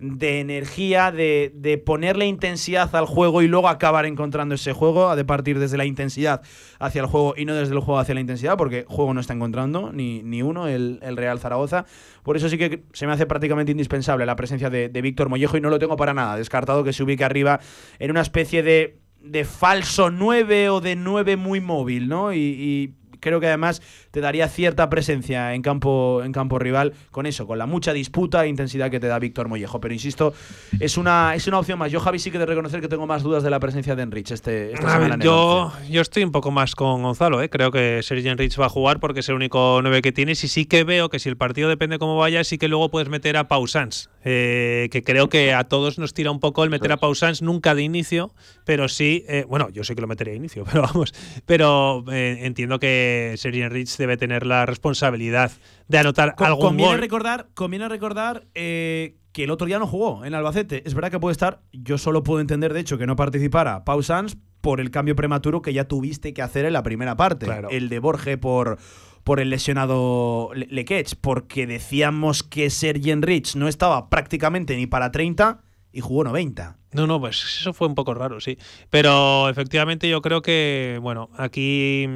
[0.00, 5.24] de energía, de, de, ponerle intensidad al juego y luego acabar encontrando ese juego, de
[5.26, 6.40] partir desde la intensidad
[6.78, 9.34] hacia el juego y no desde el juego hacia la intensidad, porque juego no está
[9.34, 11.84] encontrando ni, ni uno, el, Real Zaragoza.
[12.22, 15.60] Por eso sí que se me hace prácticamente indispensable la presencia de, Víctor Mollejo y
[15.60, 17.60] no lo tengo para nada descartado que se ubique arriba
[17.98, 22.32] en una especie de, de falso 9 o de 9 muy móvil, ¿no?
[22.32, 27.46] y creo que además te daría cierta presencia en campo, en campo rival con eso,
[27.46, 29.80] con la mucha disputa e intensidad que te da Víctor Mollejo.
[29.80, 30.34] Pero insisto,
[30.78, 31.92] es una, es una opción más.
[31.92, 34.32] Yo, Javi, sí que de reconocer que tengo más dudas de la presencia de Enrich
[34.32, 35.18] este, esta semana.
[35.22, 37.42] yo, yo estoy un poco más con Gonzalo.
[37.42, 37.50] ¿eh?
[37.50, 40.42] Creo que Sergio Enrich va a jugar porque es el único 9 que tienes.
[40.44, 43.08] Y sí que veo que si el partido depende cómo vaya, sí que luego puedes
[43.08, 44.10] meter a Pausans.
[44.24, 47.74] Eh, que creo que a todos nos tira un poco el meter a Pausans, nunca
[47.74, 48.34] de inicio,
[48.64, 49.24] pero sí.
[49.28, 51.14] Eh, bueno, yo sé que lo metería de inicio, pero vamos.
[51.46, 55.52] Pero entiendo que Sergio Enrich debe tener la responsabilidad
[55.88, 57.00] de anotar algún conviene gol.
[57.00, 60.82] Recordar, conviene recordar eh, que el otro día no jugó en Albacete.
[60.86, 64.02] Es verdad que puede estar, yo solo puedo entender, de hecho, que no participara Pau
[64.02, 67.46] Sanz por el cambio prematuro que ya tuviste que hacer en la primera parte.
[67.70, 68.78] El de Borge por
[69.24, 75.60] por el lesionado Lequech, porque decíamos que Sergien Rich no estaba prácticamente ni para 30
[75.92, 76.76] y jugó 90.
[76.92, 78.58] No, no, pues eso fue un poco raro, sí.
[78.90, 82.06] Pero efectivamente yo creo que, bueno, aquí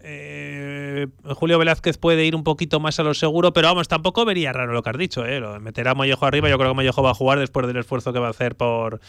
[0.00, 4.52] eh, Julio Velázquez puede ir un poquito más a lo seguro, pero vamos, tampoco vería
[4.52, 5.40] raro lo que has dicho, ¿eh?
[5.40, 8.18] Lo meterá Mollejo arriba, yo creo que Mollejo va a jugar después del esfuerzo que
[8.18, 9.00] va a hacer por...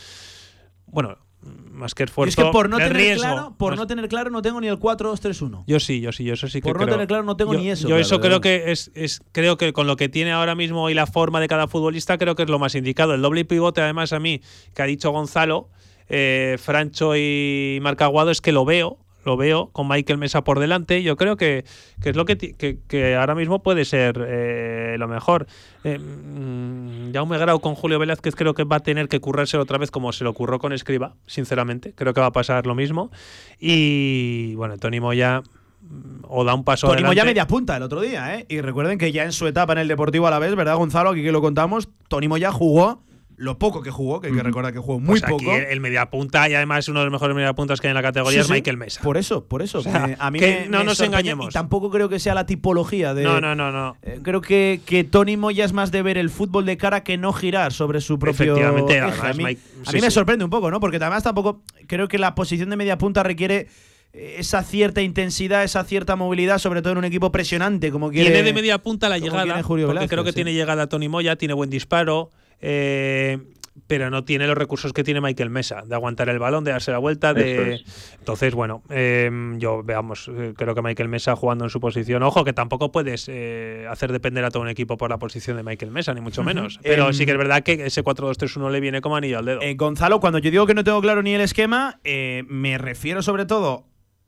[0.87, 2.29] Bueno, más que esfuerzo.
[2.29, 4.79] es que por no, tener riesgo, claro, por no tener claro, no tengo ni el
[4.79, 5.63] 4-2-3-1.
[5.67, 7.59] Yo sí, yo sí, yo eso sí que Por no tener claro, no tengo yo,
[7.59, 7.87] ni eso.
[7.87, 10.93] Yo eso creo que es, es, creo que con lo que tiene ahora mismo y
[10.93, 13.13] la forma de cada futbolista, creo que es lo más indicado.
[13.13, 14.41] El doble pivote, además, a mí,
[14.73, 15.69] que ha dicho Gonzalo,
[16.07, 21.03] eh, Francho y Marcaguado, es que lo veo, lo veo con Michael Mesa por delante.
[21.03, 21.65] Yo creo que,
[22.03, 25.47] es lo que, que, ahora mismo puede ser eh, lo mejor.
[25.83, 29.77] Eh, mm, Jaume Grau con Julio Velázquez creo que va a tener que currárselo otra
[29.77, 31.93] vez como se lo ocurrió con Escriba, sinceramente.
[31.93, 33.11] Creo que va a pasar lo mismo.
[33.59, 35.41] Y bueno, Tony Moya
[35.81, 38.45] mm, o da un paso Tony Moya media punta el otro día, ¿eh?
[38.47, 41.09] Y recuerden que ya en su etapa en el Deportivo a la vez, ¿verdad, Gonzalo?
[41.09, 43.01] Aquí que lo contamos, Tony Moya jugó
[43.37, 45.53] lo poco que jugó, que hay que recordar que jugó muy pues poco.
[45.53, 48.49] el mediapunta y además uno de los mejores mediapuntas que hay en la categoría es
[48.49, 49.01] Michael Mesa.
[49.01, 49.83] Por eso, por eso.
[50.19, 50.39] a mí
[50.69, 51.47] no nos engañemos.
[51.47, 53.23] Y tampoco creo que sea la tipología de.
[53.23, 53.97] No, no, no, no.
[54.01, 57.17] Eh, creo que, que Tony Moya es más de ver el fútbol de cara que
[57.17, 58.55] no girar sobre su propio.
[58.55, 60.79] Efectivamente, a mí, a mí me sorprende un poco, ¿no?
[60.79, 63.67] Porque además tampoco creo que la posición de mediapunta requiere
[64.15, 68.31] esa cierta intensidad, esa cierta movilidad, sobre todo en un equipo presionante como quiere.
[68.31, 71.69] Tiene de media punta la llegada, porque creo que tiene llegada Tony Moya, tiene buen
[71.69, 72.31] disparo.
[72.61, 73.39] Eh,
[73.87, 76.91] pero no tiene los recursos que tiene Michael Mesa, de aguantar el balón, de darse
[76.91, 77.81] la vuelta, de...
[78.17, 82.43] Entonces, bueno, em, yo, veamos, eh, creo que Michael Mesa jugando en su posición, ojo,
[82.43, 85.91] que tampoco puedes eh, hacer depender a todo un equipo por la posición de Michael
[85.91, 86.79] Mesa, ni mucho menos.
[86.81, 89.61] Pero sí que es verdad que ese 4-2-3-1 le viene como anillo al dedo.
[89.61, 93.45] Eh, Gonzalo, cuando yo digo que no tengo claro ni el esquema, me refiero sobre
[93.45, 93.85] todo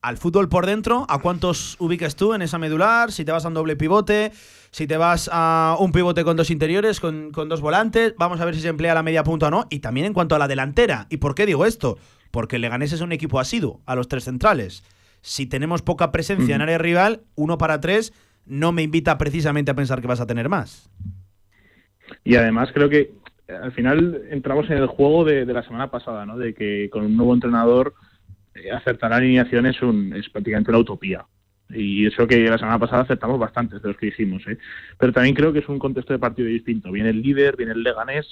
[0.07, 3.49] al fútbol por dentro, a cuántos ubicas tú en esa medular, si te vas a
[3.49, 4.31] un doble pivote,
[4.71, 8.55] si te vas a un pivote con dos interiores, con, dos volantes, vamos a ver
[8.55, 11.07] si se emplea la media punta o no, y también en cuanto a la delantera.
[11.09, 11.97] ¿Y por qué digo esto?
[12.31, 14.85] Porque Leganés es un equipo asiduo a los tres centrales.
[15.19, 18.13] Si tenemos poca presencia en área rival, uno para tres
[18.45, 20.89] no me invita precisamente a pensar que vas a tener más.
[22.23, 23.11] Y además creo que
[23.49, 26.37] al final entramos en el juego de, de la semana pasada, ¿no?
[26.37, 28.06] De que con un nuevo entrenador eh,
[28.73, 31.25] acertar la alineación es, un, es prácticamente una utopía.
[31.69, 34.41] Y eso que la semana pasada acertamos bastantes de los que dijimos.
[34.47, 34.57] ¿eh?
[34.97, 36.91] Pero también creo que es un contexto de partido distinto.
[36.91, 38.25] Viene el líder, viene el Leganés,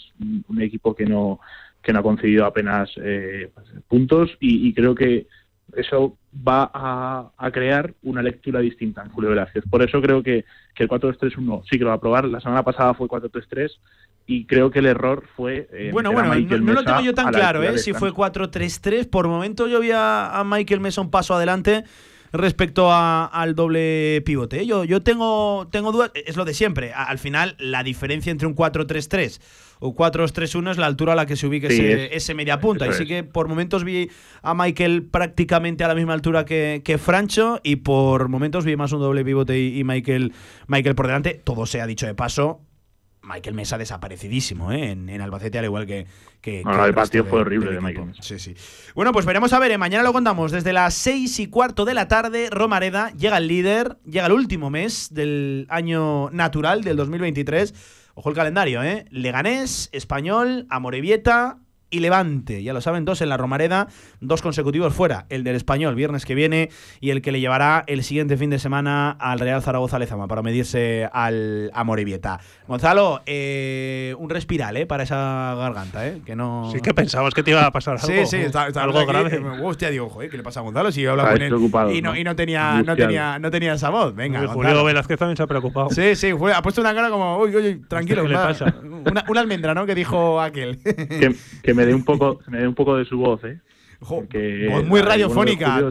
[0.48, 1.40] un equipo que no,
[1.86, 5.28] que no ha conseguido apenas eh, pues, puntos y, creo que
[5.76, 9.64] eso va a, crear una lectura distinta en Julio Velázquez.
[9.70, 12.26] Por eso creo que, que el 4-2-3-1 sí que lo va a probar.
[12.26, 13.72] La semana pasada fue 4-3-3
[14.28, 15.68] y creo que el error fue.
[15.72, 17.78] Eh, bueno, bueno, no, lo tengo yo tan claro, ¿eh?
[17.78, 21.84] Si fue 4-3-3, por momento yo vi a, Michael Mesa un paso adelante
[22.34, 24.62] respecto al doble pivote.
[24.62, 24.66] ¿eh?
[24.66, 26.92] Yo, yo tengo, tengo dudas, es lo de siempre.
[26.92, 29.40] Al final, la diferencia entre un 4-3-3
[29.80, 31.68] o 4-3-1 es la altura a la que se ubique
[32.12, 32.88] ese, media punta.
[32.88, 34.10] Y sí que por momentos vi
[34.42, 38.92] a Michael prácticamente a la misma altura que, que Francho y por momentos vi más
[38.92, 40.34] un doble pivote y, y Michael,
[40.68, 41.40] Michael por delante.
[41.44, 42.65] Todo se ha dicho de paso
[43.26, 44.92] Michael Mesa desaparecidísimo ¿eh?
[44.92, 46.08] en, Albacete, al igual que.
[46.42, 48.22] que, el partido fue horrible de, Michael Mesa.
[48.22, 48.56] Sí, sí.
[48.94, 49.72] Bueno, pues veremos a ver.
[49.72, 49.78] ¿eh?
[49.78, 50.52] Mañana lo contamos.
[50.52, 54.70] Desde las seis y cuarto de la tarde, Romareda llega el líder, llega el último
[54.70, 57.74] mes del año natural del 2023.
[58.14, 59.06] Ojo el calendario, ¿eh?
[59.10, 61.58] Leganés, Español, Amorebieta,
[61.90, 62.64] y Levante.
[62.64, 63.88] Ya lo saben, dos en la Romareda,
[64.20, 65.26] dos consecutivos fuera.
[65.30, 68.60] El del Español, viernes que viene, y el que le llevará el siguiente fin de
[68.60, 72.40] semana al Real Zaragoza Lezama para medirse al Amorebieta.
[72.68, 74.86] Gonzalo, eh, un respiral ¿eh?
[74.86, 76.22] para esa garganta, ¿eh?
[76.26, 76.70] Que no...
[76.72, 78.08] Sí, que pensabas que te iba a pasar algo.
[78.08, 79.42] Sí, sí, está, algo grave.
[79.64, 80.92] hostia, digo, joder, ¿qué le pasa a Gonzalo?
[80.92, 81.54] Si yo hablaba con él
[81.94, 84.16] y, no, y no, tenía, no, tenía, no tenía esa voz.
[84.16, 85.90] Venga, Julio Velázquez también se ha preocupado.
[85.90, 88.24] Sí, sí, fue, ha puesto una cara como, uy, uy, tranquilo.
[88.24, 88.74] ¿Qué le pasa?
[88.84, 89.86] Una, una, almendra, ¿no?
[89.86, 90.80] Que dijo aquel.
[91.64, 93.60] que me dé un poco, me dé un poco de su voz, ¿eh?
[94.70, 95.82] voz muy radiofónica,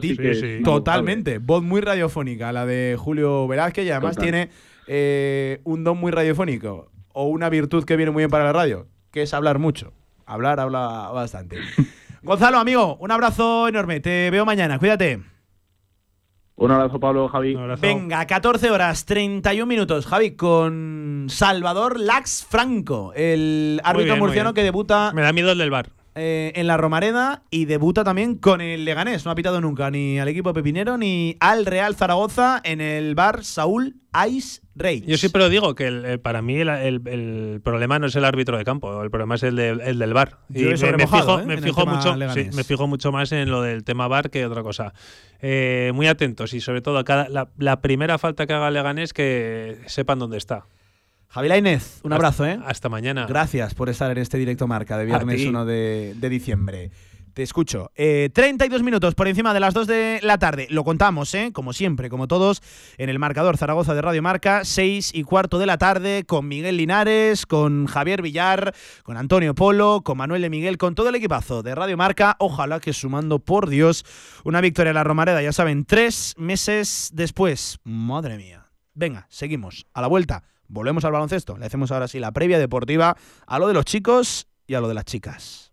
[0.63, 1.39] totalmente.
[1.39, 4.49] Voz muy radiofónica, la de Julio Velázquez, y además tiene
[4.87, 8.87] eh, un don muy radiofónico, o una virtud que viene muy bien para la radio,
[9.11, 9.93] que es hablar mucho.
[10.25, 11.57] Hablar, habla bastante.
[12.23, 13.99] Gonzalo, amigo, un abrazo enorme.
[13.99, 14.79] Te veo mañana.
[14.79, 15.34] Cuídate.
[16.57, 17.57] Un abrazo, Pablo, Javi.
[17.81, 25.11] Venga, 14 horas, 31 minutos, Javi, con Salvador Lax Franco, el árbitro murciano que debuta.
[25.13, 25.89] Me da miedo el del bar.
[26.17, 29.25] Eh, en la Romareda y debuta también con el Leganés.
[29.25, 33.43] No ha pitado nunca ni al equipo pepinero ni al Real Zaragoza en el bar
[33.43, 33.97] Saúl
[34.29, 35.03] Ice Rey.
[35.05, 39.11] Yo siempre digo que para mí el, problema no es el árbitro de campo, el
[39.11, 40.39] problema es el, del bar.
[40.53, 41.45] y me, fijo, ¿eh?
[41.45, 44.93] me fijo mucho, me fijo mucho más en lo del tema bar que otra cosa.
[45.41, 49.79] Eh, muy atentos y sobre todo cada, la, la primera falta que haga Leganés que
[49.87, 50.65] sepan dónde está.
[51.35, 52.57] Javi Lainez, un abrazo, ¿eh?
[52.65, 53.25] Hasta mañana.
[53.27, 56.91] Gracias por estar en este directo marca de viernes 1 de, diciembre.
[57.33, 57.91] Te escucho.
[57.93, 60.65] 32 eh, minutos por encima de las 2 de la tarde.
[60.69, 61.51] Lo contamos, ¿eh?
[61.51, 62.61] Como siempre, como todos,
[62.97, 66.77] en el marcador Zaragoza de Radio Marca, 6 y cuarto de la tarde, con Miguel
[66.77, 71.63] Linares, con Javier Villar, con Antonio Polo, con Manuel de Miguel, con todo el equipazo
[71.63, 72.37] de Radio Marca.
[72.39, 74.05] Ojalá que sumando, por Dios,
[74.45, 77.79] una victoria en la Romareda, ya saben, tres meses después.
[77.83, 78.69] Madre mía.
[78.93, 79.85] Venga, seguimos.
[79.93, 81.57] A la vuelta volvemos al baloncesto.
[81.57, 84.87] Le hacemos ahora sí la previa deportiva a lo de los chicos y a lo
[84.87, 85.71] de las chicas.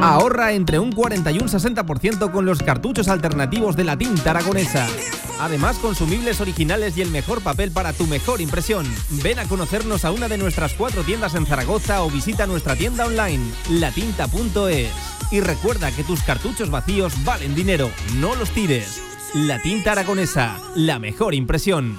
[0.00, 4.86] Ahorra entre un 40 y un 60% con los cartuchos alternativos de la tinta aragonesa.
[5.40, 8.86] Además, consumibles originales y el mejor papel para tu mejor impresión.
[9.22, 13.06] Ven a conocernos a una de nuestras cuatro tiendas en Zaragoza o visita nuestra tienda
[13.06, 14.90] online, latinta.es.
[15.30, 19.00] Y recuerda que tus cartuchos vacíos valen dinero, no los tires.
[19.34, 21.98] La tinta aragonesa, la mejor impresión.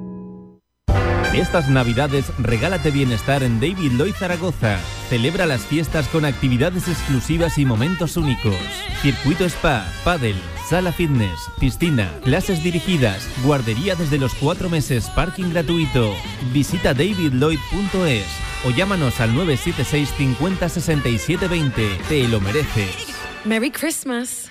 [1.33, 4.77] Estas navidades regálate bienestar en David Lloyd Zaragoza.
[5.09, 8.57] Celebra las fiestas con actividades exclusivas y momentos únicos.
[9.01, 10.35] Circuito spa, paddle,
[10.69, 16.13] sala fitness, piscina, clases dirigidas, guardería desde los cuatro meses, parking gratuito.
[16.51, 18.25] Visita davidlloyd.es
[18.65, 21.97] o llámanos al 976 50 67 20.
[22.09, 23.07] Te lo mereces.
[23.45, 24.50] Merry Christmas.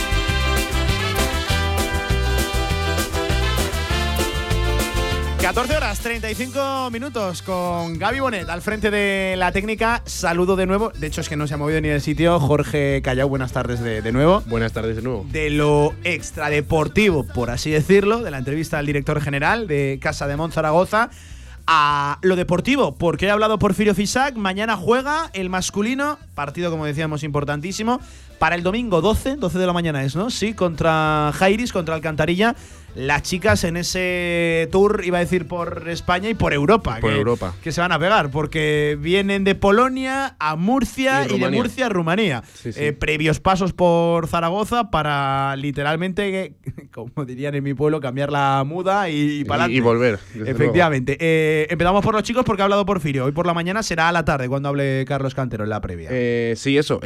[5.41, 10.03] 14 horas 35 minutos con Gaby Bonet al frente de la técnica.
[10.05, 10.91] Saludo de nuevo.
[10.91, 12.39] De hecho, es que no se ha movido ni del sitio.
[12.39, 14.43] Jorge Callao, buenas tardes de, de nuevo.
[14.45, 15.25] Buenas tardes de nuevo.
[15.31, 20.37] De lo extradeportivo, por así decirlo, de la entrevista al director general de Casa de
[20.37, 21.09] Monzaragoza
[21.65, 24.35] a lo deportivo, porque he hablado Porfirio Fisac.
[24.35, 27.99] Mañana juega el masculino, partido como decíamos importantísimo,
[28.37, 30.29] para el domingo 12, 12 de la mañana es, ¿no?
[30.29, 32.55] Sí, contra Jairis, contra Alcantarilla
[32.95, 36.97] las chicas en ese tour, iba a decir por España y por Europa.
[36.99, 37.55] Por que, Europa.
[37.63, 41.89] Que se van a pegar, porque vienen de Polonia a Murcia y, de Murcia a
[41.89, 42.43] Rumanía.
[42.53, 42.79] Sí, sí.
[42.83, 46.55] Eh, previos pasos por Zaragoza para literalmente,
[46.91, 50.19] como dirían en mi pueblo, cambiar la muda y, y para Y, y volver.
[50.35, 51.17] Efectivamente.
[51.19, 53.25] Eh, empezamos por los chicos porque ha hablado Porfirio.
[53.25, 56.09] Hoy por la mañana será a la tarde cuando hable Carlos Cantero en la previa.
[56.11, 56.99] Eh, sí, eso.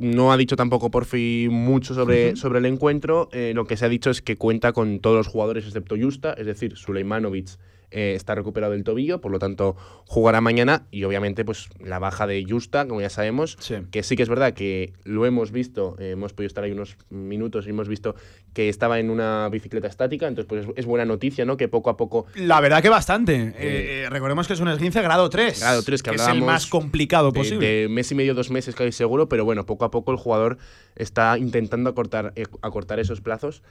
[0.00, 3.28] No ha dicho tampoco Porfi mucho sobre, sobre el encuentro.
[3.32, 6.32] Eh, lo que se ha dicho es que cuenta con todos los jugadores excepto Justa,
[6.32, 7.50] es decir, Suleimanovic
[7.90, 9.76] eh, está recuperado del tobillo, por lo tanto
[10.06, 13.56] jugará mañana y obviamente pues la baja de Justa, como ya sabemos,
[13.90, 16.96] que sí que es verdad que lo hemos visto, eh, hemos podido estar ahí unos
[17.10, 18.14] minutos y hemos visto
[18.52, 21.56] que estaba en una bicicleta estática, entonces pues es, es buena noticia, ¿no?
[21.56, 23.34] Que poco a poco La verdad que bastante.
[23.34, 25.60] Eh, eh, recordemos que es un esguince grado 3.
[25.60, 27.66] Grado 3 que, es el más complicado de- posible.
[27.66, 30.58] De, mes y medio, dos meses casi seguro, pero bueno, poco a poco el jugador
[30.96, 33.62] está intentando acortar, acortar esos plazos.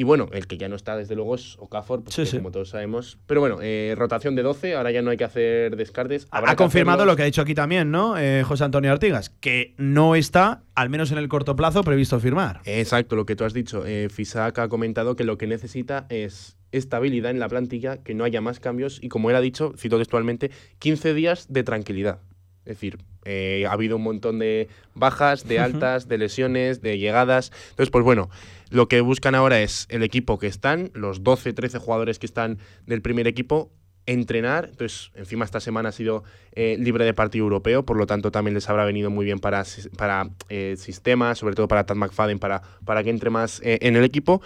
[0.00, 2.36] Y bueno, el que ya no está, desde luego, es Okafor, porque, Sí, sí.
[2.36, 3.18] como todos sabemos.
[3.26, 6.28] Pero bueno, eh, rotación de 12, ahora ya no hay que hacer descartes.
[6.30, 7.12] Habrá ha confirmado hacerlos.
[7.14, 8.16] lo que ha dicho aquí también, ¿no?
[8.16, 12.60] Eh, José Antonio Artigas, que no está, al menos en el corto plazo, previsto firmar.
[12.64, 13.84] Exacto, lo que tú has dicho.
[13.84, 18.22] Eh, Fisac ha comentado que lo que necesita es estabilidad en la plantilla, que no
[18.22, 22.20] haya más cambios y, como él ha dicho, cito textualmente, 15 días de tranquilidad.
[22.68, 27.50] Es decir, eh, ha habido un montón de bajas, de altas, de lesiones, de llegadas.
[27.70, 28.28] Entonces, pues bueno,
[28.68, 32.58] lo que buscan ahora es el equipo que están, los 12, 13 jugadores que están
[32.86, 33.72] del primer equipo,
[34.04, 34.68] entrenar.
[34.70, 38.54] Entonces, encima esta semana ha sido eh, libre de partido europeo, por lo tanto también
[38.54, 39.64] les habrá venido muy bien para,
[39.96, 43.96] para eh, sistemas, sobre todo para Tad McFadden, para, para que entre más eh, en
[43.96, 44.42] el equipo.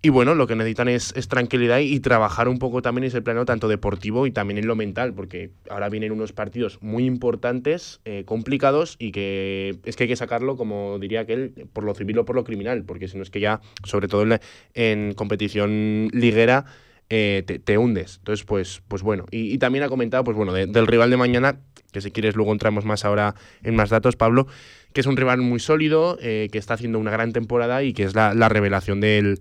[0.00, 3.20] Y bueno, lo que necesitan es, es tranquilidad y, trabajar un poco también en ese
[3.20, 8.00] plano tanto deportivo y también en lo mental, porque ahora vienen unos partidos muy importantes,
[8.04, 12.16] eh, complicados y que es que hay que sacarlo, como diría aquel, por lo civil
[12.18, 14.38] o por lo criminal, porque si no es que ya, sobre todo en,
[14.74, 16.64] en competición liguera,
[17.10, 18.18] eh, te, te hundes.
[18.18, 19.26] Entonces, pues, pues bueno.
[19.32, 21.58] Y, y también ha comentado, pues bueno, de- del rival de mañana,
[21.90, 23.34] que si quieres luego entramos más ahora
[23.64, 24.46] en más datos, Pablo,
[24.92, 28.04] que es un rival muy sólido, eh, que está haciendo una gran temporada y que
[28.04, 29.40] es la, la revelación del,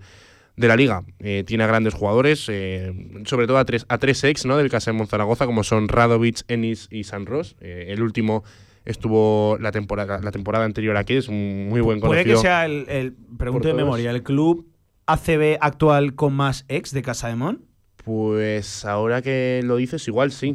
[0.58, 1.04] de la liga.
[1.20, 2.92] Eh, tiene a grandes jugadores, eh,
[3.26, 4.58] sobre todo a tres, a tres ex ¿no?
[4.58, 7.56] del Casa de Monzaragoza, como son Radovic, Ennis y San Ross.
[7.62, 8.44] Eh, el último
[8.84, 12.86] estuvo la temporada, la temporada anterior aquí, es un muy buen Puede que sea el,
[12.90, 14.68] el- pregunto de memoria, el club
[15.06, 17.62] ACB actual con más ex de Casa de Mon.
[18.04, 20.54] Pues ahora que lo dices, igual sí.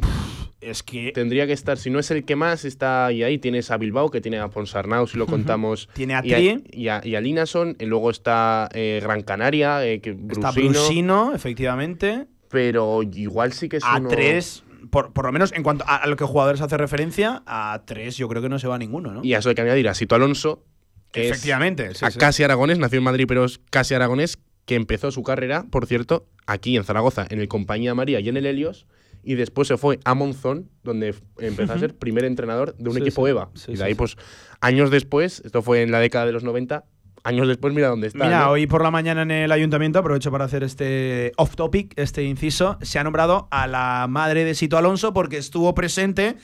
[0.65, 1.11] Es que.
[1.13, 3.23] Tendría que estar, si no es el que más, está ahí.
[3.23, 3.37] ahí.
[3.37, 5.89] Tienes a Bilbao, que tiene a Ponsarnau, si lo contamos.
[5.93, 7.75] Tiene a y y a, y a Linason.
[7.79, 12.27] Y luego está eh, Gran Canaria, eh, que Está Brusino, efectivamente.
[12.49, 15.95] Pero igual sí que es A uno- tres, por, por lo menos en cuanto a,
[15.97, 19.11] a lo que jugadores hace referencia, a tres yo creo que no se va ninguno,
[19.11, 19.23] ¿no?
[19.23, 20.63] Y a eso hay que añadir a Sito Alonso.
[21.11, 22.19] que es Efectivamente, sí, a sí.
[22.19, 26.27] casi aragonés, nació en Madrid, pero es casi aragonés, que empezó su carrera, por cierto,
[26.45, 28.85] aquí en Zaragoza, en el Compañía María y en el Helios.
[29.23, 33.01] Y después se fue a Monzón, donde empezó a ser primer entrenador de un Sí,
[33.01, 33.29] equipo sí.
[33.31, 33.49] EVA.
[33.55, 34.17] Sí, y de ahí, pues,
[34.59, 36.83] años después, esto fue en la década de los 90,
[37.23, 38.25] años después, mira dónde está.
[38.25, 38.51] Mira, ¿no?
[38.51, 42.77] hoy por la mañana en el ayuntamiento, aprovecho para hacer este off topic, este inciso,
[42.81, 46.35] se ha nombrado a la madre de Sito Alonso porque estuvo presente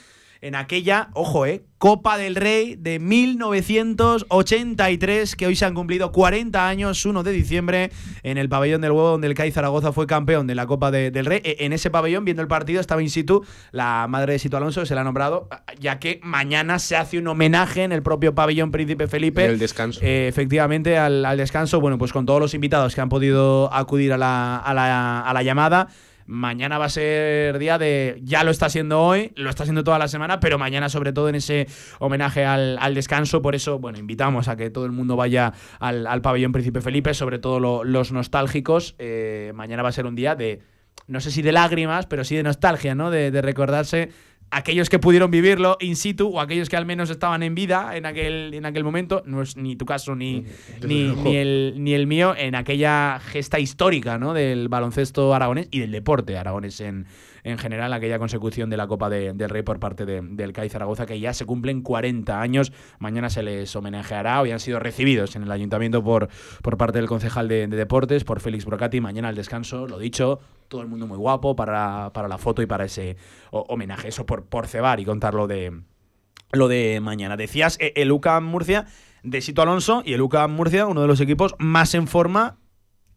[0.42, 6.68] en aquella, ojo, eh, Copa del Rey de 1983, que hoy se han cumplido 40
[6.68, 7.90] años, 1 de diciembre,
[8.22, 11.10] en el pabellón del huevo, donde el CAI Zaragoza fue campeón de la Copa de-
[11.10, 11.40] del Rey.
[11.44, 14.84] E- En ese pabellón, viendo el partido, estaba in situ la madre de Sito Alonso,
[14.86, 15.48] se la ha nombrado,
[15.78, 19.44] ya que mañana se hace un homenaje en el propio pabellón Príncipe Felipe.
[19.44, 20.00] En el descanso.
[20.02, 24.12] Eh, efectivamente, al, al descanso, bueno, pues con todos los invitados que han podido acudir
[24.12, 25.88] a la, a la, a la llamada.
[26.30, 28.20] Mañana va a ser día de.
[28.22, 31.28] Ya lo está siendo hoy, lo está haciendo toda la semana, pero mañana, sobre todo,
[31.28, 31.66] en ese
[31.98, 33.42] homenaje al, al descanso.
[33.42, 37.14] Por eso, bueno, invitamos a que todo el mundo vaya al, al pabellón Príncipe Felipe,
[37.14, 38.94] sobre todo lo- los nostálgicos.
[39.00, 40.60] Eh, mañana va a ser un día de.
[41.08, 43.10] No sé si de lágrimas, pero sí de nostalgia, ¿no?
[43.10, 44.10] De, de recordarse
[44.50, 48.06] aquellos que pudieron vivirlo in situ o aquellos que al menos estaban en vida en
[48.06, 50.44] aquel, en aquel momento, no es ni tu caso ni,
[50.84, 54.34] ni, ni el, ni el mío, en aquella gesta histórica ¿no?
[54.34, 57.06] del baloncesto aragonés y del deporte aragonés en,
[57.44, 60.68] en general, aquella consecución de la Copa de- del Rey por parte de- del CAI
[60.68, 62.72] Zaragoza, que ya se cumplen 40 años.
[62.98, 66.28] Mañana se les homenajeará, hoy han sido recibidos en el ayuntamiento por,
[66.62, 69.00] por parte del concejal de, de deportes, por Félix Brocati.
[69.00, 72.66] Mañana al descanso, lo dicho, todo el mundo muy guapo para, para la foto y
[72.66, 73.16] para ese
[73.50, 74.08] homenaje.
[74.08, 75.80] Eso por, por cebar y contar lo de,
[76.52, 77.36] lo de mañana.
[77.36, 78.86] Decías eh, el UCAM Murcia
[79.22, 82.56] de Sito Alonso y el UCAM Murcia, uno de los equipos más en forma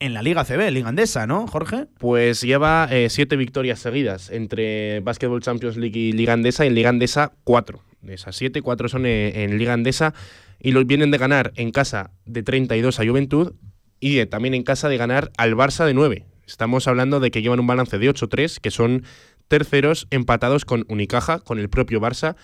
[0.03, 1.85] en la Liga CB, Liga Andesa, ¿no, Jorge?
[1.97, 6.75] Pues lleva eh, siete victorias seguidas entre Basketball Champions League y Liga Andesa, y en
[6.75, 7.81] Liga Andesa cuatro.
[8.01, 10.13] De esas siete, cuatro son eh, en Liga Andesa,
[10.59, 13.53] y los vienen de ganar en casa de 32 a Juventud
[14.01, 16.25] y de- también en casa de ganar al Barça de 9.
[16.45, 19.03] Estamos hablando de que llevan un balance de 8-3, que son
[19.47, 22.35] terceros empatados con Unicaja, con el propio Barça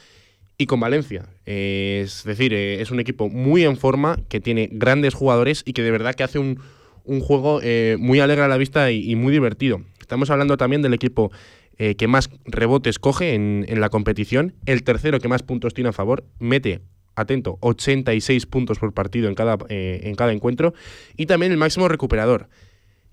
[0.57, 1.25] y con Valencia.
[1.45, 5.73] Eh, es decir, eh, es un equipo muy en forma, que tiene grandes jugadores y
[5.73, 6.61] que de verdad que hace un,
[7.09, 9.81] un juego eh, muy alegre a la vista y, muy divertido.
[9.99, 11.31] Estamos hablando también del equipo
[11.77, 15.93] eh, que más rebotes coge en, la competición, el tercero que más puntos tiene a
[15.93, 16.81] favor, mete,
[17.15, 20.75] atento, 86 puntos por partido en cada, eh, en cada encuentro,
[21.17, 22.47] y también el máximo recuperador.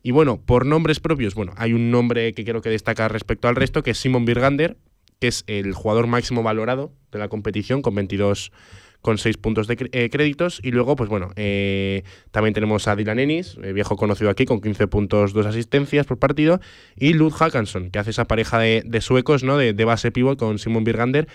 [0.02, 3.56] Y bueno, por nombres propios, bueno, hay un nombre que creo que destaca respecto al
[3.56, 4.76] resto, que es Simon Birgander,
[5.20, 8.52] que es el jugador máximo valorado de la competición, con 22
[9.00, 10.60] con 6 puntos de eh, créditos.
[10.62, 14.60] Y luego, pues bueno, eh, también tenemos a Dylan Ennis, eh, viejo conocido aquí, con
[14.60, 16.60] 15 puntos, 2 asistencias por partido.
[16.96, 19.56] Y Lud Hackanson, que hace esa pareja de, de suecos, ¿no?
[19.58, 21.28] De, de base pivot con Simon Birgander,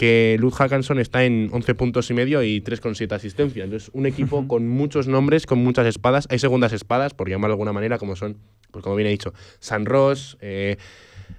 [0.00, 3.64] que Lud Hackanson está en 11 puntos y medio y 3,7 asistencias.
[3.64, 6.26] Entonces, un equipo con muchos nombres, con muchas espadas.
[6.30, 8.38] Hay segundas espadas, por llamarlo de alguna manera, como son,
[8.70, 10.78] pues como bien he dicho, San Ross, eh,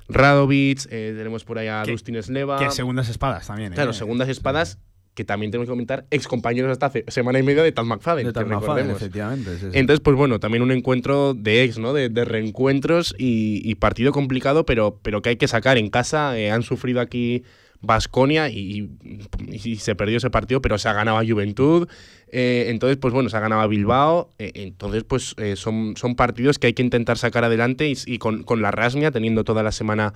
[0.09, 2.59] Radovic, eh, tenemos por ahí a Dustin Sleva.
[2.59, 3.73] Que segundas espadas también.
[3.73, 3.75] ¿eh?
[3.75, 4.77] Claro, segundas espadas
[5.13, 8.27] que también tenemos que comentar, ex compañeros hasta hace semana y media de Tal McFadden.
[8.27, 8.97] De Tal McFadden, recordemos.
[9.01, 9.77] efectivamente, sí, sí.
[9.77, 11.91] Entonces, pues bueno, también un encuentro de ex, ¿no?
[11.93, 16.37] De, de reencuentros y, y partido complicado, pero, pero que hay que sacar en casa.
[16.39, 17.43] Eh, han sufrido aquí
[17.81, 21.87] Basconia y, y- y se perdió ese partido, pero se ha ganado a Juventud.
[22.33, 24.29] Eh, entonces, pues bueno, se ha ganado a Bilbao.
[24.39, 28.17] Eh, entonces, pues eh, son, son partidos que hay que intentar sacar adelante y, y
[28.19, 30.13] con, con la rasmia, teniendo toda la semana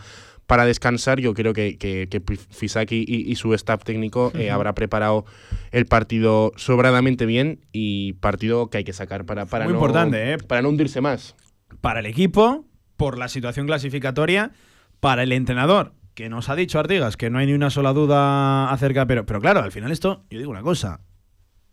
[0.48, 4.76] para descansar, yo creo que, que, que Fisaki y, y su staff técnico eh, habrá
[4.76, 5.26] preparado
[5.72, 10.34] el partido sobradamente bien y partido que hay que sacar para, para, Muy no, importante,
[10.34, 10.38] ¿eh?
[10.38, 11.36] para no hundirse más.
[11.82, 12.66] Para el equipo,
[12.96, 14.52] por la situación clasificatoria,
[15.00, 18.72] para el entrenador, que nos ha dicho Artigas que no hay ni una sola duda
[18.72, 21.02] acerca, pero, pero claro, al final esto, yo digo una cosa,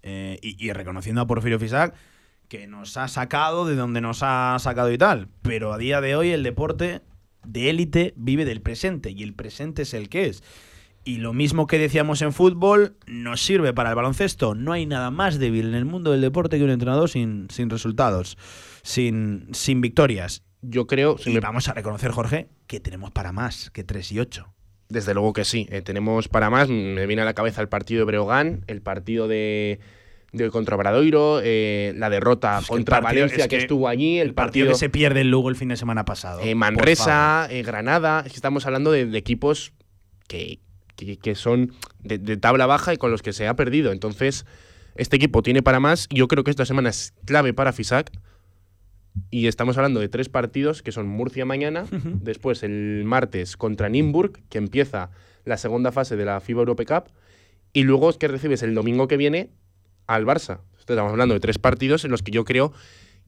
[0.03, 1.95] eh, y, y reconociendo a Porfirio Fisac,
[2.49, 6.17] que nos ha sacado de donde nos ha sacado y tal, pero a día de
[6.17, 7.03] hoy el deporte
[7.45, 10.43] de élite vive del presente, y el presente es el que es.
[11.05, 14.55] Y lo mismo que decíamos en fútbol, nos sirve para el baloncesto.
[14.55, 17.71] No hay nada más débil en el mundo del deporte que un entrenador sin, sin
[17.71, 18.39] resultados,
[18.83, 20.45] sin, sin victorias.
[20.61, 21.17] Yo creo.
[21.27, 24.55] y vamos a reconocer, Jorge, que tenemos para más que 3 y 8.
[24.89, 25.67] Desde luego que sí.
[25.71, 26.69] Eh, tenemos para más.
[26.69, 29.81] Me viene a la cabeza el partido de Breogán, el partido de,
[30.33, 34.89] de contra Bradoiro, eh, la derrota contra Valencia que, estuvo allí, el, partido, que se
[34.89, 36.41] pierde el Lugo el fin de semana pasado.
[36.43, 39.73] Eh, Manresa, eh, Granada, estamos hablando de, equipos
[40.27, 40.59] que,
[40.97, 41.73] que, son
[42.03, 43.93] de, tabla baja y con los que se ha perdido.
[43.93, 44.47] Entonces,
[44.97, 46.09] este equipo tiene para más.
[46.11, 48.11] Yo creo que esta semana es clave para Fisac.
[49.31, 54.41] Y estamos hablando de tres partidos que son Murcia mañana, después el martes contra Nimburg,
[54.49, 55.11] que empieza
[55.45, 57.11] la segunda fase de la FIBA Europe Cup,
[57.75, 59.51] y luego es que recibes el domingo que viene
[60.07, 60.61] al Barça.
[60.79, 62.73] Estamos hablando de tres partidos en los que yo creo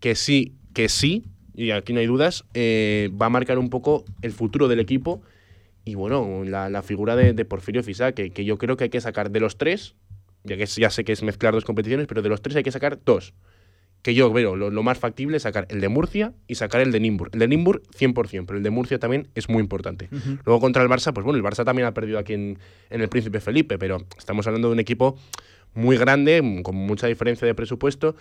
[0.01, 1.25] que sí, que sí,
[1.55, 5.23] y aquí no hay dudas, eh, va a marcar un poco el futuro del equipo
[5.85, 9.31] y bueno, la, figura de, Porfirio Fisa, que, que, yo creo que hay que sacar
[9.31, 9.95] de los tres,
[10.43, 12.73] ya que ya sé que es mezclar dos competiciones, pero de los tres hay que
[12.73, 13.35] sacar dos.
[14.01, 17.01] Que yo veo lo, más factible es sacar el de Murcia y sacar el de
[17.01, 17.31] Nimburg.
[17.33, 20.11] El de Nimburg 100%, pero el de Murcia también es muy importante.
[20.45, 22.59] Luego contra el Barça, pues bueno, el Barça también ha perdido aquí en,
[22.91, 25.17] en el Príncipe Felipe, pero estamos hablando de un equipo
[25.75, 28.17] muy grande, con mucha diferencia de presupuesto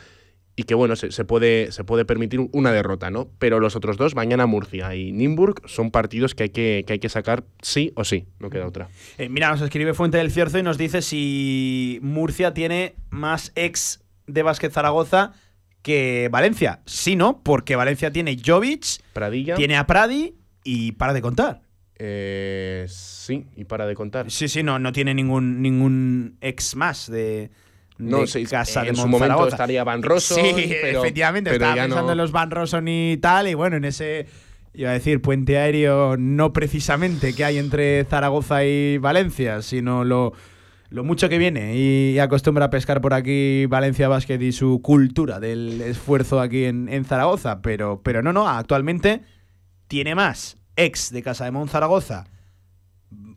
[0.56, 3.28] y que bueno, se, puede, se puede permitir una derrota, ¿no?
[3.40, 7.10] Pero los otros dos, mañana Murcia y Nimburg, son partidos que hay que, hay que
[7.10, 8.88] sacar sí o sí, no queda otra.
[9.18, 14.04] Eh, mira, nos escribe Fuente del Cierzo y nos dice si Murcia tiene más ex
[14.28, 15.34] de Básquet Zaragoza
[15.82, 16.82] que Valencia.
[16.86, 17.42] Sí, ¿no?
[17.42, 19.56] Porque Valencia tiene Jovic, Pradilla.
[19.56, 21.62] tiene a Pradi y para de contar.
[22.00, 24.30] Eh, sí, y para de contar.
[24.32, 27.52] Sí, sí, no, no tiene ningún, ningún ex más de,
[27.98, 30.36] no, de casa en de su momento estaría Van Rosso.
[30.36, 34.28] Sí, efectivamente, estaba pensando en los Van Rosso y tal, y bueno, en ese,
[34.74, 40.34] iba a decir, puente aéreo no precisamente que hay entre Zaragoza y Valencia, sino lo,
[40.90, 45.40] lo mucho que viene y, acostumbra a pescar por aquí Valencia Basket y su cultura
[45.40, 49.22] del esfuerzo aquí en, en Zaragoza, pero, pero no, no, actualmente
[49.88, 52.26] tiene más ex de Casa de Monzaragoza,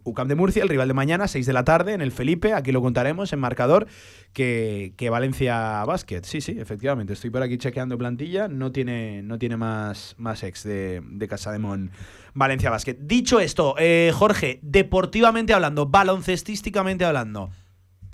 [0.07, 2.71] UCAM de Murcia, el rival de mañana, 6 de la tarde, en el Felipe, aquí
[2.73, 3.87] lo contaremos en marcador,
[4.33, 6.23] que, Valencia Basket.
[6.23, 10.63] Sí, sí, efectivamente, estoy por aquí chequeando plantilla, no tiene, no tiene más, más ex
[10.63, 11.91] de, de Casa de Mon
[12.35, 12.97] Valencia Basket.
[13.01, 17.51] Dicho esto, eh, Jorge, deportivamente hablando, baloncestísticamente hablando,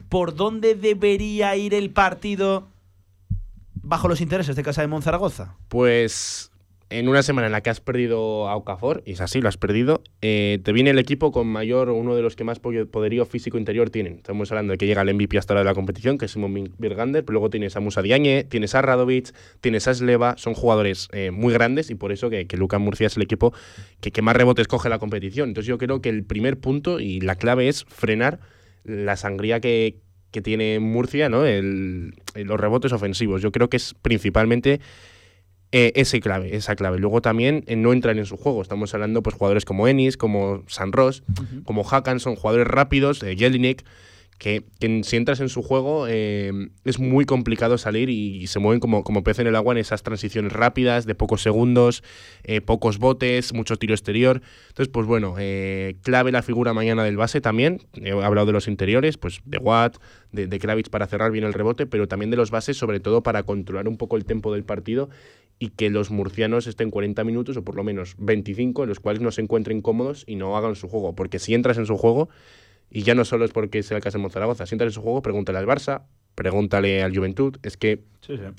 [0.09, 2.69] ¿por dónde debería ir el partido
[3.75, 5.57] bajo los intereses de Casa de Monzaragoza?
[5.69, 6.52] Pues
[6.93, 9.57] en una semana en la que has perdido a Okafor, y es así, lo has
[9.57, 13.59] perdido, eh, te viene el equipo con mayor, uno de los que más poderío físico
[13.59, 14.15] interior tienen.
[14.17, 16.73] Estamos hablando de que llega el MVP hasta ahora de la competición, que es Simon
[16.79, 21.09] Birgander, pero luego tienes a Musa Diagne, tienes a Radovic, tienes a Sleva, son jugadores
[21.13, 23.53] eh, muy grandes y por eso que, que Luka Murcia es el equipo
[24.01, 25.49] que, más rebotes coge la competición.
[25.49, 28.41] Entonces yo creo que el primer punto y la clave es frenar
[28.85, 30.01] la sangría que,
[30.43, 31.43] tiene Murcia, ¿no?
[31.45, 33.43] los rebotes ofensivos.
[33.43, 34.81] Yo creo que es principalmente
[35.75, 36.99] eh, ese clave, esa clave.
[36.99, 38.61] Luego también eh, no entran en su juego.
[38.61, 41.23] Estamos hablando pues jugadores como Ennis, como San Ross,
[41.65, 43.83] como Hakan, son jugadores rápidos, eh, Jelinek,
[44.43, 44.65] que,
[45.05, 46.51] si entras en su juego eh,
[46.85, 50.03] es muy complicado salir y, se mueven como, como pez en el agua en esas
[50.03, 52.03] transiciones rápidas de pocos segundos,
[52.65, 54.43] pocos botes, mucho tiro exterior.
[54.71, 55.37] Entonces, pues bueno,
[56.03, 57.83] clave la figura mañana del base también.
[57.95, 59.99] He hablado de los interiores, pues de Watt,
[60.33, 63.23] de, de Kravitz para cerrar bien el rebote, pero también de los bases, sobre todo
[63.23, 65.09] para controlar un poco el tempo del partido
[65.63, 69.23] y que los murcianos estén 40 minutos o por lo menos 25 en los cuales
[69.23, 71.15] no se encuentren cómodos y no hagan su juego.
[71.15, 72.29] Porque si entras en su juego,
[72.93, 75.03] y ya no solo es porque sea el caso de Zaragoza, si entras en su
[75.03, 76.03] juego, pregúntale al Barça,
[76.35, 78.05] pregúntale al Juventud, es que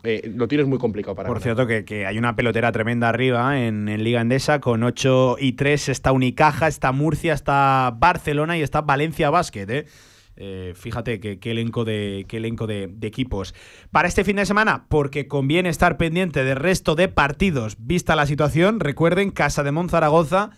[0.03, 3.87] eh, lo tienes muy complicado para Por cierto, que, hay una pelotera tremenda arriba en,
[3.87, 8.81] en, Liga Endesa, con 8 y 3 está Unicaja, está Murcia, está Barcelona y está
[8.81, 9.85] Valencia Basket, ¿eh?
[10.35, 13.53] Eh, fíjate qué elenco, de, qué elenco de, equipos.
[13.91, 18.25] Para este fin de semana, porque conviene estar pendiente del resto de partidos, vista la
[18.25, 20.51] situación, recuerden, Casa de Monzaragoza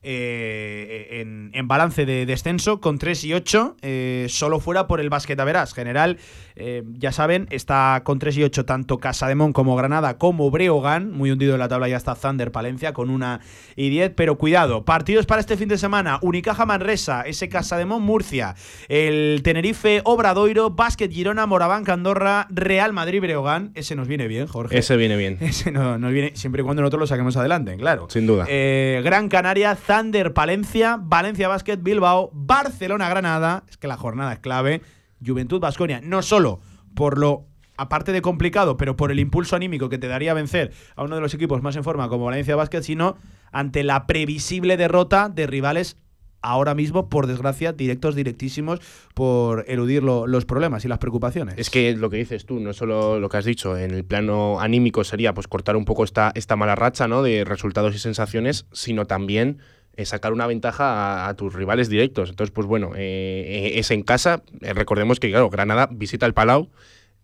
[0.00, 5.36] eh, en, balance de descenso con 3 y 8, eh, solo fuera por el básquet
[5.44, 5.74] verás.
[5.74, 6.18] General,
[6.56, 11.10] eh, ya saben, está con 3 y 8 tanto Casademón como Granada como Breogán.
[11.12, 13.40] Muy hundido en la tabla ya está Thunder Palencia con 1
[13.76, 14.12] y 10.
[14.14, 18.54] Pero cuidado, partidos para este fin de semana: Unicaja Manresa, ese Casademón Murcia,
[18.88, 23.72] el Tenerife Obradoiro, Básquet Girona, Moraván Andorra, Real Madrid Breogán.
[23.74, 24.78] Ese nos viene bien, Jorge.
[24.78, 25.38] Ese viene bien.
[25.40, 28.06] Ese no, nos viene siempre y cuando nosotros lo saquemos adelante, claro.
[28.08, 28.46] Sin duda.
[28.46, 33.64] Gran Canaria, Thunder, Palencia, Valencia Basket, Bilbao, Barcelona, Granada.
[33.70, 34.82] Es que la jornada es clave.
[35.24, 36.02] Juventud Basconia.
[36.02, 36.60] No solo
[36.94, 37.46] por lo
[37.78, 41.22] aparte de complicado, pero por el impulso anímico que te daría vencer a uno de
[41.22, 43.16] los equipos más en forma como Valencia Basket, sino
[43.50, 45.96] ante la previsible derrota de rivales
[46.42, 48.80] ahora mismo, por desgracia, directos, directísimos,
[49.14, 51.54] por eludir los problemas y las preocupaciones.
[51.58, 54.60] Es que lo que dices tú, no solo lo que has dicho, en el plano
[54.60, 57.22] anímico sería pues cortar un poco esta, esta mala racha ¿no?
[57.22, 59.58] de resultados y sensaciones, sino también
[60.04, 62.30] sacar una ventaja a, tus rivales directos.
[62.30, 64.42] Entonces, pues bueno, eh, eh, es en casa.
[64.60, 66.70] recordemos que, claro, Granada visita el Palau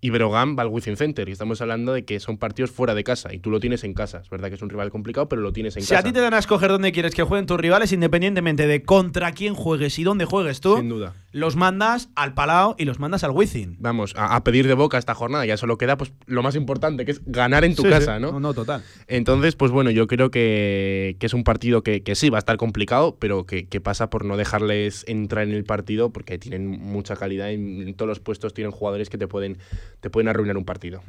[0.00, 1.28] y Brogan va al Wizzing Center.
[1.28, 3.94] Y estamos hablando de que son partidos fuera de casa y tú lo tienes en
[3.94, 4.18] casa.
[4.18, 6.02] Es verdad que es un rival complicado, pero lo tienes en si casa.
[6.02, 8.82] Si a ti te dan a escoger dónde quieres que jueguen tus rivales, independientemente de
[8.82, 11.14] contra quién juegues y dónde juegues tú, Sin duda.
[11.34, 13.76] Los mandas al Palau y los mandas al Wizzing.
[13.80, 15.44] Vamos, a, a, pedir de boca esta jornada.
[15.44, 18.22] Ya solo queda pues lo más importante, que es ganar en tu sí, casa, sí.
[18.22, 18.30] ¿no?
[18.30, 18.38] ¿no?
[18.38, 18.84] No, total.
[19.08, 22.40] Entonces, pues bueno, yo creo que, que es un partido que, que, sí va a
[22.40, 26.68] estar complicado, pero que, que, pasa por no dejarles entrar en el partido porque tienen
[26.68, 29.58] mucha calidad y en todos los puestos tienen jugadores que te pueden,
[30.00, 31.02] te pueden arruinar un partido.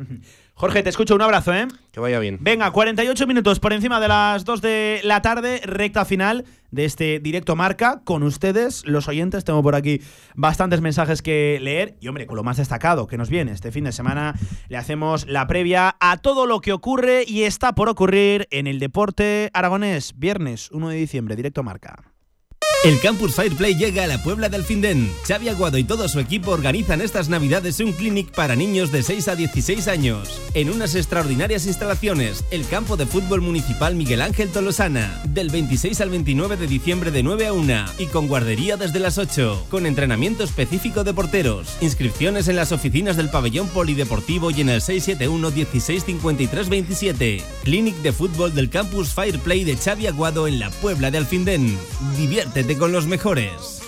[0.56, 1.68] Jorge, te escucho, un abrazo, ¿eh?
[1.92, 2.40] Que vaya bien.
[2.42, 6.46] Venga, 48 minutos por encima de las 2 de la tarde, recta final
[6.76, 9.44] de este directo marca con ustedes, los oyentes.
[9.46, 10.02] Tengo por aquí
[10.36, 13.86] bastantes mensajes que leer y, hombre, con lo más destacado que nos viene este fin
[13.86, 14.36] de semana,
[14.68, 18.80] le hacemos la previa a todo lo que ocurre y está por ocurrir en el
[18.80, 20.14] deporte aragonés.
[20.18, 22.15] Viernes 1 de diciembre, directo marca.
[22.86, 25.12] El Campus Fireplay llega a la Puebla del Findén.
[25.28, 29.28] Xavi Aguado y todo su equipo organizan estas navidades un clinic para niños de 6
[29.28, 30.40] a 16 años.
[30.54, 36.12] En unas extraordinarias instalaciones, el campo de fútbol municipal Miguel Ángel Tolosana, del 26 al
[36.12, 40.44] 29 de diciembre de 9 a 1 y con guardería desde las 8, con entrenamiento
[40.44, 41.78] específico de porteros.
[41.82, 47.44] Inscripciones en las oficinas del pabellón polideportivo y en el 671 16 53 27.
[47.64, 51.76] Clinic de fútbol del Campus Fireplay de Xavi Aguado en la Puebla de Alfindén.
[52.16, 53.82] Diviértete con los mejores.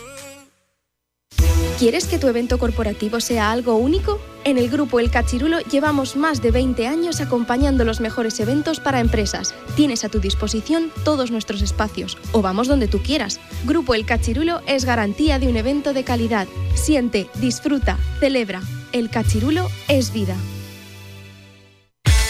[1.80, 4.20] ¿Quieres que tu evento corporativo sea algo único?
[4.46, 9.00] En el grupo El Cachirulo llevamos más de 20 años acompañando los mejores eventos para
[9.00, 9.54] empresas.
[9.76, 13.40] Tienes a tu disposición todos nuestros espacios o vamos donde tú quieras.
[13.66, 16.48] Grupo El Cachirulo es garantía de un evento de calidad.
[16.74, 18.64] Siente, disfruta, celebra.
[18.92, 20.36] El Cachirulo es vida.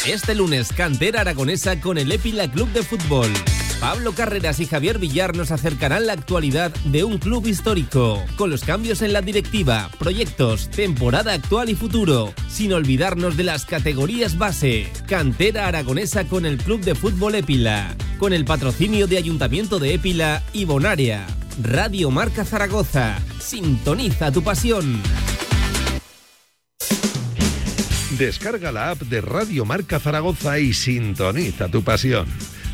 [0.05, 3.31] Este lunes, cantera aragonesa con el Épila Club de Fútbol.
[3.79, 8.63] Pablo Carreras y Javier Villar nos acercarán la actualidad de un club histórico, con los
[8.63, 14.91] cambios en la directiva, proyectos, temporada actual y futuro, sin olvidarnos de las categorías base.
[15.07, 20.41] Cantera aragonesa con el Club de Fútbol Épila, con el patrocinio de Ayuntamiento de Épila
[20.53, 21.27] y Bonaria.
[21.61, 24.99] Radio Marca Zaragoza, sintoniza tu pasión.
[28.17, 32.27] Descarga la app de Radio Marca Zaragoza y sintoniza tu pasión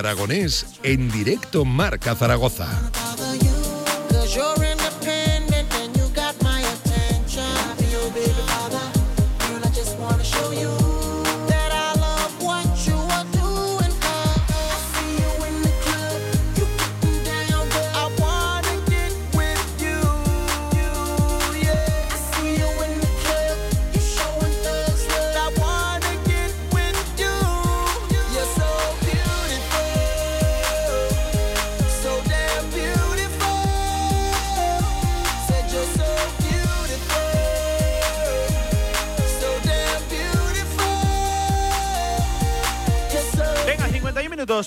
[0.00, 3.09] aragonés en directo Marca Zaragoza.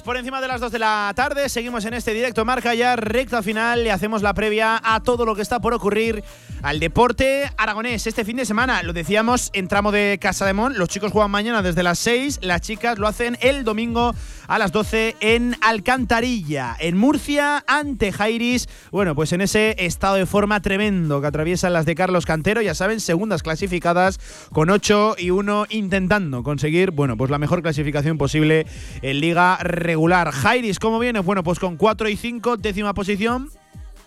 [0.02, 1.48] Por encima de las 2 de la tarde.
[1.50, 3.84] Seguimos en este directo marca ya recta final.
[3.84, 6.24] Le hacemos la previa a todo lo que está por ocurrir
[6.62, 8.82] al deporte aragonés este fin de semana.
[8.84, 10.78] Lo decíamos en tramo de Casa de Mon.
[10.78, 12.40] Los chicos juegan mañana desde las 6.
[12.42, 14.16] Las chicas lo hacen el domingo
[14.54, 18.70] a las 12 en Alcantarilla, en Murcia, ante Jairis.
[18.92, 22.62] Bueno, pues en ese estado de forma tremendo que atraviesan las de Carlos Cantero.
[22.62, 24.20] Ya saben, segundas clasificadas
[24.52, 28.68] con 8 y 1 intentando conseguir, bueno, pues la mejor clasificación posible
[29.02, 30.30] en Liga regular.
[30.30, 31.22] Jairis, ¿cómo viene?
[31.22, 33.50] Bueno, pues con 4 y 5, décima posición,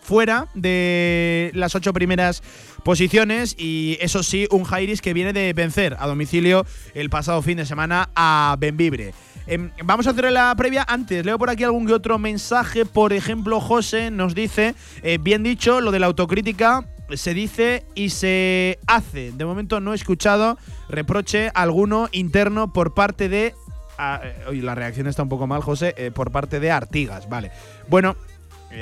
[0.00, 2.44] fuera de las ocho primeras
[2.84, 6.64] posiciones y eso sí, un Jairis que viene de vencer a domicilio
[6.94, 9.12] el pasado fin de semana a Benvibre.
[9.46, 11.24] Eh, vamos a hacer la previa antes.
[11.24, 12.84] Leo por aquí algún que otro mensaje.
[12.84, 18.10] Por ejemplo, José nos dice, eh, bien dicho, lo de la autocrítica se dice y
[18.10, 19.32] se hace.
[19.32, 20.58] De momento no he escuchado
[20.88, 23.54] reproche alguno interno por parte de
[23.98, 27.52] ah, eh, la reacción está un poco mal, José, eh, por parte de Artigas, vale.
[27.88, 28.16] Bueno,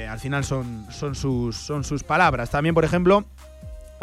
[0.09, 2.51] al final son, son, sus, son sus palabras.
[2.51, 3.27] También, por ejemplo,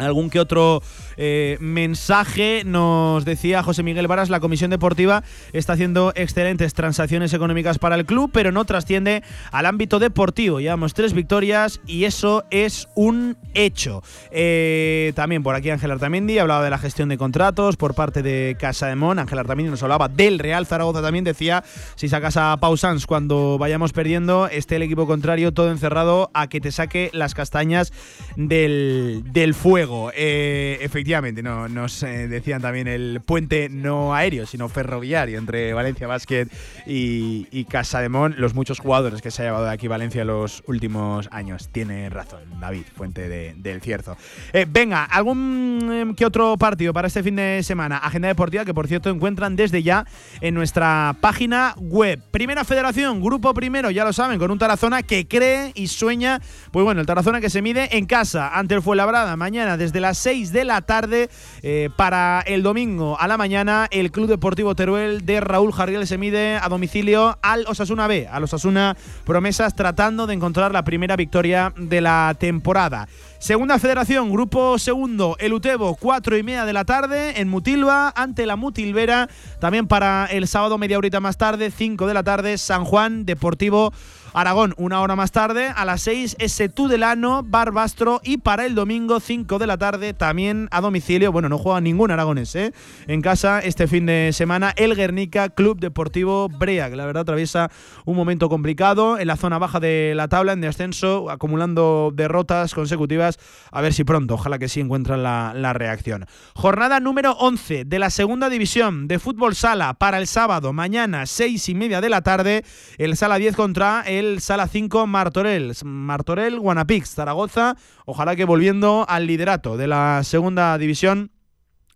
[0.02, 0.82] algún que otro
[1.16, 2.62] eh, mensaje.
[2.64, 5.22] Nos decía José Miguel Varas, la Comisión Deportiva
[5.52, 10.60] está haciendo excelentes transacciones económicas para el club, pero no trasciende al ámbito deportivo.
[10.60, 14.02] Llevamos tres victorias y eso es un hecho.
[14.30, 18.56] Eh, también por aquí Ángel Artamendi hablaba de la gestión de contratos por parte de
[18.58, 19.18] Casa de Mon.
[19.18, 21.24] Ángel Artamendi nos hablaba del Real Zaragoza también.
[21.24, 21.64] Decía,
[21.94, 26.60] si sacas a Pausans cuando vayamos perdiendo, esté el equipo contrario todo encerrado a que
[26.60, 27.92] te saque las castañas
[28.36, 29.91] del fuego.
[30.14, 36.06] Eh, efectivamente, no, nos eh, decían también el puente no aéreo, sino ferroviario entre Valencia
[36.06, 36.48] Basket
[36.86, 38.34] y, y Casa de Mon.
[38.38, 41.68] Los muchos jugadores que se ha llevado de aquí Valencia los últimos años.
[41.70, 44.16] Tiene razón, David, fuente del Cierzo.
[44.52, 47.98] Eh, venga, algún que otro partido para este fin de semana.
[47.98, 50.06] Agenda deportiva que, por cierto, encuentran desde ya
[50.40, 52.20] en nuestra página web.
[52.30, 56.40] Primera Federación, Grupo Primero, ya lo saben, con un Tarazona que cree y sueña.
[56.70, 60.16] Pues bueno, el Tarazona que se mide en casa ante el Fuenlabrada mañana desde las
[60.18, 61.28] 6 de la tarde
[61.62, 66.18] eh, para el domingo a la mañana el Club Deportivo Teruel de Raúl Jarriel se
[66.18, 71.72] mide a domicilio al Osasuna B, al Osasuna Promesas tratando de encontrar la primera victoria
[71.76, 73.08] de la temporada.
[73.40, 78.46] Segunda Federación, Grupo Segundo, el Utebo, 4 y media de la tarde en Mutilva, ante
[78.46, 79.28] la Mutilvera.
[79.58, 83.92] También para el sábado, media horita más tarde, 5 de la tarde, San Juan Deportivo
[84.34, 88.20] Aragón, una hora más tarde, a las 6, ese Tudelano, Barbastro.
[88.24, 91.32] Y para el domingo, 5 de la tarde, también a domicilio.
[91.32, 92.72] Bueno, no juega ningún aragonés, ¿eh?
[93.08, 97.70] En casa, este fin de semana, el Guernica Club Deportivo Brea, que la verdad atraviesa
[98.06, 103.38] un momento complicado en la zona baja de la tabla, en descenso, acumulando derrotas consecutivas.
[103.70, 106.24] A ver si pronto, ojalá que sí encuentran la, la reacción.
[106.54, 111.68] Jornada número 11 de la segunda división de fútbol sala para el sábado, mañana, 6
[111.68, 112.64] y media de la tarde.
[112.96, 115.72] El sala 10 contra el Sala 5 Martorell.
[115.84, 117.76] Martorell, Guanapix, Zaragoza.
[118.06, 121.30] Ojalá que volviendo al liderato de la segunda división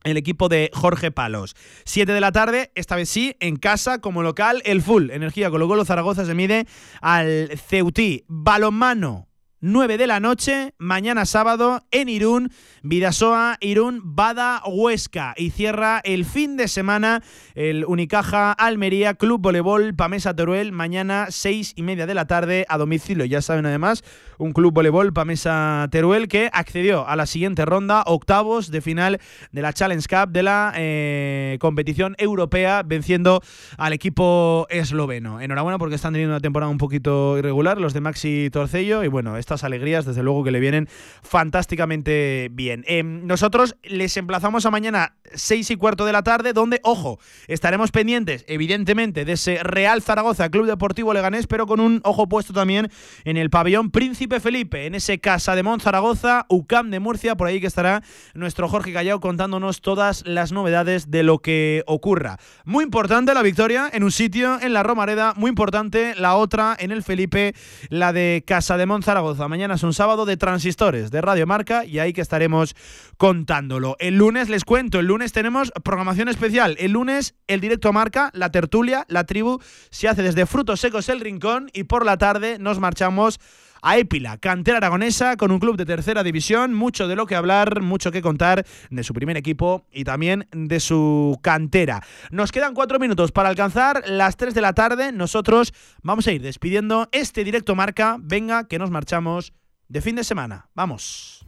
[0.05, 1.57] el equipo de Jorge Palos.
[1.85, 5.11] 7 de la tarde, esta vez sí, en casa, como local, el full.
[5.11, 6.66] Energía Colo Colo Zaragoza se mide
[7.01, 8.24] al Ceutí.
[8.28, 9.28] Balonmano,
[9.68, 12.52] 9 de la noche, mañana sábado en Irún,
[12.84, 15.34] Vidasoa, Irún, Bada, Huesca.
[15.36, 17.20] Y cierra el fin de semana
[17.56, 22.78] el Unicaja Almería Club Voleibol Pamesa Teruel, mañana 6 y media de la tarde a
[22.78, 23.24] domicilio.
[23.24, 24.05] Ya saben además,
[24.38, 29.20] un Club Voleibol Pamesa Teruel que accedió a la siguiente ronda, octavos de final
[29.51, 33.43] de la Challenge Cup de la eh, competición europea, venciendo
[33.78, 35.40] al equipo esloveno.
[35.40, 39.36] Enhorabuena porque están teniendo una temporada un poquito irregular los de Maxi Torcello y bueno,
[39.65, 40.89] alegrías desde luego que le vienen
[41.23, 42.85] fantásticamente bien.
[42.87, 47.19] Em, nosotros les emplazamos a mañana 6 y cuarto de la tarde, donde, ojo,
[47.49, 52.53] estaremos pendientes evidentemente de ese Real Zaragoza Club Deportivo Leganés, pero con un ojo puesto
[52.53, 52.91] también
[53.24, 57.49] en el pabellón Príncipe Felipe, en ese Casa de Mon Zaragoza, UCAM de Murcia, por
[57.49, 58.03] ahí que estará
[58.35, 62.39] nuestro Jorge Callao contándonos todas las novedades de lo que ocurra.
[62.65, 66.91] Muy importante la victoria en un sitio en la Romareda, muy importante la otra en
[66.91, 67.55] el Felipe,
[67.89, 69.36] la de Casa de Mon Zaragoza.
[69.39, 72.75] Mañana es un sábado de transistores de Radio Marca y ahí que estaremos
[73.19, 73.97] contándolo.
[73.99, 76.75] El lunes les cuento, el lunes tenemos programación especial.
[76.79, 79.61] El lunes el directo Marca, la tertulia, la tribu
[79.91, 83.39] se hace desde Frutos Secos El Rincón y por la tarde nos marchamos
[83.87, 87.83] a Épila, cantera aragonesa, con un club de tercera división, mucho de lo que hablar,
[87.83, 92.03] mucho que contar de su primer equipo y también de su cantera.
[92.33, 95.13] Nos quedan cuatro minutos para alcanzar las tres de la tarde.
[95.13, 95.73] Nosotros
[96.03, 98.17] vamos a ir despidiendo este directo marca.
[98.19, 99.53] Venga, que nos marchamos
[99.87, 100.69] de fin de semana.
[100.75, 101.47] Vamos.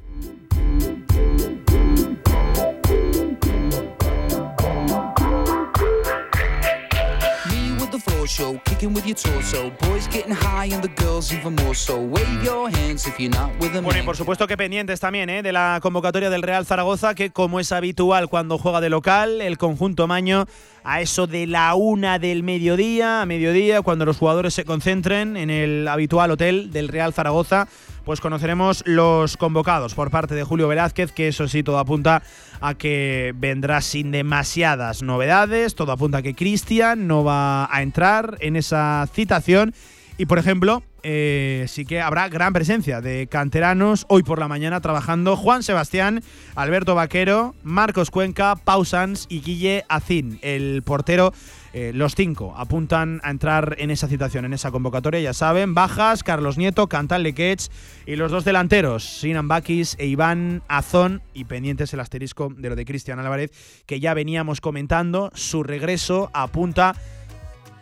[13.60, 15.42] Bueno, y por supuesto que pendientes también ¿eh?
[15.42, 19.56] de la convocatoria del Real Zaragoza, que como es habitual cuando juega de local, el
[19.56, 20.46] conjunto Maño
[20.82, 25.50] a eso de la una del mediodía, a mediodía, cuando los jugadores se concentren en
[25.50, 27.68] el habitual hotel del Real Zaragoza,
[28.04, 32.22] pues conoceremos los convocados por parte de Julio Velázquez, que eso sí, todo apunta
[32.60, 38.07] a que vendrá sin demasiadas novedades, todo apunta a que Cristian no va a entrar
[38.40, 39.74] en esa citación
[40.16, 44.80] y, por ejemplo, eh, sí que habrá gran presencia de canteranos hoy por la mañana
[44.80, 46.24] trabajando Juan Sebastián,
[46.56, 51.32] Alberto Vaquero, Marcos Cuenca, Pausans y Guille Acín, el portero.
[51.72, 55.74] Eh, los cinco apuntan a entrar en esa citación, en esa convocatoria, ya saben.
[55.74, 57.68] Bajas, Carlos Nieto, Cantal Lequech
[58.06, 61.22] y los dos delanteros, Sinan Bakis e Iván Azón.
[61.32, 63.52] Y pendientes el asterisco de lo de Cristian Álvarez,
[63.86, 65.30] que ya veníamos comentando.
[65.34, 66.96] Su regreso apunta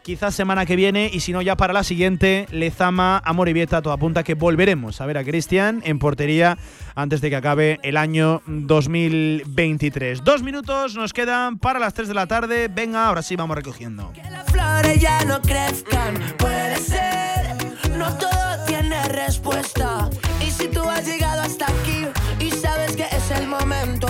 [0.07, 4.23] quizás semana que viene y si no ya para la siguiente, Lezama, Amoribieta, todo apunta
[4.23, 6.59] que volveremos a ver a Cristian en portería
[6.95, 10.23] antes de que acabe el año 2023.
[10.23, 12.69] Dos minutos nos quedan para las 3 de la tarde.
[12.69, 14.13] Venga, ahora sí vamos recogiendo.
[14.13, 17.57] Que las flores ya no crezcan, puede ser,
[17.99, 20.09] no todo tiene respuesta.
[20.41, 22.07] Y si tú has llegado hasta aquí
[22.39, 24.07] y sabes que es el momento,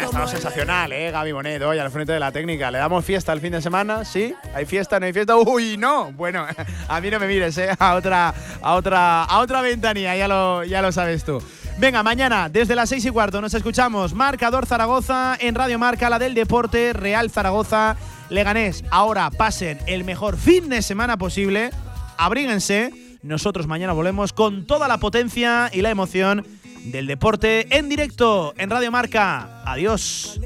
[0.00, 1.10] Bueno, ha estado sensacional, ¿eh?
[1.10, 2.70] Gaby Bonet hoy al frente de la técnica.
[2.70, 4.02] ¿Le damos fiesta el fin de semana?
[4.06, 4.34] ¿Sí?
[4.54, 4.98] ¿Hay fiesta?
[4.98, 5.36] ¿No hay fiesta?
[5.36, 6.10] ¡Uy, no!
[6.12, 6.46] Bueno,
[6.88, 7.68] a mí no me mires, ¿eh?
[7.78, 8.32] A otra,
[8.62, 11.42] a otra, a otra ventanilla, ya lo, ya lo sabes tú.
[11.78, 14.14] Venga, mañana desde las 6 y cuarto nos escuchamos.
[14.14, 17.96] Marcador Zaragoza en Radio Marca, la del deporte, Real Zaragoza,
[18.30, 18.84] Leganés.
[18.90, 21.70] Ahora pasen el mejor fin de semana posible.
[22.16, 23.18] Abríguense.
[23.22, 26.46] Nosotros mañana volvemos con toda la potencia y la emoción
[26.84, 29.62] del deporte en directo en Radio Marca.
[29.64, 30.40] Adiós.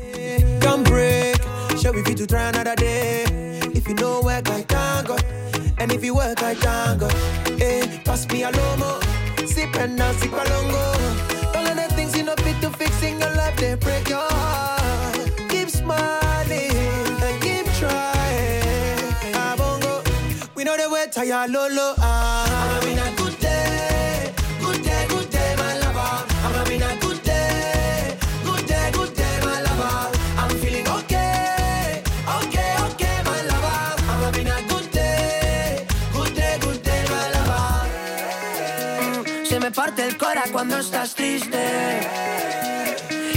[40.66, 41.62] Cuando estás triste.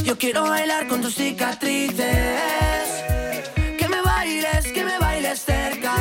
[0.04, 2.08] Yo quiero bailar con tus cicatrices.
[3.78, 5.94] Que me bailes, que me bailes cerca.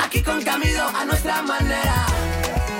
[0.00, 2.04] Aquí con Camilo a nuestra manera.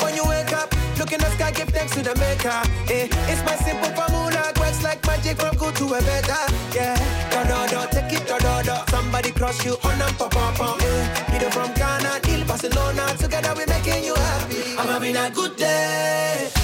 [0.03, 2.61] When you wake up, look in the sky, give thanks to the maker.
[2.91, 6.43] Eh, it's my simple formula, works like magic from good to a better.
[6.75, 6.97] Yeah,
[7.31, 8.77] do do do, take it do do do.
[8.91, 10.83] Somebody cross you on and pop pop pop.
[10.83, 14.77] Eh, Peter from Ghana, Neil Barcelona, together we making you happy.
[14.77, 16.64] I'm having a good day.